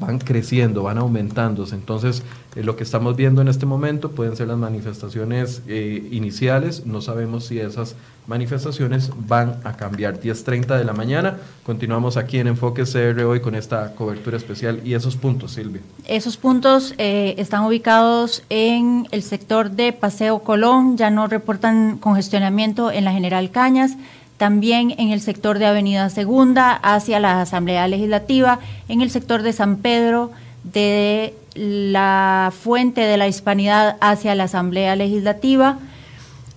[0.00, 1.74] van creciendo, van aumentándose.
[1.74, 2.22] Entonces,
[2.54, 7.00] eh, lo que estamos viendo en este momento pueden ser las manifestaciones eh, iniciales, no
[7.00, 7.96] sabemos si esas
[8.26, 10.20] manifestaciones van a cambiar.
[10.20, 14.94] 10.30 de la mañana, continuamos aquí en Enfoque CR hoy con esta cobertura especial y
[14.94, 15.82] esos puntos, Silvia.
[16.06, 22.90] Esos puntos eh, están ubicados en el sector de Paseo Colón, ya no reportan congestionamiento
[22.90, 23.96] en la General Cañas
[24.36, 28.58] también en el sector de Avenida Segunda hacia la Asamblea Legislativa,
[28.88, 30.32] en el sector de San Pedro,
[30.64, 35.78] de la Fuente de la Hispanidad hacia la Asamblea Legislativa.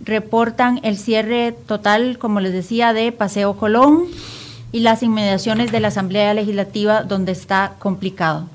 [0.03, 4.05] Reportan el cierre total, como les decía, de Paseo Colón
[4.71, 8.47] y las inmediaciones de la Asamblea Legislativa donde está complicado.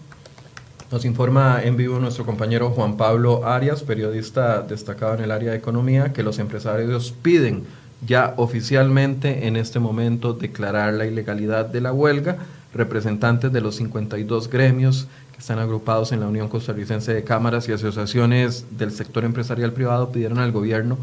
[0.91, 5.57] Nos informa en vivo nuestro compañero Juan Pablo Arias, periodista destacado en el área de
[5.57, 7.65] economía, que los empresarios piden
[8.07, 12.39] ya oficialmente en este momento declarar la ilegalidad de la huelga.
[12.75, 17.73] Representantes de los 52 gremios que están agrupados en la Unión Costarricense de Cámaras y
[17.73, 20.99] Asociaciones del sector empresarial privado pidieron al gobierno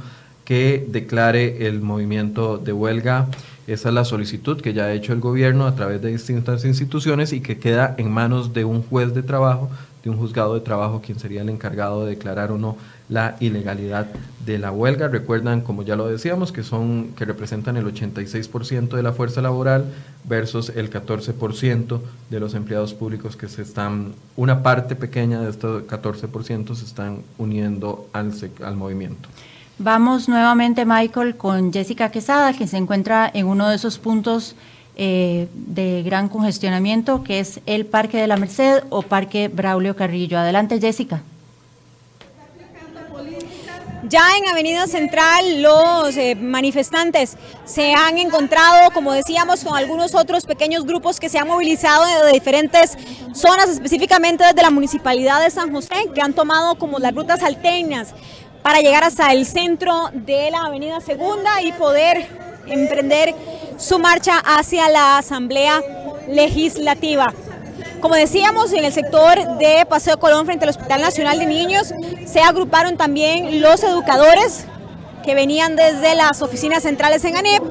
[0.46, 3.28] que declare el movimiento de huelga.
[3.68, 7.34] Esa es la solicitud que ya ha hecho el gobierno a través de distintas instituciones
[7.34, 9.70] y que queda en manos de un juez de trabajo,
[10.04, 12.78] de un juzgado de trabajo, quien sería el encargado de declarar o no
[13.10, 14.08] la ilegalidad
[14.46, 15.08] de la huelga.
[15.08, 19.86] Recuerdan, como ya lo decíamos, que son que representan el 86% de la fuerza laboral
[20.24, 22.00] versus el 14%
[22.30, 27.24] de los empleados públicos que se están, una parte pequeña de estos 14% se están
[27.38, 28.32] uniendo al,
[28.64, 29.28] al movimiento.
[29.80, 34.56] Vamos nuevamente, Michael, con Jessica Quesada, que se encuentra en uno de esos puntos
[34.98, 40.38] eh, de gran congestionamiento, que es el Parque de la Merced o Parque Braulio Carrillo.
[40.38, 41.22] Adelante, Jessica.
[44.10, 50.48] Ya en Avenida Central los eh, manifestantes se han encontrado, como decíamos, con algunos otros
[50.48, 52.98] pequeños grupos que se han movilizado de diferentes
[53.34, 58.16] zonas, específicamente desde la Municipalidad de San José, que han tomado como las rutas alternas
[58.64, 62.28] para llegar hasta el centro de la Avenida Segunda y poder
[62.66, 63.36] emprender
[63.78, 65.84] su marcha hacia la Asamblea
[66.28, 67.32] Legislativa.
[68.02, 71.94] Como decíamos, en el sector de Paseo Colón frente al Hospital Nacional de Niños
[72.26, 74.66] se agruparon también los educadores
[75.24, 77.62] que venían desde las oficinas centrales en ANEP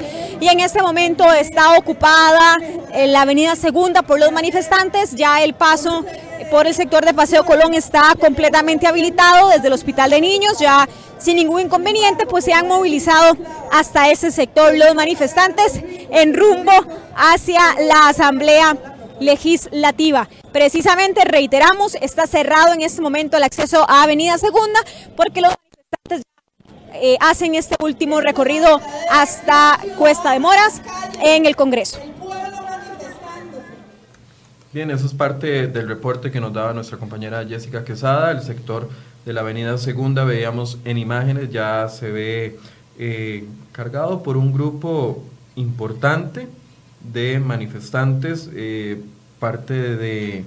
[0.41, 2.59] y en este momento está ocupada
[2.95, 6.05] la avenida Segunda por los manifestantes, ya el paso
[6.51, 10.87] por el sector de Paseo Colón está completamente habilitado desde el Hospital de Niños, ya
[11.19, 13.37] sin ningún inconveniente, pues se han movilizado
[13.73, 15.81] hasta ese sector los manifestantes
[16.11, 16.73] en rumbo
[17.17, 18.77] hacia la Asamblea
[19.21, 20.29] legislativa.
[20.53, 24.81] Precisamente, reiteramos, está cerrado en este momento el acceso a Avenida Segunda
[25.17, 26.23] porque los manifestantes
[26.95, 28.81] eh, hacen este último recorrido
[29.11, 30.81] hasta Cuesta de Moras
[31.23, 31.99] en el Congreso.
[34.73, 38.89] Bien, eso es parte del reporte que nos daba nuestra compañera Jessica Quesada, el sector
[39.25, 42.59] de la Avenida Segunda, veíamos en imágenes, ya se ve
[42.99, 45.23] eh, cargado por un grupo
[45.57, 46.49] importante
[47.01, 48.51] de manifestantes.
[48.55, 49.01] Eh,
[49.39, 50.45] parte de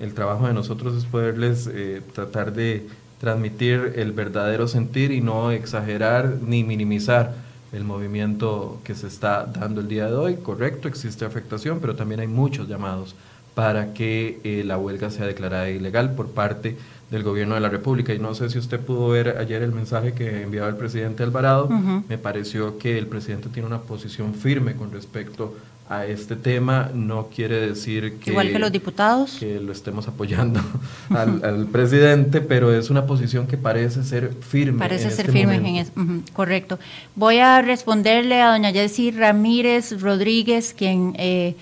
[0.00, 2.86] el trabajo de nosotros es poderles eh, tratar de
[3.20, 7.34] transmitir el verdadero sentir y no exagerar ni minimizar
[7.72, 10.36] el movimiento que se está dando el día de hoy.
[10.36, 13.14] Correcto, existe afectación, pero también hay muchos llamados
[13.54, 16.76] para que eh, la huelga sea declarada ilegal por parte
[17.10, 18.14] del gobierno de la República.
[18.14, 21.68] Y no sé si usted pudo ver ayer el mensaje que enviaba el presidente Alvarado.
[22.08, 25.54] Me pareció que el presidente tiene una posición firme con respecto
[25.90, 28.30] a este tema no quiere decir que...
[28.30, 29.38] Igual que los diputados.
[29.40, 30.60] Que lo estemos apoyando
[31.10, 34.78] al, presidente, pero es una posición que parece ser firme.
[34.78, 35.92] Parece ser este firme en eso.
[36.32, 36.78] correcto.
[37.16, 41.14] Voy a responderle a doña Jessie Ramírez Rodríguez, quien...
[41.18, 41.56] Eh,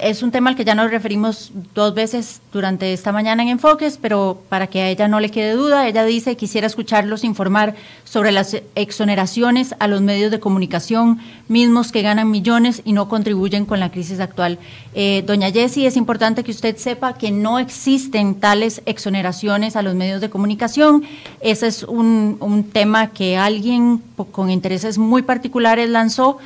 [0.00, 3.98] es un tema al que ya nos referimos dos veces durante esta mañana en Enfoques,
[4.00, 8.32] pero para que a ella no le quede duda, ella dice quisiera escucharlos informar sobre
[8.32, 13.80] las exoneraciones a los medios de comunicación mismos que ganan millones y no contribuyen con
[13.80, 14.58] la crisis actual.
[14.94, 19.94] Eh, doña Jessie, es importante que usted sepa que no existen tales exoneraciones a los
[19.94, 21.04] medios de comunicación.
[21.40, 22.38] Ese es un,
[22.72, 24.02] tema que alguien
[24.32, 26.38] con intereses muy particulares lanzó.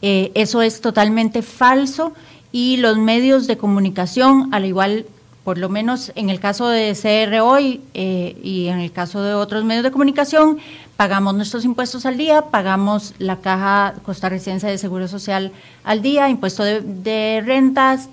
[0.00, 2.12] Eh, eso es totalmente falso
[2.56, 5.04] y los medios de comunicación, al igual,
[5.44, 9.34] por lo menos en el caso de CR hoy eh, y en el caso de
[9.34, 10.56] otros medios de comunicación,
[10.96, 15.52] pagamos nuestros impuestos al día, pagamos la caja costarricense de Seguro Social
[15.84, 18.08] al día, impuesto de, rentas,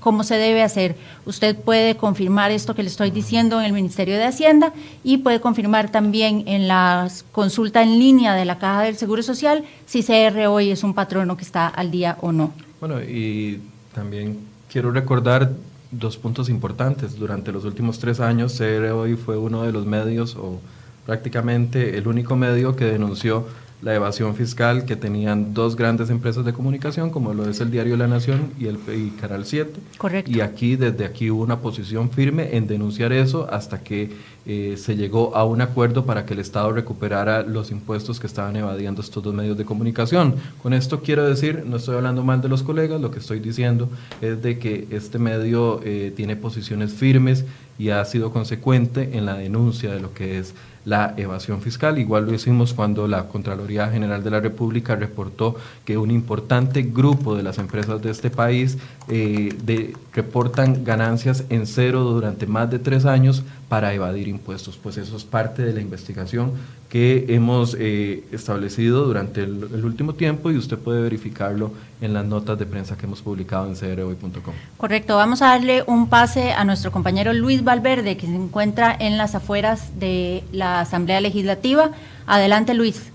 [0.00, 0.96] como se debe hacer.
[1.24, 4.72] Usted puede confirmar esto que le estoy diciendo en el Ministerio de Hacienda
[5.04, 9.62] y puede confirmar también en la consulta en línea de la Caja del Seguro Social
[9.86, 12.52] si CR hoy es un patrono que está al día o no.
[12.86, 13.62] Bueno, y
[13.94, 14.40] también
[14.70, 15.52] quiero recordar
[15.90, 17.18] dos puntos importantes.
[17.18, 20.60] Durante los últimos tres años, CR hoy fue uno de los medios, o
[21.06, 23.46] prácticamente el único medio que denunció
[23.82, 27.96] la evasión fiscal que tenían dos grandes empresas de comunicación, como lo es el diario
[27.96, 28.78] La Nación y el
[29.20, 29.72] Canal 7.
[29.98, 30.30] Correcto.
[30.30, 34.10] Y aquí, desde aquí, hubo una posición firme en denunciar eso hasta que
[34.46, 38.56] eh, se llegó a un acuerdo para que el Estado recuperara los impuestos que estaban
[38.56, 40.34] evadiendo estos dos medios de comunicación.
[40.62, 43.88] Con esto quiero decir, no estoy hablando mal de los colegas, lo que estoy diciendo
[44.20, 47.44] es de que este medio eh, tiene posiciones firmes
[47.78, 50.54] y ha sido consecuente en la denuncia de lo que es
[50.84, 51.98] la evasión fiscal.
[51.98, 57.36] Igual lo hicimos cuando la Contraloría General de la República reportó que un importante grupo
[57.36, 58.78] de las empresas de este país
[59.08, 64.78] eh, reportan ganancias en cero durante más de tres años para evadir impuestos.
[64.82, 66.52] Pues eso es parte de la investigación
[66.94, 72.56] que hemos eh, establecido durante el, último tiempo y usted puede verificarlo en las notas
[72.56, 74.54] de prensa que hemos publicado en crhoy.com.
[74.76, 79.18] Correcto, vamos a darle un pase a nuestro compañero Luis Valverde, que se encuentra en
[79.18, 81.90] las afueras de la Asamblea Legislativa.
[82.28, 83.10] Adelante, Luis.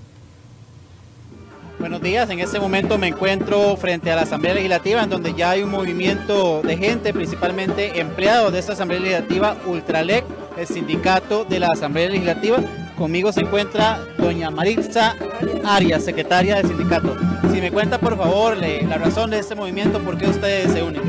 [1.80, 5.52] Buenos días, en este momento me encuentro frente a la Asamblea Legislativa en donde ya
[5.52, 10.26] hay un movimiento de gente, principalmente empleados de esta Asamblea Legislativa, Ultralec,
[10.58, 12.58] el sindicato de la Asamblea Legislativa.
[13.00, 15.16] Conmigo se encuentra doña Maritza
[15.64, 17.16] Arias, secretaria del sindicato.
[17.50, 21.02] Si me cuenta por favor la razón de este movimiento, por qué ustedes se unen.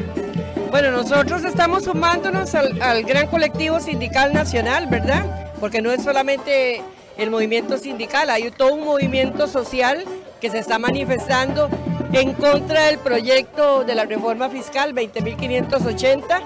[0.70, 5.52] Bueno, nosotros estamos sumándonos al, al gran colectivo sindical nacional, ¿verdad?
[5.58, 6.80] Porque no es solamente
[7.18, 10.04] el movimiento sindical, hay todo un movimiento social
[10.40, 11.68] que se está manifestando
[12.12, 16.40] en contra del proyecto de la reforma fiscal 20.580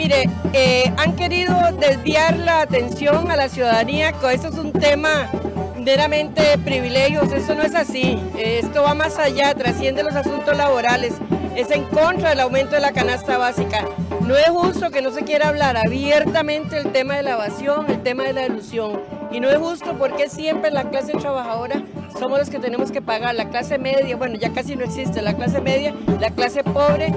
[0.00, 5.30] Mire, eh, han querido desviar la atención a la ciudadanía, esto es un tema
[5.76, 11.12] meramente privilegios, eso no es así, esto va más allá, trasciende los asuntos laborales,
[11.54, 13.84] es en contra del aumento de la canasta básica.
[14.22, 18.02] No es justo que no se quiera hablar abiertamente el tema de la evasión, el
[18.02, 19.02] tema de la ilusión.
[19.30, 21.82] Y no es justo porque siempre la clase trabajadora
[22.18, 25.34] somos los que tenemos que pagar, la clase media, bueno, ya casi no existe, la
[25.34, 27.12] clase media, la clase pobre.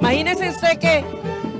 [0.00, 1.04] Imagínese usted que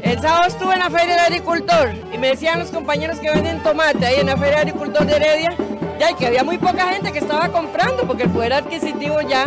[0.02, 3.62] el sábado estuve en la Feria del Agricultor y me decían los compañeros que venden
[3.62, 5.56] tomate ahí en la Feria del Agricultor de Heredia,
[5.98, 9.46] ya que había muy poca gente que estaba comprando porque el poder adquisitivo ya,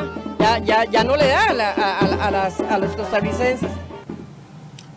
[0.66, 1.48] ya, ya, no le da
[2.70, 3.70] a, los costarricenses.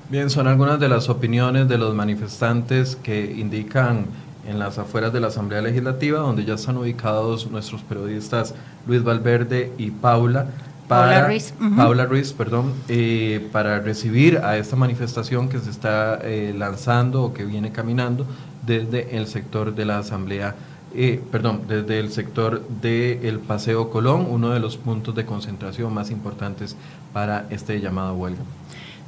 [0.08, 4.06] Bien, son algunas de las opiniones de los manifestantes que indican
[4.46, 8.54] en las afueras de la Asamblea Legislativa, donde ya están ubicados nuestros periodistas
[8.86, 10.46] Luis Valverde y Paula
[10.88, 11.28] para
[11.76, 17.34] Paula Ruiz, perdón, eh, para recibir a esta manifestación que se está eh, lanzando o
[17.34, 18.26] que viene caminando
[18.64, 20.54] desde el sector de la Asamblea,
[20.94, 26.10] eh, perdón, desde el sector del Paseo Colón, uno de los puntos de concentración más
[26.10, 26.76] importantes
[27.12, 28.42] para este llamado huelga.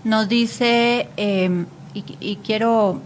[0.04, 3.00] Nos dice, em, y, y quiero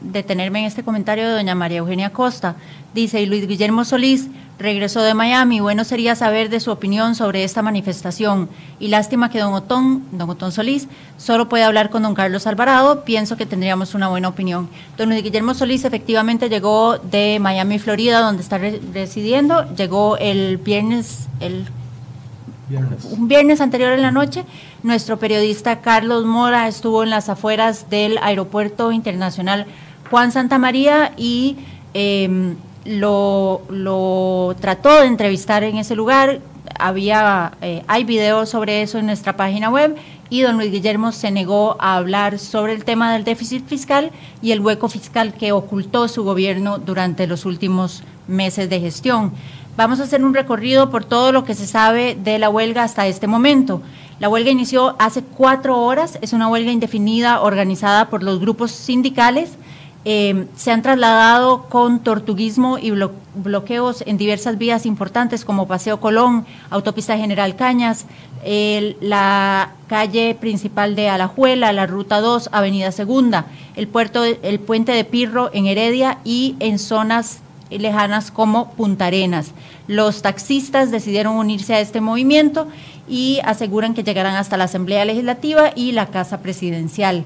[0.00, 2.56] detenerme en este comentario de doña María Eugenia Costa,
[2.94, 4.28] dice, y Luis Guillermo Solís,
[4.60, 5.60] regresó de Miami.
[5.60, 8.48] Bueno sería saber de su opinión sobre esta manifestación.
[8.78, 13.04] Y lástima que don Otón, don Otón Solís, solo puede hablar con don Carlos Alvarado.
[13.04, 14.68] Pienso que tendríamos una buena opinión.
[14.96, 19.64] Don Guillermo Solís efectivamente llegó de Miami, Florida, donde está residiendo.
[19.74, 21.66] Llegó el viernes, el
[23.10, 24.44] un viernes anterior en la noche.
[24.84, 29.66] Nuestro periodista Carlos Mora estuvo en las afueras del Aeropuerto Internacional
[30.10, 31.56] Juan Santa María y...
[31.94, 32.54] Eh,
[32.84, 36.40] lo, trató de entrevistar en ese lugar.
[36.78, 39.96] Había, eh, hay videos sobre eso en nuestra página web
[40.30, 44.52] y don Luis Guillermo se negó a hablar sobre el tema del déficit fiscal y
[44.52, 49.32] el hueco fiscal que ocultó su gobierno durante los últimos meses de gestión.
[49.76, 53.06] Vamos a hacer un recorrido por todo lo que se sabe de la huelga hasta
[53.06, 53.82] este momento.
[54.20, 59.52] La huelga inició hace cuatro horas, es una huelga indefinida organizada por los grupos sindicales.
[60.04, 62.90] Eh, se han trasladado con tortuguismo y
[63.34, 68.06] bloqueos en diversas vías importantes como Paseo Colón, Autopista General Cañas,
[69.00, 73.44] la calle principal de Alajuela, la Ruta 2, Avenida Segunda,
[73.76, 77.40] el, puerto, el puente de Pirro en Heredia y en zonas
[77.70, 79.52] lejanas como Punta Arenas.
[79.86, 82.68] Los taxistas decidieron unirse a este movimiento
[83.08, 87.24] y aseguran que llegarán hasta la Asamblea Legislativa y la Casa Presidencial.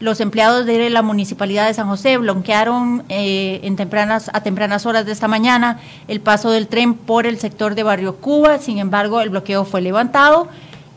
[0.00, 5.04] Los empleados de la Municipalidad de San José bloquearon eh, en tempranas, a tempranas horas
[5.06, 8.58] de esta mañana el paso del tren por el sector de Barrio Cuba.
[8.58, 10.46] Sin embargo, el bloqueo fue levantado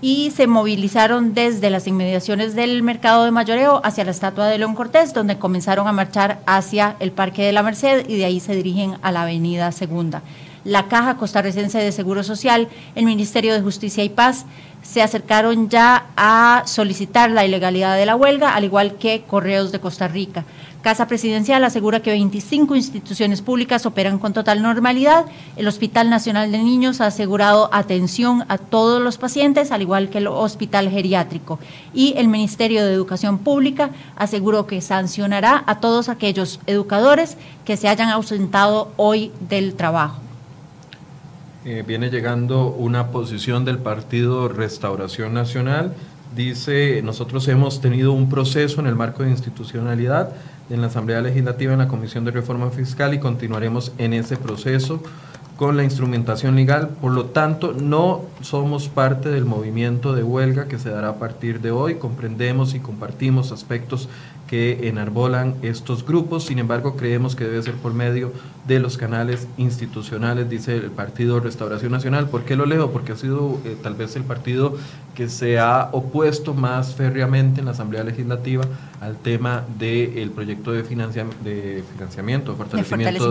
[0.01, 4.75] y se movilizaron desde las inmediaciones del mercado de mayoreo hacia la estatua de León
[4.75, 8.55] Cortés, donde comenzaron a marchar hacia el Parque de la Merced y de ahí se
[8.55, 10.21] dirigen a la Avenida Segunda.
[10.63, 14.45] La Caja Costarricense de Seguro Social, el Ministerio de Justicia y Paz
[14.81, 19.79] se acercaron ya a solicitar la ilegalidad de la huelga, al igual que Correos de
[19.79, 20.43] Costa Rica.
[20.81, 25.25] Casa Presidencial asegura que 25 instituciones públicas operan con total normalidad.
[25.55, 30.17] El Hospital Nacional de Niños ha asegurado atención a todos los pacientes, al igual que
[30.17, 31.59] el Hospital Geriátrico.
[31.93, 37.87] Y el Ministerio de Educación Pública aseguró que sancionará a todos aquellos educadores que se
[37.87, 40.30] hayan ausentado hoy del trabajo.
[41.63, 45.93] Eh, viene llegando una posición del Partido Restauración Nacional.
[46.35, 50.33] Dice, nosotros hemos tenido un proceso en el marco de institucionalidad
[50.71, 55.03] en la Asamblea Legislativa, en la Comisión de Reforma Fiscal y continuaremos en ese proceso
[55.55, 56.89] con la instrumentación legal.
[56.99, 61.61] Por lo tanto, no somos parte del movimiento de huelga que se dará a partir
[61.61, 61.95] de hoy.
[61.95, 64.09] Comprendemos y compartimos aspectos
[64.51, 66.43] que enarbolan estos grupos.
[66.43, 68.33] Sin embargo, creemos que debe ser por medio
[68.67, 72.27] de los canales institucionales, dice el Partido Restauración Nacional.
[72.27, 72.91] ¿Por qué lo leo?
[72.91, 74.75] Porque ha sido eh, tal vez el partido
[75.15, 78.63] que se ha opuesto más férreamente en la Asamblea Legislativa
[78.99, 83.29] al tema del proyecto de, de financiamiento, fortalecimiento,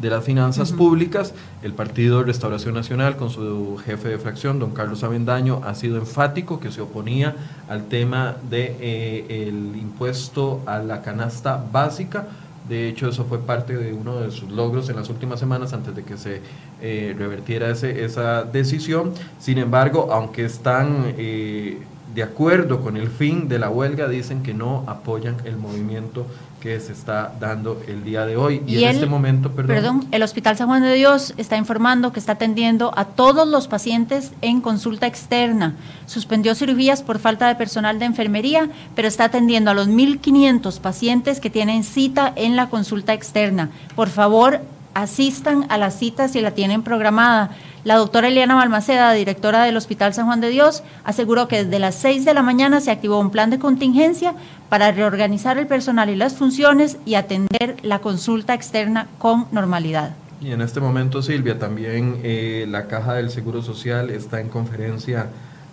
[0.00, 1.34] de las finanzas públicas.
[1.62, 6.58] El Partido Restauración Nacional, con su jefe de fracción, don Carlos Avendaño, ha sido enfático
[6.58, 7.36] que se oponía
[7.68, 12.26] al tema del de, eh, el impuesto a la canasta básica
[12.70, 15.92] de hecho, eso fue parte de uno de sus logros en las últimas semanas antes
[15.96, 16.40] de que se
[16.80, 19.12] eh, revertiera ese, esa decisión.
[19.40, 21.78] Sin embargo, aunque están eh,
[22.14, 26.26] de acuerdo con el fin de la huelga, dicen que no apoyan el movimiento
[26.60, 28.62] que se está dando el día de hoy.
[28.66, 29.74] Y, en este momento, perdón.
[29.74, 33.66] Perdón, el Hospital San Juan de Dios está informando que está atendiendo a todos los
[33.66, 35.74] pacientes en consulta externa.
[36.06, 41.40] Suspendió cirugías por falta de personal de enfermería, pero está atendiendo a los 1.500 pacientes
[41.40, 43.70] que tienen cita en la consulta externa.
[43.96, 44.60] Por favor,
[44.94, 47.50] asistan a la cita si la tienen programada.
[47.82, 51.94] La doctora Eliana Balmaceda, directora del Hospital San Juan de Dios, aseguró que desde las
[51.94, 54.34] 6 de la mañana se activó un plan de contingencia
[54.68, 60.14] para reorganizar el personal y las funciones y atender la consulta externa con normalidad.
[60.42, 65.28] Y en este momento, Silvia, también eh, la Caja del Seguro Social está en conferencia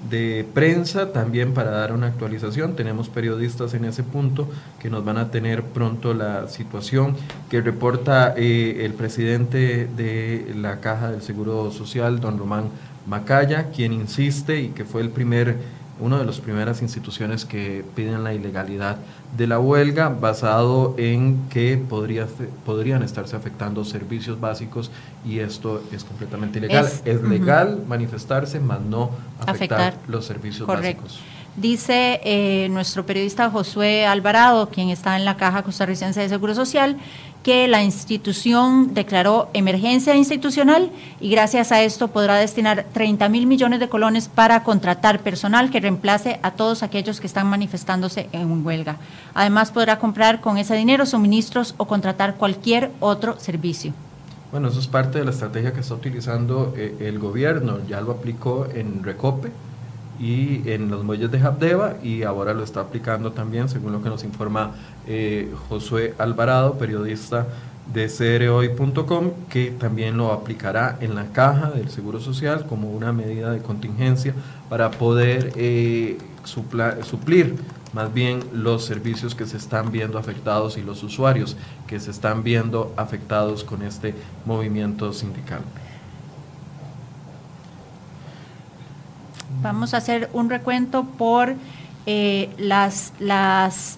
[0.09, 2.75] de prensa también para dar una actualización.
[2.75, 4.47] Tenemos periodistas en ese punto
[4.79, 7.15] que nos van a tener pronto la situación
[7.49, 12.69] que reporta eh, el presidente de la Caja del Seguro Social, don Román
[13.07, 15.57] Macaya, quien insiste y que fue el primer
[15.99, 18.97] una de las primeras instituciones que piden la ilegalidad
[19.35, 22.27] de la huelga basado en que podría,
[22.65, 24.91] podrían estarse afectando servicios básicos
[25.25, 26.89] y esto es completamente ilegal.
[27.03, 29.11] Es, legal manifestarse, mas no
[29.45, 31.19] afectar, los servicios básicos.
[31.55, 36.97] Dice eh, nuestro periodista Josué Alvarado, quien está en la Caja Costarricense de Seguro Social,
[37.47, 40.91] que la institución declaró emergencia institucional
[41.21, 45.79] y gracias a esto podrá destinar 30 mil millones de colones para contratar personal que
[45.79, 48.97] reemplace a todos aquellos que están manifestándose en huelga.
[49.33, 53.93] Además podrá comprar con ese dinero suministros o contratar cualquier otro servicio.
[54.51, 57.79] Bueno, eso es parte de la estrategia que está utilizando eh, el gobierno.
[57.87, 59.53] Ya lo aplicó en Recope,
[60.19, 64.09] y en los muelles de Habdeba y ahora lo está aplicando también, según lo que
[64.09, 64.71] nos informa
[65.07, 67.47] eh, Josué Alvarado, periodista
[67.93, 73.51] de crhoy.com, que también lo aplicará en la caja del Seguro Social como una medida
[73.51, 74.33] de contingencia
[74.69, 77.55] para poder eh, suplir
[77.93, 81.55] más bien los servicios que se están viendo afectados y los usuarios
[81.87, 84.13] que se están viendo afectados con este
[84.45, 85.61] movimiento sindical.
[89.67, 91.53] Vamos a hacer un recuento por
[92.05, 93.11] eh, las,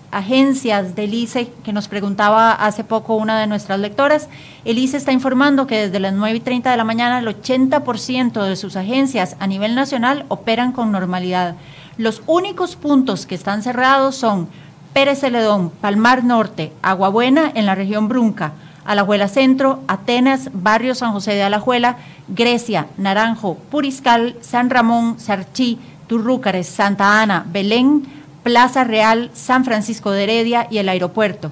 [0.10, 4.30] agencias del ICE que nos preguntaba hace poco una de nuestras lectoras.
[4.66, 8.42] El ICE está informando que desde las 9 y 30 de la mañana el 80%
[8.42, 11.56] de sus agencias a nivel nacional operan con normalidad.
[11.98, 14.48] Los únicos puntos que están cerrados son
[14.92, 18.54] Pérez Celedón, Palmar Norte, Aguabuena en la región Brunca,
[18.90, 21.98] Alajuela Centro, Atenas, Barrio San José de Alajuela,
[22.28, 28.08] Grecia, Naranjo, Puriscal, San Ramón, Sarchí, Turrúcares, Santa Ana, Belén,
[28.42, 31.52] Plaza Real, San Francisco de Heredia y el aeropuerto.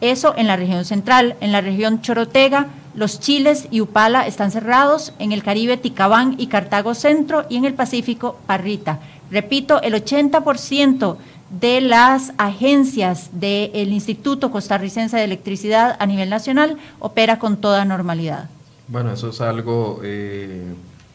[0.00, 1.36] Eso en la región central.
[1.42, 5.12] En la región Chorotega, los Chiles y Upala están cerrados.
[5.18, 7.44] En el Caribe, Ticabán y Cartago Centro.
[7.50, 8.98] Y en el Pacífico, Parrita.
[9.30, 11.16] Repito, el 80%
[11.60, 18.48] de las agencias del Instituto Costarricense de Electricidad a nivel nacional opera con toda normalidad.
[18.88, 20.64] Bueno, eso es algo eh,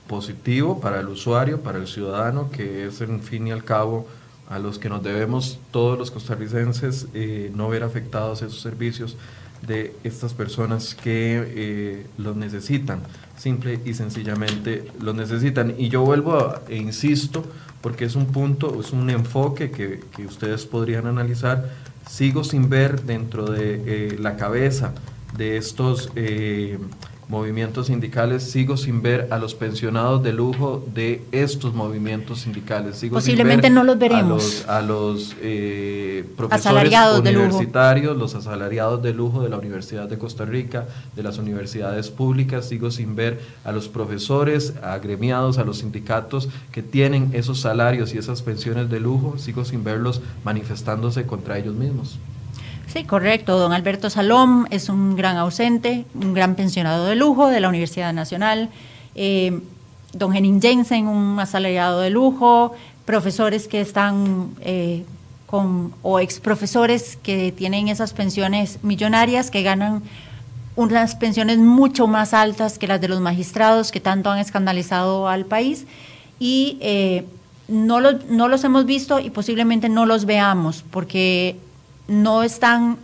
[0.07, 4.07] positivo para el usuario, para el ciudadano, que es en fin y al cabo
[4.49, 9.17] a los que nos debemos todos los costarricenses eh, no ver afectados esos servicios
[9.65, 13.01] de estas personas que eh, los necesitan,
[13.37, 15.73] simple y sencillamente los necesitan.
[15.77, 17.43] Y yo vuelvo e insisto,
[17.81, 21.69] porque es un punto, es un enfoque que, que ustedes podrían analizar,
[22.09, 24.93] sigo sin ver dentro de eh, la cabeza
[25.37, 26.11] de estos
[27.29, 32.97] movimientos sindicales, sigo sin ver a los pensionados de lujo de estos movimientos sindicales.
[32.97, 34.63] Sigo Posiblemente no los veremos.
[34.67, 40.85] A los, eh, profesores universitarios, los asalariados de lujo de la Universidad de Costa Rica,
[41.15, 42.67] de las universidades públicas.
[42.67, 48.17] Sigo sin ver a los profesores agremiados, a los sindicatos que tienen esos salarios y
[48.17, 49.37] esas pensiones de lujo.
[49.37, 52.17] Sigo sin verlos manifestándose contra ellos mismos.
[52.87, 53.57] Sí, correcto.
[53.59, 58.13] Don Alberto Salom es un gran ausente, un gran pensionado de lujo de la Universidad
[58.13, 58.69] Nacional.
[59.15, 59.59] Eh,
[60.13, 62.73] don Henning Jensen, un asalariado de lujo.
[63.05, 65.03] Profesores que están eh,
[65.45, 70.01] con, o ex profesores que tienen esas pensiones millonarias, que ganan
[70.75, 75.45] unas pensiones mucho más altas que las de los magistrados que tanto han escandalizado al
[75.45, 75.85] país.
[76.39, 77.25] Y eh,
[77.67, 81.57] no, no los hemos visto y posiblemente no los veamos, porque
[82.07, 82.97] no están,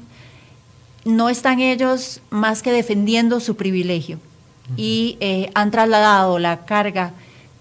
[1.06, 4.20] no están ellos más que defendiendo su privilegio
[4.78, 7.12] y eh, han trasladado la carga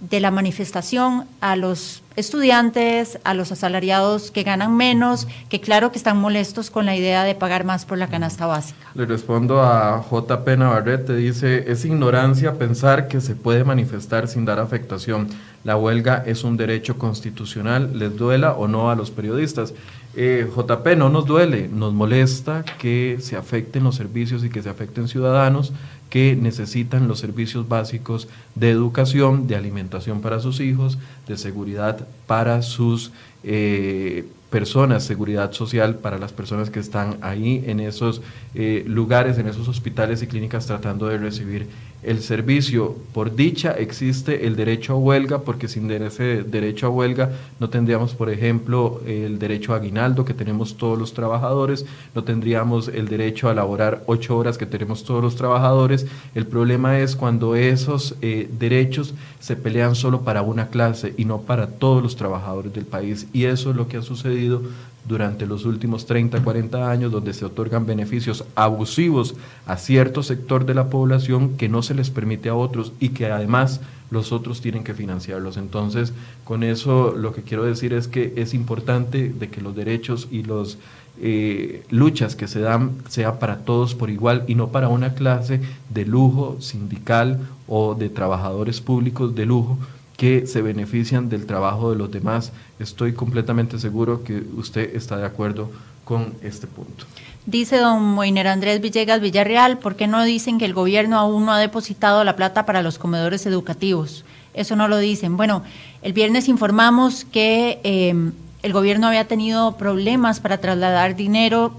[0.00, 5.98] de la manifestación a los estudiantes, a los asalariados que ganan menos, que claro que
[5.98, 8.88] están molestos con la idea de pagar más por la canasta básica.
[8.94, 14.58] Le respondo a JP Navarrete, dice, es ignorancia pensar que se puede manifestar sin dar
[14.58, 15.28] afectación.
[15.62, 19.72] La huelga es un derecho constitucional, les duela o no a los periodistas.
[20.14, 24.68] Eh, JP, no nos duele, nos molesta que se afecten los servicios y que se
[24.68, 25.72] afecten ciudadanos
[26.12, 32.60] que necesitan los servicios básicos de educación, de alimentación para sus hijos, de seguridad para
[32.60, 33.12] sus
[33.44, 38.20] eh, personas, seguridad social para las personas que están ahí en esos
[38.54, 41.66] eh, lugares, en esos hospitales y clínicas tratando de recibir
[42.02, 42.96] el servicio.
[43.12, 47.30] Por dicha existe el derecho a huelga, porque sin ese derecho a huelga
[47.60, 52.88] no tendríamos, por ejemplo, el derecho a aguinaldo que tenemos todos los trabajadores, no tendríamos
[52.88, 56.06] el derecho a laborar ocho horas que tenemos todos los trabajadores.
[56.34, 61.42] El problema es cuando esos eh, derechos se pelean solo para una clase y no
[61.42, 63.26] para todos los trabajadores del país.
[63.32, 64.62] Y eso es lo que ha sucedido
[65.04, 69.34] durante los últimos 30, 40 años, donde se otorgan beneficios abusivos
[69.66, 73.26] a cierto sector de la población que no se les permite a otros y que
[73.26, 73.80] además
[74.10, 75.56] los otros tienen que financiarlos.
[75.56, 76.12] Entonces,
[76.44, 80.42] con eso lo que quiero decir es que es importante de que los derechos y
[80.42, 80.78] las
[81.20, 85.60] eh, luchas que se dan sea para todos por igual y no para una clase
[85.90, 89.78] de lujo sindical o de trabajadores públicos de lujo
[90.16, 92.52] que se benefician del trabajo de los demás.
[92.78, 95.70] Estoy completamente seguro que usted está de acuerdo
[96.04, 97.04] con este punto.
[97.46, 101.52] Dice don Moiner Andrés Villegas Villarreal, ¿por qué no dicen que el gobierno aún no
[101.52, 104.24] ha depositado la plata para los comedores educativos?
[104.54, 105.36] Eso no lo dicen.
[105.36, 105.62] Bueno,
[106.02, 108.32] el viernes informamos que em,
[108.62, 111.72] el gobierno había tenido problemas para trasladar dinero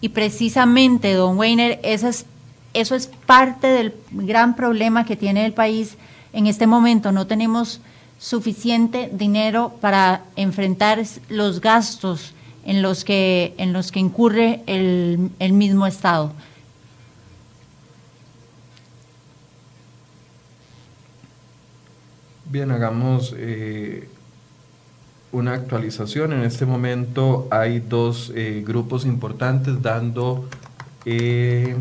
[0.00, 2.26] y precisamente, don Weiner, eso es,
[2.72, 5.96] eso es parte del gran problema que tiene el país
[6.34, 7.80] en este momento no tenemos
[8.18, 12.34] suficiente dinero para enfrentar los gastos
[12.64, 16.32] en los que, en los que incurre el, mismo Estado.
[22.46, 24.08] Bien, hagamos eh,
[25.30, 26.32] una actualización.
[26.32, 30.48] En este momento hay dos eh, grupos importantes dando,
[31.04, 31.76] eh,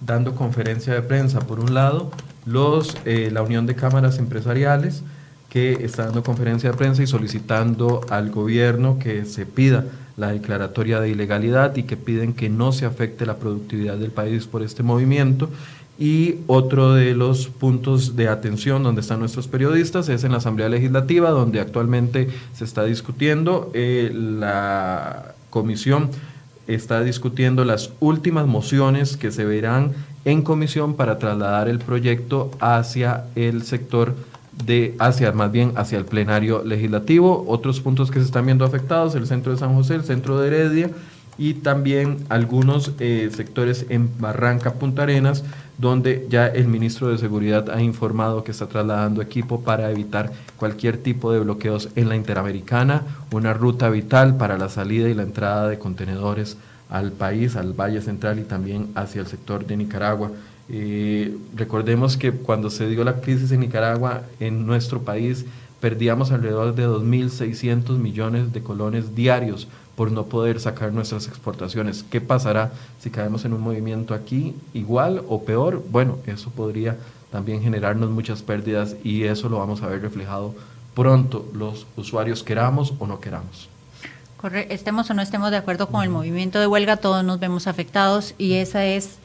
[0.00, 1.40] dando conferencia de prensa.
[1.40, 2.10] Por un lado,
[2.48, 5.02] los, eh, la Unión de Cámaras Empresariales,
[5.48, 9.84] que está dando conferencia de prensa y solicitando al gobierno que se pida
[10.16, 14.46] la declaratoria de ilegalidad y que piden que no se afecte la productividad del país
[14.46, 15.48] por este movimiento.
[15.98, 20.68] Y otro de los puntos de atención donde están nuestros periodistas es en la Asamblea
[20.68, 23.70] Legislativa, donde actualmente se está discutiendo.
[23.74, 26.10] Eh, la comisión
[26.68, 29.92] está discutiendo las últimas mociones que se verán
[30.24, 34.14] en comisión para trasladar el proyecto hacia el sector
[34.64, 37.44] de hacia más bien hacia el plenario legislativo.
[37.46, 40.48] Otros puntos que se están viendo afectados, el centro de San José, el centro de
[40.48, 40.90] Heredia
[41.38, 45.44] y también algunos eh, sectores en Barranca Punta Arenas,
[45.78, 50.98] donde ya el ministro de Seguridad ha informado que está trasladando equipo para evitar cualquier
[50.98, 55.68] tipo de bloqueos en la Interamericana, una ruta vital para la salida y la entrada
[55.68, 56.58] de contenedores
[56.88, 60.30] al país, al Valle Central y también hacia el sector de Nicaragua.
[60.68, 65.46] Eh, recordemos que cuando se dio la crisis en Nicaragua, en nuestro país
[65.80, 72.04] perdíamos alrededor de 2.600 millones de colones diarios por no poder sacar nuestras exportaciones.
[72.08, 75.82] ¿Qué pasará si caemos en un movimiento aquí igual o peor?
[75.90, 76.96] Bueno, eso podría
[77.30, 80.54] también generarnos muchas pérdidas y eso lo vamos a ver reflejado
[80.94, 83.68] pronto, los usuarios queramos o no queramos.
[84.38, 87.66] Corre estemos o no estemos de acuerdo con el movimiento de huelga, todos nos vemos
[87.66, 89.18] afectados y esa es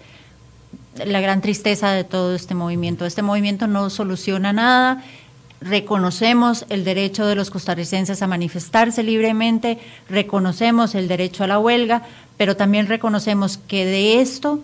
[1.06, 3.06] la gran tristeza de todo este movimiento.
[3.06, 5.03] Este movimiento no soluciona nada
[5.64, 9.80] reconocemos el derecho de los costarricenses a manifestarse libremente,
[10.10, 12.03] reconocemos el derecho a la huelga,
[12.38, 14.60] pero también reconocemos que de esto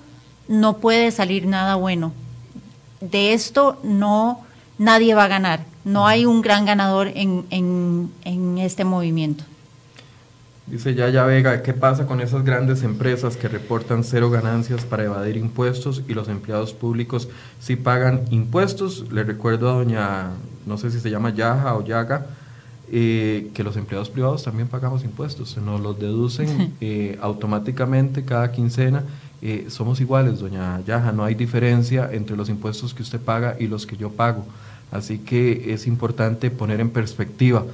[0.47, 2.11] no puede salir nada bueno.
[2.99, 4.41] De esto no
[4.77, 5.61] nadie va a ganar.
[5.85, 9.45] No hay un gran ganador en, en, en este movimiento.
[10.69, 15.35] Dice Yaya Vega, ¿qué pasa con esas grandes empresas que reportan cero ganancias para evadir
[15.35, 17.27] impuestos y los empleados públicos
[17.59, 19.11] sí pagan impuestos?
[19.11, 20.27] Le recuerdo a doña,
[20.67, 22.27] no sé si se llama Yaja o Yaga,
[22.91, 28.51] eh, que los empleados privados también pagamos impuestos, se nos los deducen eh, automáticamente cada
[28.51, 29.03] quincena.
[29.41, 33.67] Eh, somos iguales, doña Yaja, no hay diferencia entre los impuestos que usted paga y
[33.67, 34.45] los que yo pago.
[34.91, 37.65] Así que es importante poner en perspectiva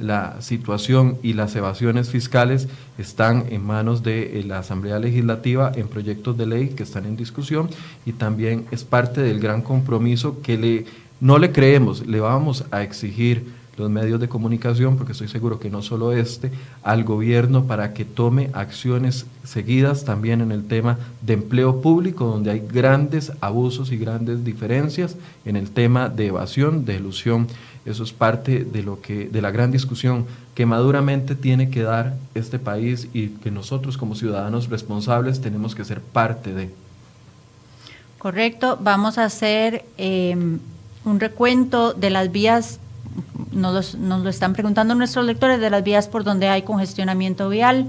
[0.00, 2.68] la situación y las evasiones fiscales
[2.98, 7.16] están en manos de eh, la Asamblea Legislativa en proyectos de ley que están en
[7.16, 7.68] discusión
[8.06, 10.86] y también es parte del gran compromiso que le,
[11.20, 13.44] no le creemos, le vamos a exigir
[13.76, 16.50] los medios de comunicación, porque estoy seguro que no solo este,
[16.82, 22.50] al gobierno para que tome acciones seguidas también en el tema de empleo público, donde
[22.50, 27.48] hay grandes abusos y grandes diferencias en el tema de evasión, de ilusión
[27.86, 32.14] eso es parte de lo que de la gran discusión que maduramente tiene que dar
[32.34, 36.70] este país y que nosotros como ciudadanos responsables tenemos que ser parte de.
[38.18, 40.58] Correcto, vamos a hacer em,
[41.04, 42.78] un recuento de las vías,
[43.52, 47.88] nos, nos lo están preguntando nuestros lectores, de las vías por donde hay congestionamiento vial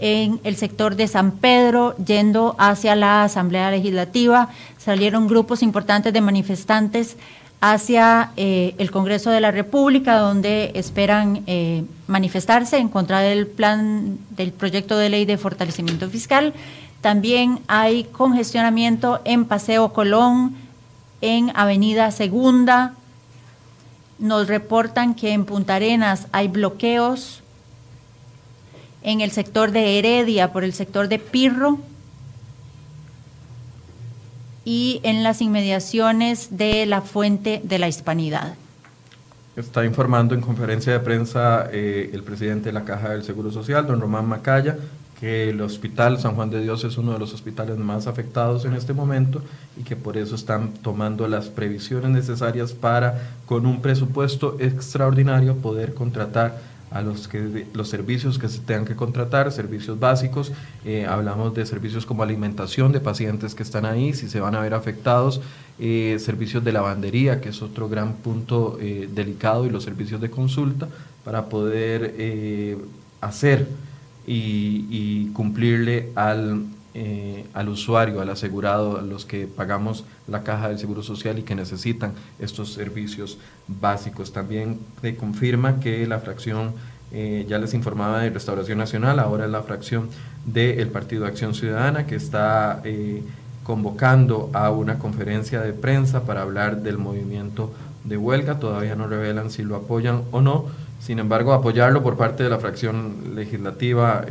[0.00, 4.48] en el sector de San Pedro, yendo hacia la Asamblea Legislativa.
[4.78, 7.16] Salieron grupos importantes de manifestantes
[7.60, 14.18] hacia eh, el Congreso de la República, donde esperan eh, manifestarse en contra del plan
[14.30, 16.54] del proyecto de ley de fortalecimiento fiscal.
[17.02, 20.54] También hay congestionamiento en Paseo Colón,
[21.20, 22.94] en Avenida Segunda.
[24.18, 27.42] Nos reportan que en Punta Arenas hay bloqueos
[29.02, 31.78] en el sector de Heredia, por el sector de Pirro,
[34.64, 38.54] y en las inmediaciones de la fuente de la hispanidad.
[39.56, 43.86] Está informando en conferencia de prensa eh, el presidente de la Caja del Seguro Social,
[43.86, 44.76] don Román Macaya,
[45.20, 48.72] que el hospital San Juan de Dios es uno de los hospitales más afectados en
[48.72, 49.42] este momento
[49.76, 55.92] y que por eso están tomando las previsiones necesarias para, con un presupuesto extraordinario, poder
[55.92, 56.58] contratar
[56.90, 60.52] a los, que, los servicios que se tengan que contratar, servicios básicos,
[60.84, 64.60] eh, hablamos de servicios como alimentación de pacientes que están ahí, si se van a
[64.60, 65.40] ver afectados,
[65.78, 70.30] eh, servicios de lavandería, que es otro gran punto eh, delicado, y los servicios de
[70.30, 70.88] consulta,
[71.24, 72.78] para poder
[73.20, 73.68] hacer
[74.26, 80.68] y, y cumplirle al eh, al usuario, al asegurado, a los que pagamos la caja
[80.68, 83.38] del Seguro Social y que necesitan estos servicios
[83.68, 84.32] básicos.
[84.32, 86.72] También te confirma que la fracción,
[87.12, 90.08] eh, ya les informaba de Restauración Nacional, ahora es la fracción
[90.46, 93.22] del Partido Acción Ciudadana que está eh,
[93.62, 97.72] convocando a una conferencia de prensa para hablar del movimiento
[98.02, 98.58] de huelga.
[98.58, 100.66] Todavía no revelan si lo apoyan o no.
[100.98, 104.24] Sin embargo, apoyarlo por parte de la fracción legislativa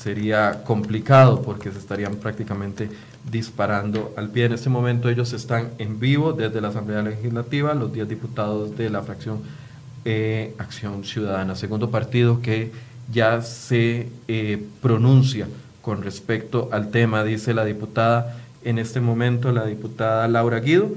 [0.00, 2.88] sería complicado porque se estarían prácticamente
[3.30, 4.46] disparando al pie.
[4.46, 8.88] En este momento ellos están en vivo desde la Asamblea Legislativa, los 10 diputados de
[8.88, 9.42] la fracción
[10.06, 12.72] eh, Acción Ciudadana, segundo partido que
[13.12, 15.46] ya se eh, pronuncia
[15.82, 20.88] con respecto al tema, dice la diputada, en este momento la diputada Laura Guido,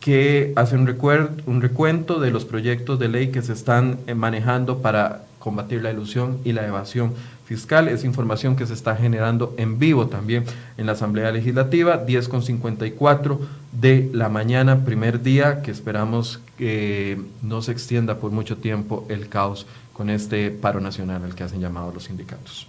[0.00, 0.94] que hace un,
[1.46, 5.90] un recuento de los proyectos de ley que se están eh, manejando para combatir la
[5.92, 7.12] ilusión y la evasión
[7.44, 7.88] fiscal.
[7.88, 10.44] Es información que se está generando en vivo también
[10.76, 13.38] en la Asamblea Legislativa, 10.54
[13.72, 19.28] de la mañana, primer día, que esperamos que no se extienda por mucho tiempo el
[19.28, 22.66] caos con este paro nacional al que hacen llamado los sindicatos.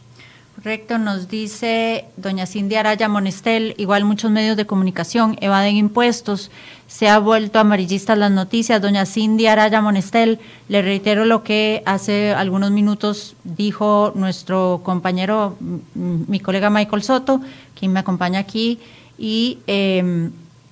[0.61, 6.51] Correcto, nos dice doña Cindy Araya Monestel, igual muchos medios de comunicación evaden impuestos,
[6.85, 8.81] se ha vuelto amarillistas las noticias.
[8.81, 10.37] Doña Cindy Araya Monestel,
[10.67, 15.55] le reitero lo que hace algunos minutos dijo nuestro compañero,
[15.95, 17.39] mi colega Michael Soto,
[17.79, 18.79] quien me acompaña aquí,
[19.17, 20.31] y em,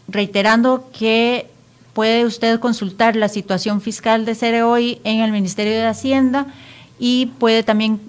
[0.09, 1.47] reiterando que
[1.93, 6.47] puede usted consultar la situación fiscal de Cere hoy en el Ministerio de Hacienda
[6.99, 8.01] y puede también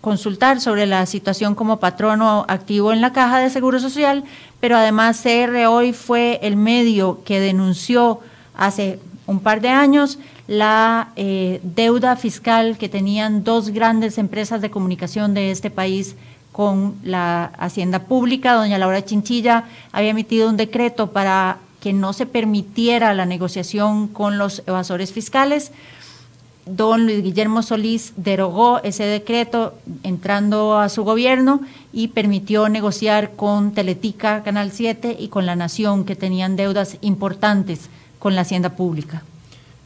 [0.00, 4.24] consultar sobre la situación como patrono activo en la Caja de Seguro Social,
[4.60, 8.20] pero además CR hoy fue el medio que denunció
[8.56, 14.70] hace un par de años la eh, deuda fiscal que tenían dos grandes empresas de
[14.70, 16.16] comunicación de este país
[16.52, 18.54] con la Hacienda Pública.
[18.54, 24.38] Doña Laura Chinchilla había emitido un decreto para que no se permitiera la negociación con
[24.38, 25.70] los evasores fiscales
[26.70, 31.60] don Luis Guillermo Solís derogó ese decreto entrando a su gobierno
[31.92, 37.88] y permitió negociar con Teletica, Canal 7 y con La Nación, que tenían deudas importantes
[38.18, 39.22] con la hacienda pública.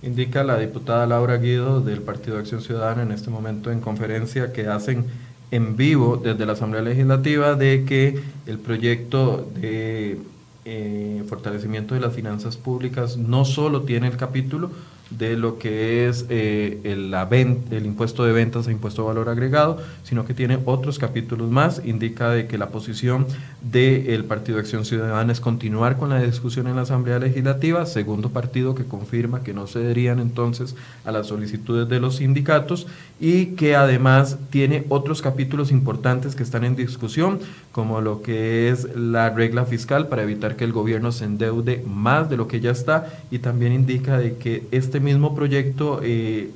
[0.02, 4.66] Indica la diputada Laura Guido del Partido Acción Ciudadana en este momento en conferencia que
[4.66, 5.06] hacen
[5.52, 10.18] en vivo desde la Asamblea Legislativa de que el proyecto de
[10.64, 14.70] eh, fortalecimiento de las finanzas públicas no solo tiene el capítulo
[15.18, 20.24] de lo que es eh, el, impuesto de ventas e impuesto de valor agregado, sino
[20.24, 21.82] que tiene otros capítulos más.
[21.84, 23.26] Indica de que la posición
[23.62, 28.30] del Partido de Acción Ciudadana es continuar con la discusión en la Asamblea Legislativa, segundo
[28.30, 30.74] partido que confirma que no cederían entonces
[31.04, 32.86] a las solicitudes de los sindicatos
[33.20, 37.38] y que además tiene otros capítulos importantes que están en discusión,
[37.70, 42.28] como lo que es la regla fiscal para evitar que el gobierno se endeude más
[42.28, 46.50] de lo que ya está y también indica de que este mismo proyecto eh,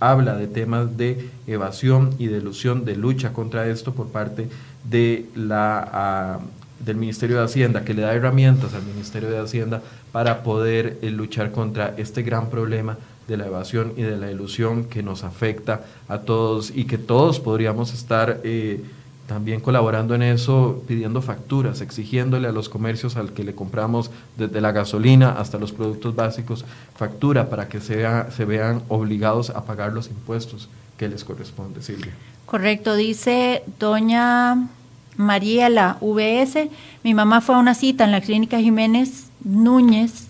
[0.00, 4.48] habla de temas de evasión y de ilusión, de lucha contra esto por parte
[4.84, 6.40] de la, ah,
[6.80, 11.10] del Ministerio de Hacienda, que le da herramientas al Ministerio de Hacienda para poder eh,
[11.10, 12.98] luchar contra este gran problema
[13.28, 17.40] de la evasión y de la ilusión que nos afecta a todos y que todos
[17.40, 18.40] podríamos estar...
[18.44, 18.82] Eh,
[19.26, 24.60] también colaborando en eso, pidiendo facturas, exigiéndole a los comercios al que le compramos desde
[24.60, 26.64] la gasolina hasta los productos básicos,
[26.96, 30.68] factura para que sea, se vean obligados a pagar los impuestos
[30.98, 32.12] que les corresponde, Silvia.
[32.46, 34.68] Correcto, dice doña
[35.16, 36.68] Mariela VS,
[37.02, 40.26] mi mamá fue a una cita en la clínica Jiménez Núñez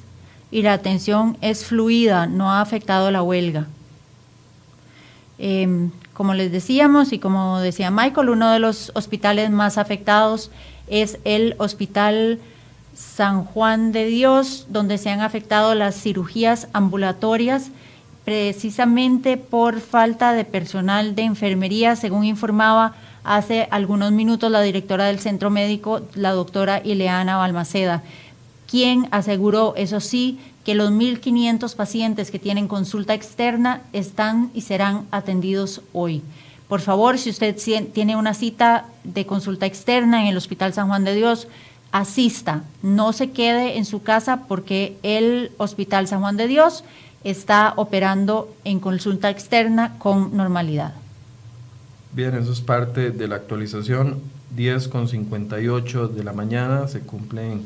[0.51, 3.67] y la atención es fluida, no ha afectado la huelga.
[5.45, 10.53] Em, como les decíamos y como decía Michael, uno de los hospitales más afectados
[10.87, 12.39] es el Hospital
[12.95, 17.73] San Juan de Dios, donde se han afectado las cirugías ambulatorias
[18.25, 22.95] precisamente por falta de personal de enfermería, según informaba
[23.25, 28.05] hace algunos minutos la directora del centro médico, la doctora Ileana Balmaceda,
[28.71, 35.07] quien aseguró, eso sí, que los 1.500 pacientes que tienen consulta externa están y serán
[35.11, 36.23] atendidos hoy.
[36.69, 37.57] Por favor, si usted
[37.93, 41.49] tiene una cita de consulta externa en el Hospital San Juan de Dios,
[41.91, 46.85] asista, no se quede en su casa porque el Hospital San Juan de Dios
[47.25, 50.95] está operando en consulta externa con normalidad.
[52.13, 54.21] Bien, eso es parte de la actualización.
[54.57, 57.63] 10 con 58 de la mañana se cumplen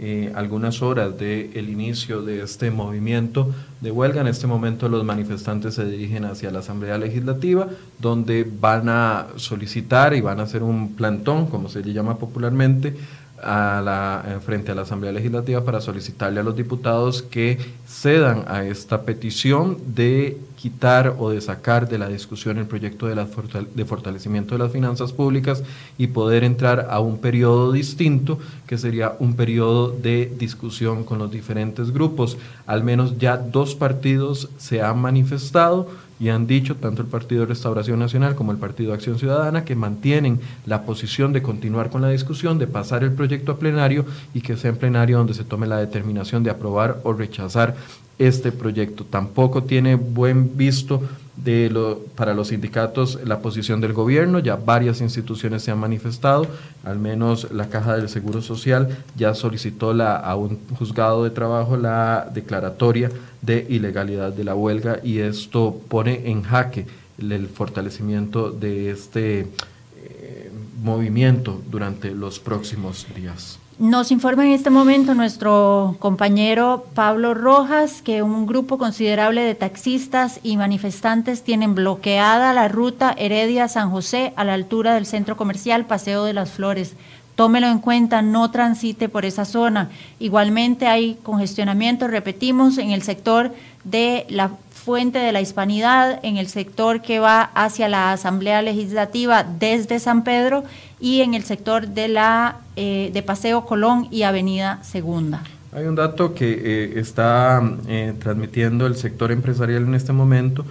[0.00, 4.20] eh, algunas horas del inicio de este movimiento de huelga.
[4.20, 7.66] En este momento los manifestantes se dirigen hacia la Asamblea Legislativa,
[7.98, 12.96] donde van a solicitar y van a hacer un plantón, como se le llama popularmente,
[13.42, 18.64] a la, frente a la Asamblea Legislativa para solicitarle a los diputados que cedan a
[18.64, 23.26] esta petición de quitar o de sacar de la discusión el proyecto de, la
[23.74, 25.62] de fortalecimiento de las finanzas públicas
[25.96, 31.30] y poder entrar a un periodo distinto, que sería un periodo de discusión con los
[31.30, 32.38] diferentes grupos.
[32.66, 35.88] Al menos ya dos partidos se han manifestado
[36.20, 39.64] y han dicho, tanto el Partido de Restauración Nacional como el Partido de Acción Ciudadana,
[39.64, 44.04] que mantienen la posición de continuar con la discusión, de pasar el proyecto a plenario
[44.34, 47.76] y que sea en plenario donde se tome la determinación de aprobar o rechazar
[48.18, 49.04] este proyecto.
[49.04, 51.02] Tampoco tiene buen visto
[51.44, 56.46] de lo, para los sindicatos la posición del gobierno, ya varias instituciones se han manifestado,
[56.84, 61.76] al menos la Caja del Seguro Social ya solicitó la, a un juzgado de trabajo
[61.76, 66.86] la declaratoria de ilegalidad de la huelga y esto pone en jaque
[67.18, 70.50] el, fortalecimiento de este eh,
[70.82, 73.58] movimiento durante los próximos días.
[73.78, 80.40] Nos informa en este momento nuestro compañero Pablo Rojas que un grupo considerable de taxistas
[80.42, 86.24] y manifestantes tienen bloqueada la ruta Heredia-San José a la altura del centro comercial Paseo
[86.24, 86.94] de las Flores.
[87.36, 89.90] Tómelo en cuenta, no transite por esa zona.
[90.18, 94.50] Igualmente hay congestionamiento, repetimos, en el sector de la
[94.84, 100.24] Fuente de la Hispanidad, en el sector que va hacia la Asamblea Legislativa desde San
[100.24, 100.64] Pedro
[101.00, 105.42] y en el sector de, la, eh, de Paseo Colón y Avenida Segunda.
[105.72, 110.64] Hay un dato que eh, está eh, transmitiendo el sector empresarial en este momento,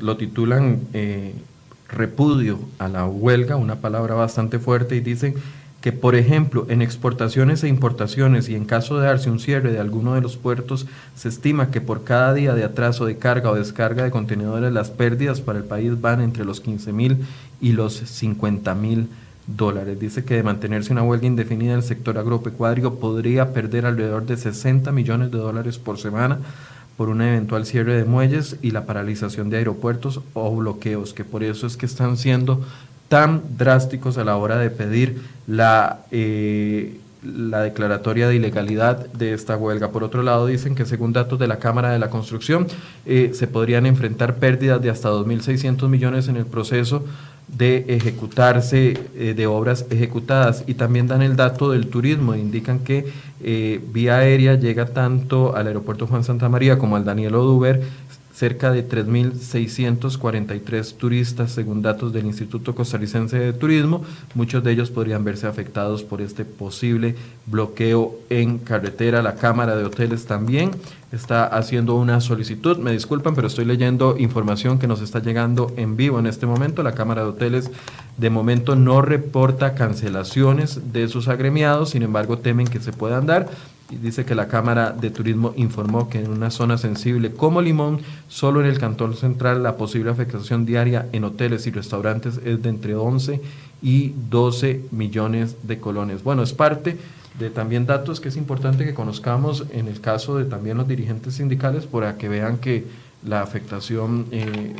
[0.00, 0.80] lo titulan
[1.88, 5.34] repudio a la huelga, una palabra bastante fuerte, y dicen
[5.80, 9.78] que, por ejemplo, en exportaciones e importaciones y en caso de darse un cierre de
[9.78, 13.54] alguno de los puertos, se estima que por cada día de atraso de carga o
[13.54, 17.24] descarga de contenedores las pérdidas para el país van entre los 15 mil
[17.60, 19.08] y los 50 mil
[19.46, 19.98] dólares.
[19.98, 24.92] Dice que de mantenerse una huelga indefinida el sector agropecuario podría perder alrededor de 60
[24.92, 26.38] millones de dólares por semana
[27.00, 31.42] por un eventual cierre de muelles y la paralización de aeropuertos o bloqueos, que por
[31.42, 32.62] eso es que están siendo
[33.10, 39.56] tan drásticos a la hora de pedir la, eh, la declaratoria de ilegalidad de esta
[39.56, 39.90] huelga.
[39.90, 42.68] Por otro lado, dicen que según datos de la Cámara de la Construcción,
[43.06, 47.04] eh, se podrían enfrentar pérdidas de hasta 2.600 millones en el proceso
[47.48, 53.12] de ejecutarse eh, de obras ejecutadas y también dan el dato del turismo, indican que
[53.92, 57.82] vía aérea llega tanto al aeropuerto Juan Santa María como al Daniel Oduber
[58.40, 64.02] cerca de 3.643 turistas, según datos del Instituto Costarricense de Turismo.
[64.34, 69.20] Muchos de ellos podrían verse afectados por este posible bloqueo en carretera.
[69.20, 70.70] La Cámara de Hoteles también
[71.12, 72.78] está haciendo una solicitud.
[72.78, 76.82] Me disculpan, pero estoy leyendo información que nos está llegando en vivo en este momento.
[76.82, 77.70] La Cámara de Hoteles
[78.16, 83.50] de momento no reporta cancelaciones de sus agremiados, sin embargo temen que se puedan dar
[83.96, 88.60] dice que la Cámara de Turismo informó que en una zona sensible como Limón, solo
[88.60, 92.94] en el Cantón Central la posible afectación diaria en hoteles y restaurantes es de entre
[92.94, 93.40] 11
[93.82, 96.22] y 12 millones de colones.
[96.22, 96.98] Bueno, es parte
[97.38, 101.34] de también datos que es importante que conozcamos en el caso de también los dirigentes
[101.34, 102.86] sindicales para que vean que
[103.26, 104.74] la afectación eh,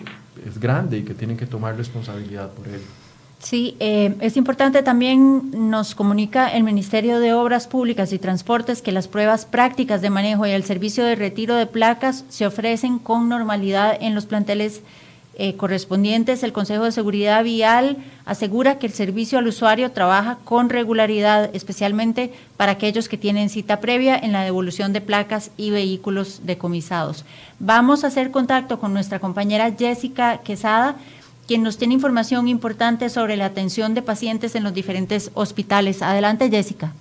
[0.46, 2.99] es grande y que tienen que tomar responsabilidad por ello.
[3.40, 8.92] Sí, eh, es importante también, nos comunica el Ministerio de Obras Públicas y Transportes que
[8.92, 13.30] las pruebas prácticas de manejo y el servicio de retiro de placas se ofrecen con
[13.30, 14.82] normalidad en los planteles
[15.36, 16.42] eh, correspondientes.
[16.42, 17.96] El Consejo de Seguridad Vial
[18.26, 23.80] asegura que el servicio al usuario trabaja con regularidad, especialmente para aquellos que tienen cita
[23.80, 27.24] previa en la devolución de placas y vehículos decomisados.
[27.58, 30.96] Vamos a hacer contacto con nuestra compañera Jessica Quesada
[31.50, 36.00] quien nos tiene información importante sobre la atención de pacientes en los diferentes hospitales.
[36.00, 36.92] Adelante, Jessica.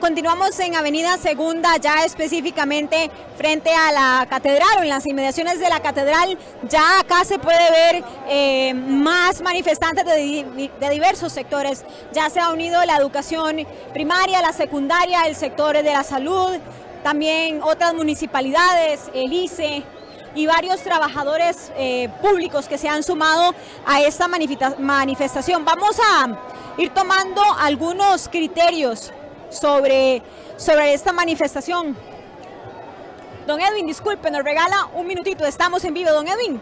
[0.00, 5.68] Continuamos en Avenida Segunda, ya específicamente frente a la catedral o en las inmediaciones de
[5.68, 6.38] la catedral.
[6.66, 11.84] Ya acá se puede ver eh, más manifestantes de, de, diversos sectores.
[12.14, 16.56] Ya se ha unido la educación primaria, la secundaria, el sector de la salud,
[17.02, 19.84] también otras municipalidades, el ICE,
[20.36, 23.54] y varios trabajadores eh, públicos que se han sumado
[23.84, 25.64] a esta manifestación.
[25.64, 26.36] Vamos a
[26.76, 29.12] ir tomando algunos criterios
[29.50, 30.22] sobre,
[30.56, 31.96] sobre esta manifestación.
[33.46, 36.10] Don Edwin, disculpe, nos regala un minutito, estamos en vivo.
[36.10, 36.60] Don Edwin,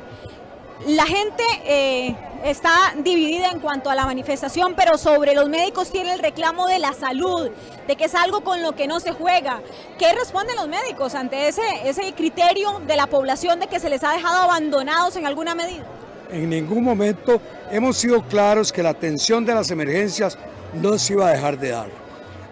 [0.86, 2.14] la gente eh,
[2.44, 6.78] está dividida en cuanto a la manifestación, pero sobre los médicos tiene el reclamo de
[6.78, 7.50] la salud,
[7.86, 9.60] de que es algo con lo que no se juega.
[9.98, 14.04] ¿Qué responden los médicos ante ese, ese criterio de la población de que se les
[14.04, 15.84] ha dejado abandonados en alguna medida?
[16.30, 17.40] en ningún momento
[17.70, 20.38] hemos sido claros que la atención de las emergencias
[20.72, 21.88] no se iba a dejar de dar.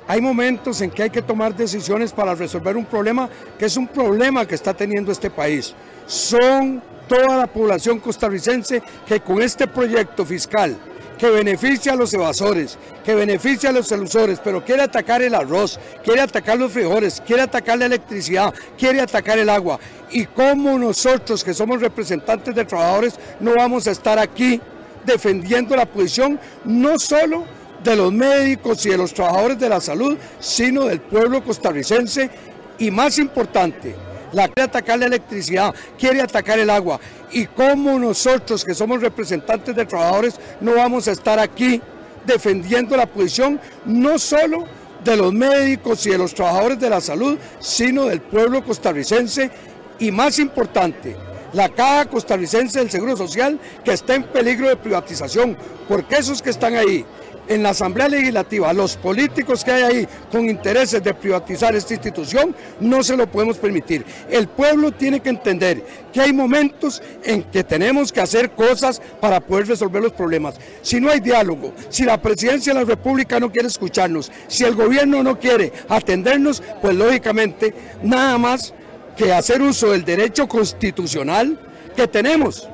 [0.06, 3.28] Hay momentos en que hay que tomar decisiones para resolver un problema
[3.58, 5.74] que es un problema que está teniendo este país.
[6.06, 10.76] Son toda la población costarricense que con este proyecto fiscal
[11.22, 15.78] que beneficia a los evasores, que beneficia a los elusores, pero quiere atacar el arroz,
[16.02, 19.78] quiere atacar los frijoles, quiere atacar la electricidad, quiere atacar el agua.
[20.10, 24.60] Y cómo nosotros, que somos representantes de trabajadores, no vamos a estar aquí
[25.04, 27.44] defendiendo la posición no solo
[27.84, 32.30] de los médicos y de los trabajadores de la salud, sino del pueblo costarricense
[32.78, 33.94] y más importante,
[34.32, 36.98] la quiere atacar la electricidad, quiere atacar el agua.
[37.30, 41.80] Y cómo nosotros, que somos representantes de trabajadores, no vamos a estar aquí
[42.26, 44.64] defendiendo la posición no solo
[45.04, 49.50] de los médicos y de los trabajadores de la salud, sino del pueblo costarricense
[49.98, 51.16] y más importante,
[51.52, 55.56] la Caja Costarricense del Seguro Social que está en peligro de privatización,
[55.88, 57.04] porque esos que están ahí
[57.48, 62.54] en la Asamblea Legislativa, los políticos que hay ahí con intereses de privatizar esta institución,
[62.80, 64.04] no se lo podemos permitir.
[64.30, 69.40] El pueblo tiene que entender que hay momentos en que tenemos que hacer cosas para
[69.40, 70.54] poder resolver los problemas.
[70.82, 74.74] Si no hay diálogo, si la presidencia de la República no quiere escucharnos, si el
[74.74, 78.72] gobierno no quiere atendernos, pues lógicamente nada más
[79.16, 81.58] que hacer uso del derecho constitucional
[81.94, 82.68] que tenemos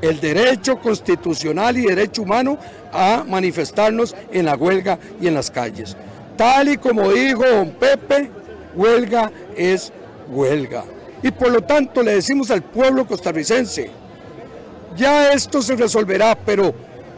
[0.00, 2.58] el derecho constitucional y derecho humano
[2.92, 5.96] a manifestarnos en la huelga y en las calles.
[6.36, 8.30] Tal y como dijo don Pepe,
[8.74, 9.92] huelga es
[10.28, 10.84] huelga.
[11.22, 13.90] Y por lo tanto le decimos al pueblo costarricense,
[14.96, 16.74] ya esto se resolverá, pero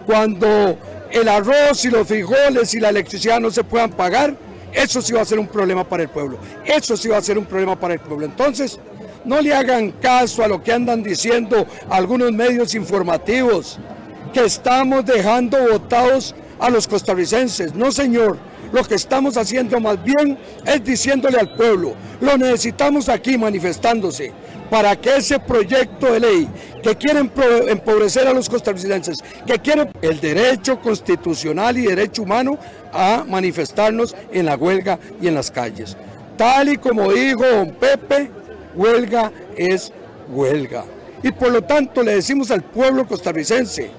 [0.07, 0.79] cuando
[1.11, 4.35] el arroz y los frijoles y la electricidad no se puedan pagar,
[4.73, 6.39] eso sí va a ser un problema para el pueblo.
[6.65, 8.27] Eso sí va a ser un problema para el pueblo.
[8.27, 8.79] Entonces,
[9.25, 13.79] no le hagan caso a lo que andan diciendo algunos medios informativos,
[14.33, 17.75] que estamos dejando votados a los costarricenses.
[17.75, 18.39] No, señor.
[18.73, 24.33] Lo que estamos haciendo más bien es diciéndole al pueblo, lo necesitamos aquí manifestándose
[24.71, 26.49] para que ese proyecto de ley
[26.81, 32.57] que quiere empobrecer a los costarricenses, que quiere el derecho constitucional y derecho humano
[32.93, 35.97] a manifestarnos en la huelga y en las calles.
[36.37, 38.31] Tal y como dijo don Pepe,
[38.75, 39.93] huelga es
[40.29, 40.85] huelga.
[41.23, 43.91] Y por lo tanto le decimos al pueblo costarricense,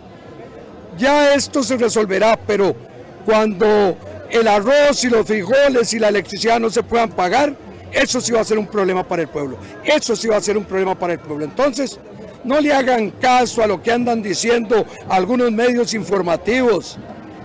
[0.98, 2.76] ya esto se resolverá, pero
[3.26, 3.96] cuando
[4.30, 7.56] el arroz y los frijoles y la electricidad no se puedan pagar,
[7.92, 9.58] eso sí va a ser un problema para el pueblo.
[9.84, 11.46] Eso sí va a ser un problema para el pueblo.
[11.46, 12.00] Entonces,
[12.44, 16.98] no le hagan caso a lo que andan diciendo algunos medios informativos,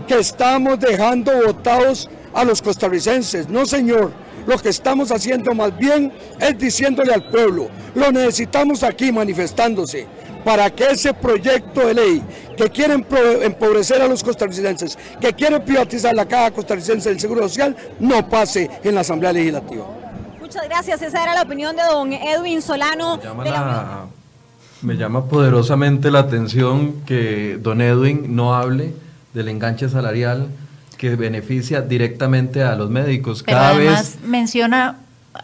[0.06, 3.48] que estamos dejando votados a los costarricenses.
[3.48, 4.12] No, señor.
[4.46, 10.06] Lo que estamos haciendo más bien es diciéndole al pueblo, lo necesitamos aquí manifestándose
[10.44, 12.22] para que ese proyecto de ley
[12.56, 17.76] que quiere empobrecer a los costarricenses, que quiere privatizar la Caja Costarricense del Seguro Social,
[17.98, 19.84] no pase en la Asamblea Legislativa.
[20.40, 23.18] Muchas gracias, esa era la opinión de don Edwin Solano.
[24.82, 28.94] Me llama poderosamente la atención que don Edwin no hable
[29.34, 30.48] del enganche salarial
[30.96, 33.42] que beneficia directamente a los médicos.
[33.44, 34.98] Pero Cada además menciona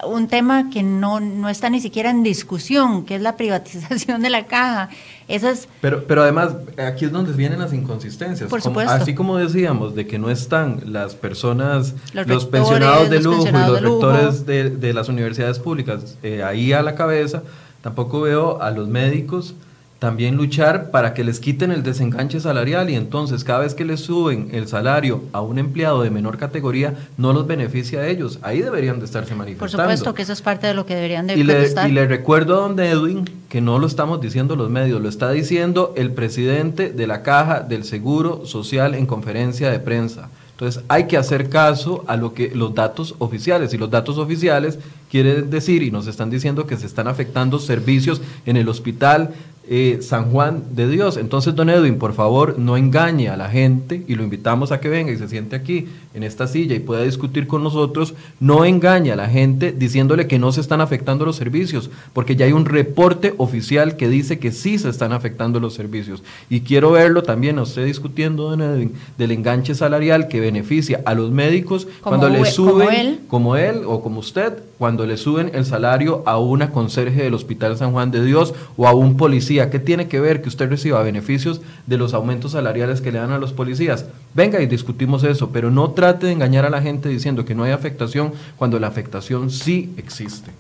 [0.07, 4.31] un tema que no, no está ni siquiera en discusión, que es la privatización de
[4.31, 4.89] la caja.
[5.29, 5.69] Eso es...
[5.81, 8.49] Pero, pero además, aquí es donde vienen las inconsistencias.
[8.49, 8.93] Por supuesto.
[8.93, 13.81] así como decíamos, de que no están las personas, los, pensionados de lujo y los
[13.81, 17.43] rectores de, de, las universidades públicas eh, ahí a la cabeza,
[17.81, 19.55] tampoco veo a los médicos
[20.03, 24.01] también luchar para que les quiten el desenganche salarial y entonces cada vez que les
[24.01, 28.41] suben el salario a un empleado de menor categoría no los beneficia a ellos.
[28.43, 29.61] Ahí deberían de estarse manifestando.
[29.61, 32.09] Por supuesto que eso es parte de lo que deberían de y Le, y le
[32.09, 36.11] recuerdo a don Edwin que no lo estamos diciendo los medios, lo está diciendo el
[36.11, 40.31] presidente de la Caja del Seguro Social en conferencia de prensa.
[40.51, 44.79] Entonces hay que hacer caso a lo que los datos oficiales y los datos oficiales
[45.11, 49.35] quieren decir y nos están diciendo que se están afectando servicios en el hospital
[49.69, 51.17] eh, San Juan de Dios.
[51.17, 54.89] Entonces, don Edwin, por favor, no engañe a la gente y lo invitamos a que
[54.89, 58.15] venga y se siente aquí en esta silla y pueda discutir con nosotros.
[58.41, 62.47] No engañe a la gente diciéndole que no se están afectando los servicios, porque ya
[62.47, 66.25] hay un reporte oficial que dice que sí se están afectando los servicios.
[66.51, 71.15] Y quiero verlo también a usted discutiendo, don Edwin, del enganche salarial que beneficia a
[71.15, 76.25] los médicos cuando le suben, como él o como usted, cuando le suben el salario
[76.27, 79.71] a una conserje del Hospital San Juan de Dios o a un policía.
[79.71, 83.31] ¿Qué tiene que ver que usted reciba beneficios de los aumentos salariales que le dan
[83.31, 84.07] a los policías?
[84.35, 87.63] Venga y discutimos eso, pero no trate de engañar a la gente diciendo que no
[87.63, 90.51] hay afectación cuando la afectación sí existe.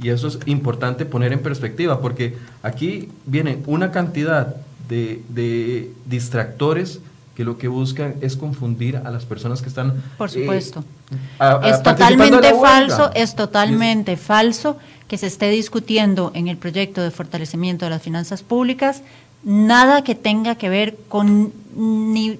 [0.00, 4.54] Y eso es importante poner en perspectiva, porque aquí viene una cantidad
[4.88, 7.00] de, distractores
[7.34, 10.02] que lo que buscan es confundir a las personas que están...
[10.18, 10.84] Por eh, supuesto.
[11.64, 14.78] es totalmente falso, es totalmente falso
[15.08, 19.02] que se esté discutiendo en el proyecto de fortalecimiento de las finanzas públicas
[19.44, 22.38] nada que tenga que ver con ni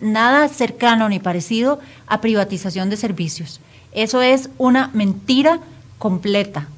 [0.00, 3.60] nada cercano ni parecido a privatización de servicios.
[3.92, 5.60] Eso es una mentira
[5.98, 6.68] completa.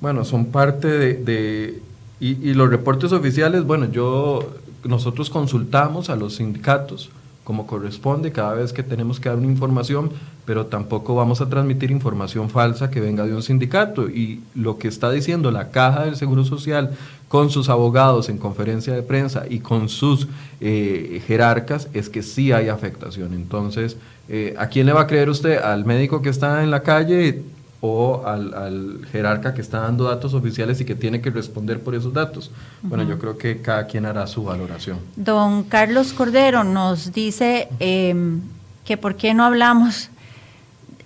[0.00, 1.80] Bueno, son parte de,
[2.20, 4.54] y, los reportes oficiales, bueno, yo
[4.84, 7.10] nosotros consultamos a los sindicatos
[7.44, 10.10] como corresponde cada vez que tenemos que dar una información,
[10.44, 14.08] pero tampoco vamos a transmitir información falsa que venga de un sindicato.
[14.08, 16.92] Y lo que está diciendo la Caja del Seguro Social
[17.28, 20.28] con sus abogados en conferencia de prensa y con sus
[20.60, 23.34] eh, jerarcas es que sí hay afectación.
[23.34, 23.96] Entonces,
[24.28, 25.60] eh, ¿a quién le va a creer usted?
[25.60, 27.42] ¿Al médico que está en la calle
[27.84, 32.14] o al, jerarca que está dando datos oficiales y que tiene que responder por esos
[32.14, 32.52] datos?
[32.80, 35.00] Bueno, yo creo que cada quien hará su valoración.
[35.16, 38.40] Don Carlos Cordero nos dice em,
[38.84, 40.10] que por qué no hablamos,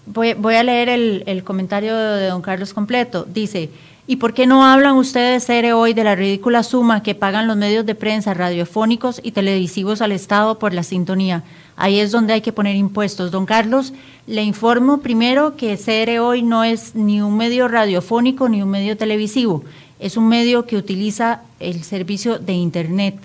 [0.05, 3.71] voy, voy a leer el, el comentario de don Carlos completo, dice,
[4.09, 7.57] ¿Y por qué no hablan ustedes, Cere, hoy de la ridícula suma que pagan los
[7.57, 11.43] medios de prensa radiofónicos y televisivos al Estado por la sintonía?
[11.77, 13.31] Ahí es donde hay que poner impuestos.
[13.31, 13.93] Don Carlos,
[14.27, 18.97] le informo primero que Cere hoy no es ni un medio radiofónico ni un medio
[18.97, 19.63] televisivo,
[20.01, 23.17] es un medio que utiliza el servicio de Internet.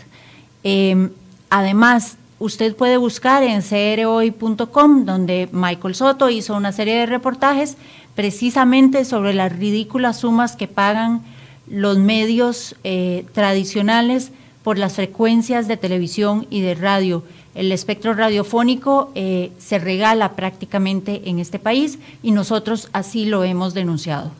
[0.63, 1.09] Em,
[1.49, 7.77] además, usted puede buscar en crhoy.com, donde Michael Soto hizo una serie de reportajes
[8.15, 11.21] precisamente sobre las ridículas sumas que pagan
[11.69, 14.31] los medios eh, tradicionales
[14.63, 17.23] por las frecuencias de televisión y de radio.
[17.55, 23.73] El espectro radiofónico eh, se regala prácticamente en este país y nosotros así lo hemos
[23.73, 24.31] denunciado.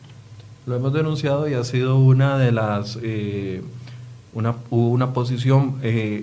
[0.66, 2.98] Lo hemos denunciado y ha sido una de las...
[3.02, 3.62] Eh,
[4.34, 5.76] una, una posición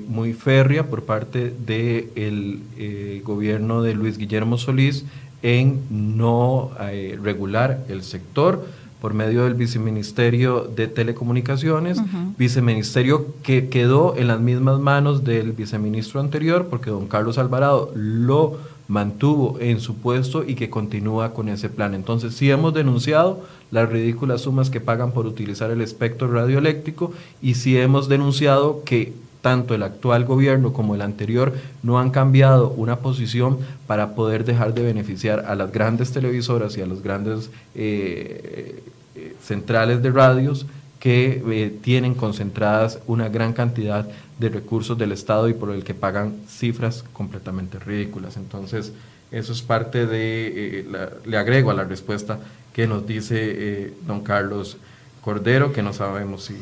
[0.08, 5.06] muy férrea por parte del gobierno de Luis Guillermo Solís
[5.42, 8.66] en no eh, regular el sector
[9.02, 12.02] por medio del viceministerio de telecomunicaciones,
[12.38, 18.58] viceministerio que quedó en las mismas manos del viceministro anterior, porque don Carlos Alvarado lo
[18.90, 21.94] mantuvo en su puesto y que continúa con ese plan.
[21.94, 27.54] Entonces, sí hemos denunciado las ridículas sumas que pagan por utilizar el espectro radioeléctrico y
[27.54, 32.98] sí hemos denunciado que tanto el actual gobierno como el anterior no han cambiado una
[32.98, 38.84] posición para poder dejar de beneficiar a las grandes televisoras y a las grandes eh,
[39.16, 40.66] eh, centrales de radios
[41.00, 44.06] que eh, tienen concentradas una gran cantidad
[44.38, 48.36] de recursos del Estado y por el que pagan cifras completamente ridículas.
[48.36, 48.92] Entonces,
[49.32, 50.86] eso es parte de,
[51.26, 52.40] le agrego a la respuesta
[52.74, 54.78] que nos dice don Carlos
[55.22, 56.56] Cordero, que no sabemos si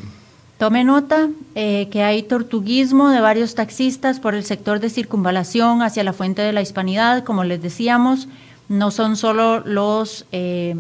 [0.58, 6.04] Tome nota eh, que hay tortuguismo de varios taxistas por el sector de circunvalación hacia
[6.04, 8.28] la fuente de la hispanidad, como les decíamos,
[8.68, 10.76] no son solo los eh,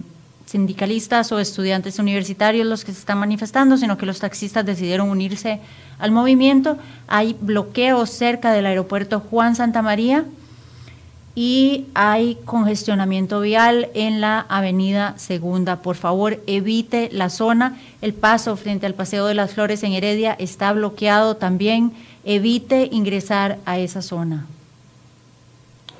[0.47, 5.59] sindicalistas o estudiantes universitarios los que se están manifestando, sino que los taxistas decidieron unirse
[5.99, 6.77] al movimiento.
[7.07, 10.25] Hay bloqueos cerca del aeropuerto Juan Santa María
[11.39, 15.83] y hay congestionamiento vial en la avenida Segunda.
[15.83, 17.77] Por favor, evite la zona.
[18.01, 21.93] El paso frente al Paseo de las Flores en Heredia está bloqueado también.
[22.25, 24.47] Evite ingresar a esa zona.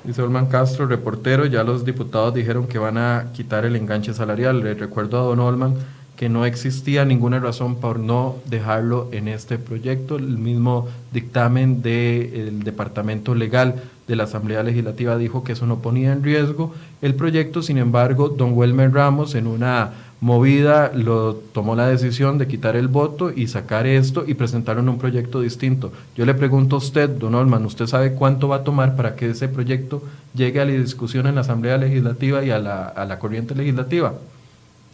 [0.02, 4.58] Dice Olman Castro, reportero, ya los diputados dijeron que van a quitar el enganche salarial.
[4.58, 5.76] Le recuerdo a don Olman
[6.16, 10.16] que no existía ninguna razón por no dejarlo en este proyecto.
[10.16, 13.76] El mismo dictamen del Departamento Legal
[14.08, 18.30] de la Asamblea Legislativa dijo que eso no ponía en riesgo el proyecto, sin embargo,
[18.30, 23.46] don Welmer Ramos en una movida lo tomó la decisión de quitar el voto y
[23.46, 25.92] sacar esto y presentaron un proyecto distinto.
[26.16, 29.30] Yo le pregunto a usted, don Olman, ¿usted sabe cuánto va a tomar para que
[29.30, 30.02] ese proyecto
[30.34, 34.14] llegue a la discusión en la Asamblea Legislativa y a la, a la corriente legislativa?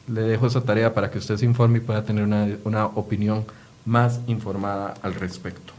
[0.09, 3.45] le dejo esa tarea para que usted se informe y pueda tener una, opinión
[3.85, 5.73] más informada al respecto.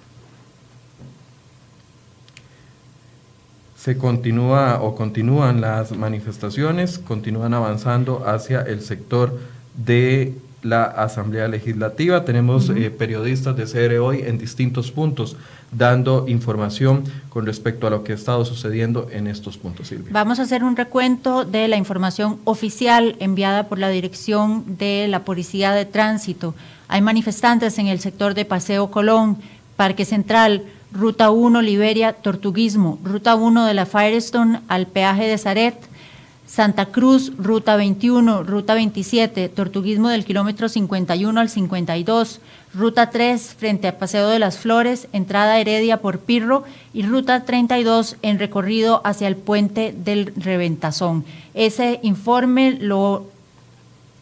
[3.85, 9.39] Se continúa o continúan las manifestaciones, continúan avanzando hacia el sector
[9.77, 10.33] de
[10.63, 12.25] la Asamblea Legislativa.
[12.25, 15.37] Tenemos eh, periodistas de CR hoy en distintos puntos
[15.71, 20.09] dando información con respecto a lo que ha estado sucediendo en estos puntos, Silvia.
[20.11, 25.23] Vamos a hacer un recuento de la información oficial enviada por la Dirección de la
[25.25, 26.55] Policía de Tránsito.
[26.87, 29.37] Hay manifestantes en el sector de Paseo Colón,
[29.75, 30.63] Parque Central,
[30.95, 35.75] Ruta 1 Liberia, Tortuguismo, Ruta 1 de la Firestone al peaje de Zaret,
[36.47, 42.39] Santa Cruz, ruta 21, ruta 27, tortuguismo del kilómetro 51 al 52,
[42.73, 46.63] ruta 3 frente a Paseo de las Flores, entrada Heredia por Pirro.
[46.93, 51.25] Y ruta 32 en recorrido hacia el puente del Reventazón.
[51.53, 53.25] Ese informe lo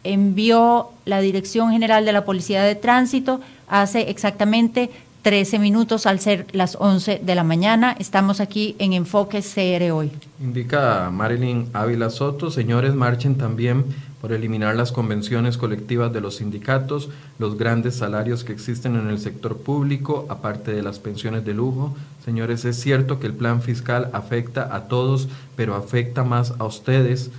[0.02, 4.90] envió la Dirección General de la Policía de Tránsito hace exactamente
[5.24, 7.96] 13 minutos al ser las 11 de la mañana.
[7.98, 10.12] Estamos aquí en Enfoque CR hoy.
[10.38, 13.86] Indica Marilyn Ávila Soto, señores, marchen también
[14.20, 19.18] por eliminar las convenciones colectivas de los sindicatos, los grandes salarios que existen en el
[19.18, 21.96] sector público, aparte de las pensiones de lujo.
[22.22, 27.30] Señores, es cierto que el plan fiscal afecta a todos, pero afecta más a ustedes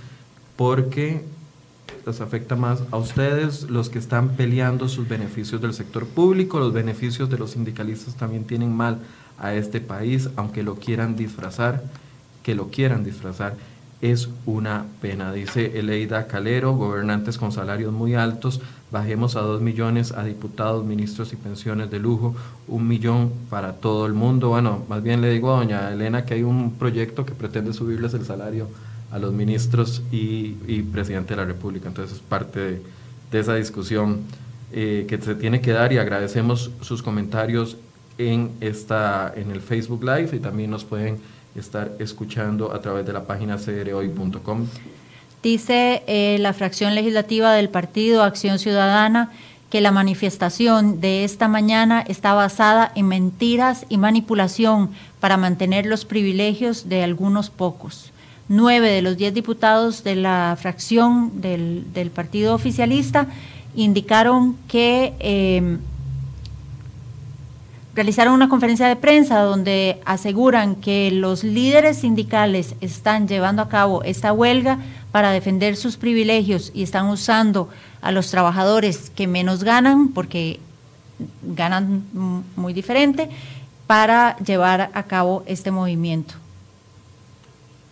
[0.56, 1.22] porque
[2.06, 6.72] les afecta más a ustedes, los que están peleando sus beneficios del sector público, los
[6.72, 8.98] beneficios de los sindicalistas también tienen mal
[9.38, 11.82] a este país, aunque lo quieran disfrazar,
[12.44, 13.56] que lo quieran disfrazar,
[14.00, 18.60] es una pena, dice Eleida Calero, gobernantes con salarios muy altos,
[18.92, 22.36] bajemos a dos millones a diputados, ministros y pensiones de lujo,
[22.68, 24.50] un millón para todo el mundo.
[24.50, 28.14] Bueno, más bien le digo a doña Elena que hay un proyecto que pretende subirles
[28.14, 28.68] el salario
[29.10, 30.52] a los ministros y,
[30.92, 31.88] presidente de la República.
[31.88, 32.82] Entonces es parte de,
[33.32, 34.20] esa discusión
[34.72, 37.76] eh, que se tiene que dar y agradecemos sus comentarios
[38.16, 41.18] en, esta, en el Facebook Live y también nos pueden
[41.54, 44.66] estar escuchando a través de la página crhoy.com.
[45.42, 49.32] Dice eh, la fracción legislativa del partido Acción Ciudadana
[49.70, 56.04] que la manifestación de esta mañana está basada en mentiras y manipulación para mantener los
[56.04, 58.12] privilegios de algunos pocos
[58.48, 63.26] nueve de los diez diputados de la fracción del, partido oficialista
[63.74, 65.78] indicaron que eh,
[67.96, 74.02] realizaron una conferencia de prensa donde aseguran que los líderes sindicales están llevando a cabo
[74.04, 74.78] esta huelga
[75.12, 77.70] para defender sus privilegios y están usando
[78.02, 80.60] a los trabajadores que menos ganan, porque
[81.42, 82.04] ganan
[82.54, 83.30] muy diferente,
[83.86, 86.34] para llevar a cabo este movimiento.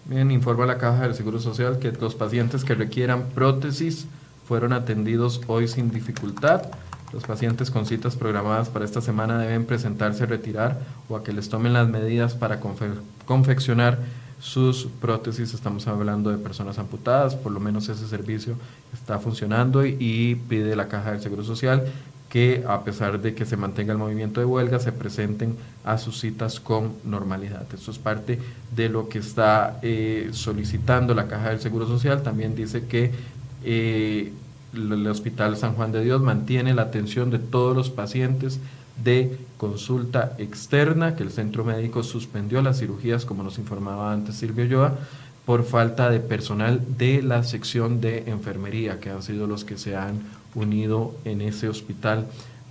[0.07, 4.07] Bien, informa la Caja del Seguro Social que los pacientes que requieran prótesis
[4.47, 6.63] fueron atendidos hoy sin dificultad.
[7.15, 10.79] Los pacientes con citas programadas para esta semana deben presentarse a retirar
[11.09, 12.61] o a que les tomen las medidas para
[13.25, 13.99] confeccionar
[14.41, 15.55] sus prótesis.
[15.55, 18.57] Estamos hablando de personas amputadas, por lo menos ese servicio
[18.93, 21.91] está funcionando y, y pide la Caja del Seguro Social
[22.35, 25.55] que a pesar de que se mantenga el movimiento de huelga, se presenten
[25.85, 27.65] a sus citas con normalidad.
[27.73, 28.41] Esto es parte
[28.75, 32.25] de lo que está eh, solicitando la Caja del Seguro Social.
[32.25, 33.13] También dice que
[33.63, 34.33] eh,
[34.75, 38.59] el Hospital San Juan de Dios mantiene la atención de todos los pacientes
[39.05, 44.65] de consulta externa, que el centro médico suspendió las cirugías, como nos informaba antes Silvio
[44.65, 44.99] Yoa,
[45.47, 49.95] por falta de personal de la sección de enfermería, que han sido los que se
[49.95, 50.23] han
[50.55, 52.27] unido en ese hospital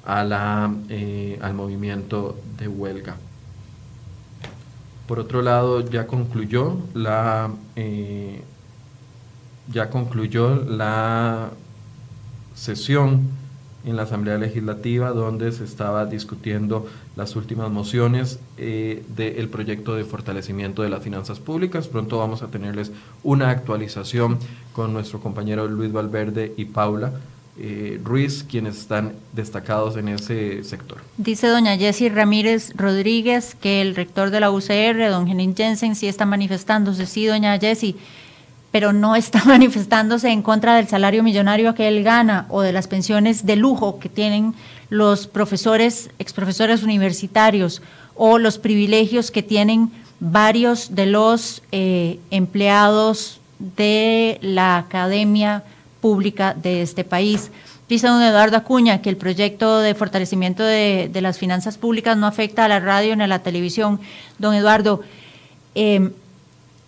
[0.06, 3.16] a la, eh, al movimiento de huelga.
[5.08, 8.42] Por otro lado, ya concluyó la, eh,
[9.72, 11.52] ya concluyó la
[12.56, 13.28] sesión
[13.86, 16.88] en la Asamblea Legislativa donde se estaba discutiendo
[17.18, 21.88] las últimas mociones eh, del proyecto de fortalecimiento de las finanzas públicas.
[21.88, 22.92] Pronto vamos a tenerles
[23.24, 24.40] una actualización
[24.72, 27.12] con nuestro compañero Luis Valverde y Paula
[27.60, 30.98] eh, Ruiz, quienes están destacados en ese sector.
[31.18, 36.08] Dice doña Jessie Ramírez Rodríguez que el rector de la UCR, don Genin Jensen, sí
[36.08, 37.06] está manifestándose.
[37.06, 37.96] Sí, doña Jessie,
[38.72, 42.88] pero no está manifestándose en contra del salario millonario que él gana o de las
[42.88, 44.56] pensiones de lujo que tienen
[44.90, 47.84] los profesores, exprofesores universitarios
[48.16, 55.64] o los privilegios que tienen varios de los eh, empleados de la academia
[56.04, 57.50] pública de este país.
[57.88, 62.66] Dice don Eduardo Acuña que el proyecto de fortalecimiento de, las finanzas públicas no afecta
[62.66, 64.02] a la radio ni a la televisión.
[64.38, 65.00] Don Eduardo,
[65.76, 66.12] eh,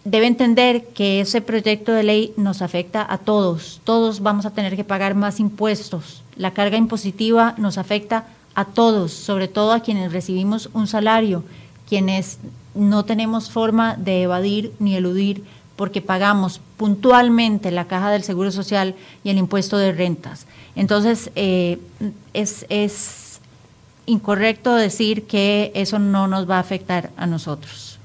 [0.03, 3.79] debe entender que ese proyecto de ley nos afecta a todos.
[3.85, 6.21] Todos vamos a tener que pagar más impuestos.
[6.35, 11.45] La carga impositiva nos afecta a todos, sobre todo a quienes recibimos un salario,
[11.87, 12.37] quienes
[12.73, 18.95] no tenemos forma de evadir ni eludir porque pagamos puntualmente la caja del Seguro Social
[19.23, 20.45] y el impuesto de rentas.
[20.75, 21.79] Entonces, eh,
[22.33, 23.39] es, es
[24.05, 27.99] incorrecto decir que eso no nos va a afectar a nosotros.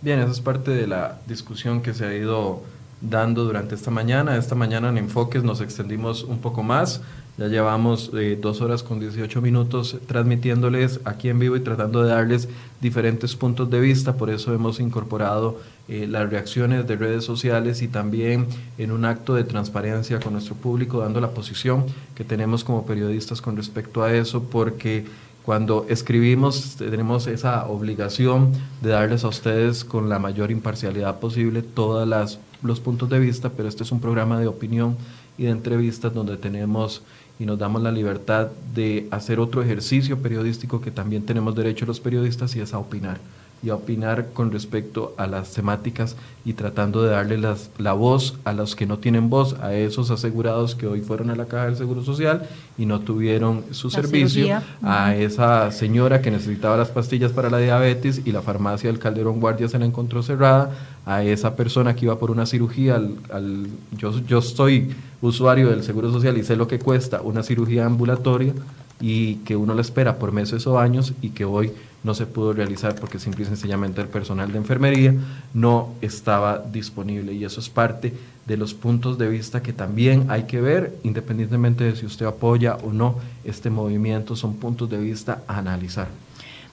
[0.00, 2.62] Bien, eso es parte de la discusión que se ha ido
[3.00, 4.36] dando durante esta mañana.
[4.36, 7.00] Esta mañana en Enfoques nos extendimos un poco más
[7.36, 12.10] Ya llevamos eh, dos horas con 18 minutos transmitiéndoles aquí en vivo y tratando de
[12.10, 12.48] darles
[12.80, 14.16] diferentes puntos de vista.
[14.16, 15.58] Por eso hemos incorporado
[15.88, 18.46] eh, las reacciones de redes sociales y también
[18.78, 23.42] en un acto de transparencia con nuestro público, dando la posición que tenemos como periodistas
[23.42, 25.04] con respecto a eso, porque
[25.44, 32.38] cuando escribimos tenemos esa obligación de darles a ustedes con la mayor imparcialidad posible todos
[32.62, 34.96] los puntos de vista, pero este es un programa de opinión
[35.36, 37.02] y de entrevistas donde tenemos
[37.38, 42.00] y nos damos la libertad de hacer otro ejercicio periodístico que también tenemos derecho los
[42.00, 43.18] periodistas y es a opinar
[43.62, 48.36] y a opinar con respecto a las temáticas y tratando de darle las, la voz
[48.44, 51.66] a los que no tienen voz, a esos asegurados que hoy fueron a la caja
[51.66, 57.32] del Seguro Social y no tuvieron su servicio, a esa señora que necesitaba las pastillas
[57.32, 60.70] para la diabetes y la farmacia del Calderón Guardia se la encontró cerrada,
[61.06, 66.12] a esa persona que iba por una cirugía, al, yo, yo soy usuario del Seguro
[66.12, 68.52] Social y sé lo que cuesta una cirugía ambulatoria
[69.00, 71.72] y que uno la espera por meses o años y que hoy
[72.04, 75.14] no se pudo realizar porque simple y sencillamente el personal de enfermería
[75.52, 78.14] no estaba disponible y eso es parte
[78.46, 82.76] de los puntos de vista que también hay que ver, independientemente de si usted apoya
[82.76, 86.08] o no este movimiento, son puntos de vista a analizar.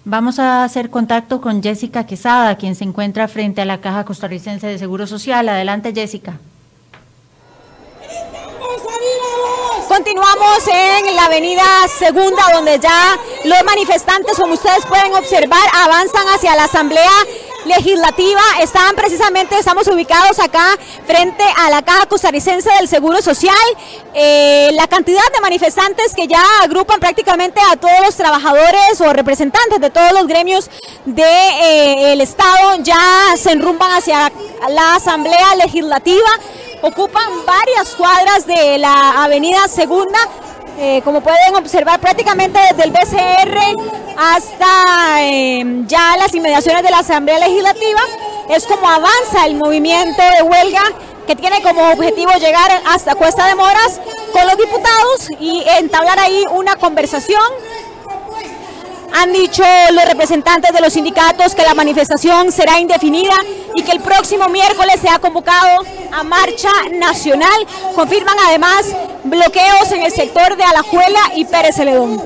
[0.04, 4.68] Vamos a hacer contacto con Jessica Quesada, quien se encuentra frente a la Caja Costarricense
[4.68, 5.48] de Seguro Social.
[5.48, 6.40] Adelante, Jessica.
[9.92, 11.66] Continuamos en la avenida
[12.00, 17.12] Segunda, donde ya los manifestantes, como ustedes pueden observar, avanzan hacia la Asamblea
[17.66, 18.42] Legislativa.
[18.62, 23.54] Están precisamente, estamos ubicados acá frente a la Caja Costarricense del Seguro Social.
[24.14, 29.82] Eh, la cantidad de manifestantes que ya agrupan prácticamente a todos los trabajadores o representantes
[29.82, 30.70] de todos los gremios
[31.04, 34.32] del de, eh, Estado ya se enrumban hacia
[34.70, 36.30] la Asamblea Legislativa
[36.82, 40.20] ocupan varias cuadras de la avenida Segunda,
[40.80, 43.58] eh, como pueden observar prácticamente desde el BCR
[44.18, 48.02] hasta em, ya las inmediaciones de la Asamblea Legislativa,
[48.50, 50.82] es como avanza el movimiento de huelga
[51.28, 54.02] que tiene como objetivo llegar hasta Cuesta de Moras
[54.34, 57.42] con los diputados y entablar ahí una conversación
[59.14, 59.64] han dicho
[59.94, 63.36] los representantes de los sindicatos que la manifestación será indefinida
[63.76, 67.68] y que el próximo miércoles se ha convocado a marcha nacional.
[67.96, 68.86] Confirman además
[69.24, 72.22] bloqueos en el sector de Alajuela y Pérez Celedón.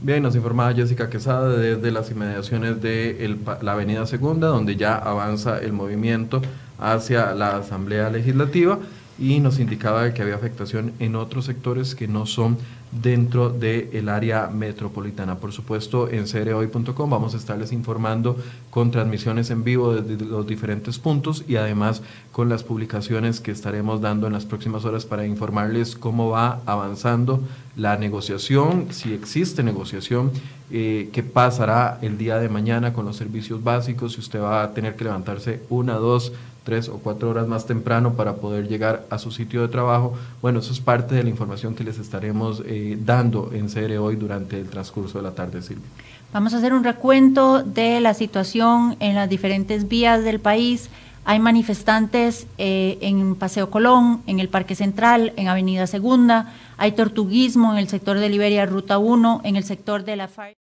[0.00, 5.58] Bien, nos informaba Jessica Quesada desde las inmediaciones de la Avenida Segunda, donde ya avanza
[5.58, 6.42] el movimiento
[6.78, 8.78] hacia la Asamblea Legislativa
[9.18, 12.58] y nos indicaba que había afectación en otros sectores que no son
[13.02, 15.36] dentro del área metropolitana.
[15.36, 18.36] Por supuesto, en cereoy.com vamos a estarles informando
[18.70, 22.02] con transmisiones en vivo desde los diferentes puntos y además
[22.32, 27.42] con las publicaciones que estaremos dando en las próximas horas para informarles cómo va avanzando
[27.76, 30.30] la negociación, si existe negociación,
[30.70, 34.72] eh, qué pasará el día de mañana con los servicios básicos, si usted va a
[34.72, 36.32] tener que levantarse una, dos,
[36.66, 40.14] tres o cuatro horas más temprano para poder llegar a su sitio de trabajo.
[40.42, 44.16] Bueno, eso es parte de la información que les estaremos eh, dando en CR hoy
[44.16, 45.86] durante el transcurso de la tarde, Silvia.
[46.32, 50.90] Vamos a hacer un recuento de la situación en las diferentes vías del país.
[51.24, 56.52] Hay manifestantes eh, en Paseo Colón, en el Parque Central, en Avenida Segunda.
[56.78, 60.65] Hay tortuguismo en el sector de Liberia, Ruta 1, en el sector de la FARC.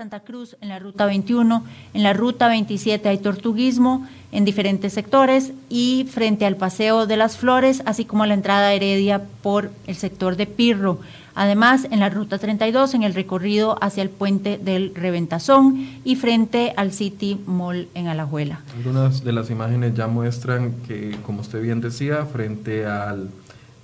[0.00, 5.52] Santa Cruz, en la ruta 21, en la ruta 27 hay tortuguismo en diferentes sectores
[5.68, 10.36] y frente al Paseo de las Flores, así como la entrada Heredia por el sector
[10.36, 11.00] de Pirro.
[11.34, 16.72] Además, en la ruta 32, en el recorrido hacia el puente del Reventazón y frente
[16.78, 18.60] al City Mall en Alajuela.
[18.78, 23.28] Algunas de las imágenes ya muestran que, como usted bien decía, frente al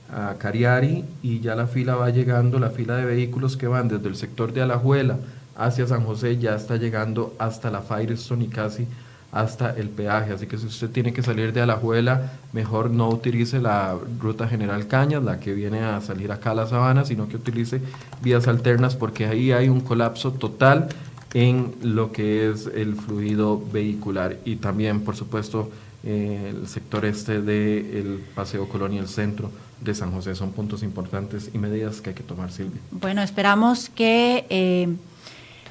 [0.08, 4.06] a Cariari y ya la fila va llegando, la fila de vehículos que van desde
[4.06, 5.18] el sector de Alajuela
[5.56, 8.86] hacia San José ya está llegando hasta la Firestone y casi
[9.32, 10.32] hasta el peaje.
[10.32, 14.86] Así que si usted tiene que salir de Alajuela, mejor no utilice la ruta General
[14.86, 17.80] Cañas, la que viene a salir acá a la sabana, sino que utilice
[18.22, 20.88] vías alternas porque ahí hay un colapso total
[21.34, 25.70] en lo que es el fluido vehicular y también, por supuesto,
[26.02, 30.34] eh, el sector este del Paseo Colonia, el centro de San José.
[30.34, 32.80] Son puntos importantes y medidas que hay que tomar, Silvia.
[32.90, 34.46] Bueno, esperamos que...
[34.48, 34.96] Eh,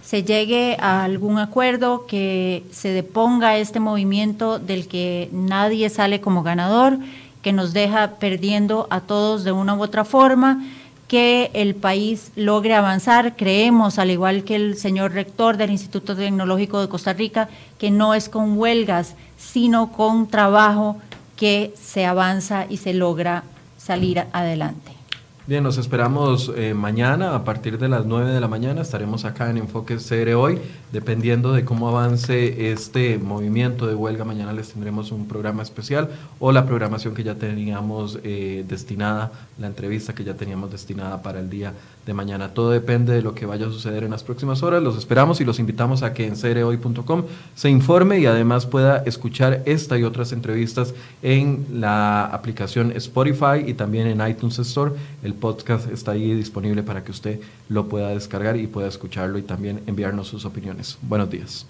[0.06, 6.44] se llegue a algún acuerdo, que se deponga este movimiento del que nadie sale como
[6.44, 7.00] ganador,
[7.42, 10.64] que nos deja perdiendo a todos de una u otra forma,
[11.08, 13.36] que el país logre avanzar.
[13.36, 18.14] Creemos, al igual que el señor rector del Instituto Tecnológico de Costa Rica, que no
[18.14, 20.98] es con huelgas, sino con trabajo
[21.36, 23.44] que se avanza y se logra
[23.78, 24.95] salir adelante.
[25.48, 28.82] Bien, nos esperamos eh, mañana a partir de las 9 de la mañana.
[28.82, 30.58] Estaremos acá en Enfoque CR hoy,
[30.92, 34.26] dependiendo de cómo avance este movimiento de huelga.
[34.26, 36.10] Mañana les tendremos un programa especial
[36.40, 41.42] o la programación que ya teníamos eh, destinada, la entrevista que ya teníamos destinada para
[41.42, 41.74] el día
[42.14, 42.54] mañana.
[42.54, 44.84] Todo depende de lo que vaya a suceder en las próximas horas.
[44.84, 47.24] Los esperamos y los invitamos a que en crhoy.com
[47.56, 50.94] se informe y además pueda escuchar esta y otras entrevistas
[51.24, 54.92] en la aplicación Spotify y también en iTunes Store.
[55.24, 59.42] El podcast está ahí disponible para que usted lo pueda descargar y pueda escucharlo y
[59.42, 60.98] también enviarnos sus opiniones.
[61.02, 61.66] Buenos días.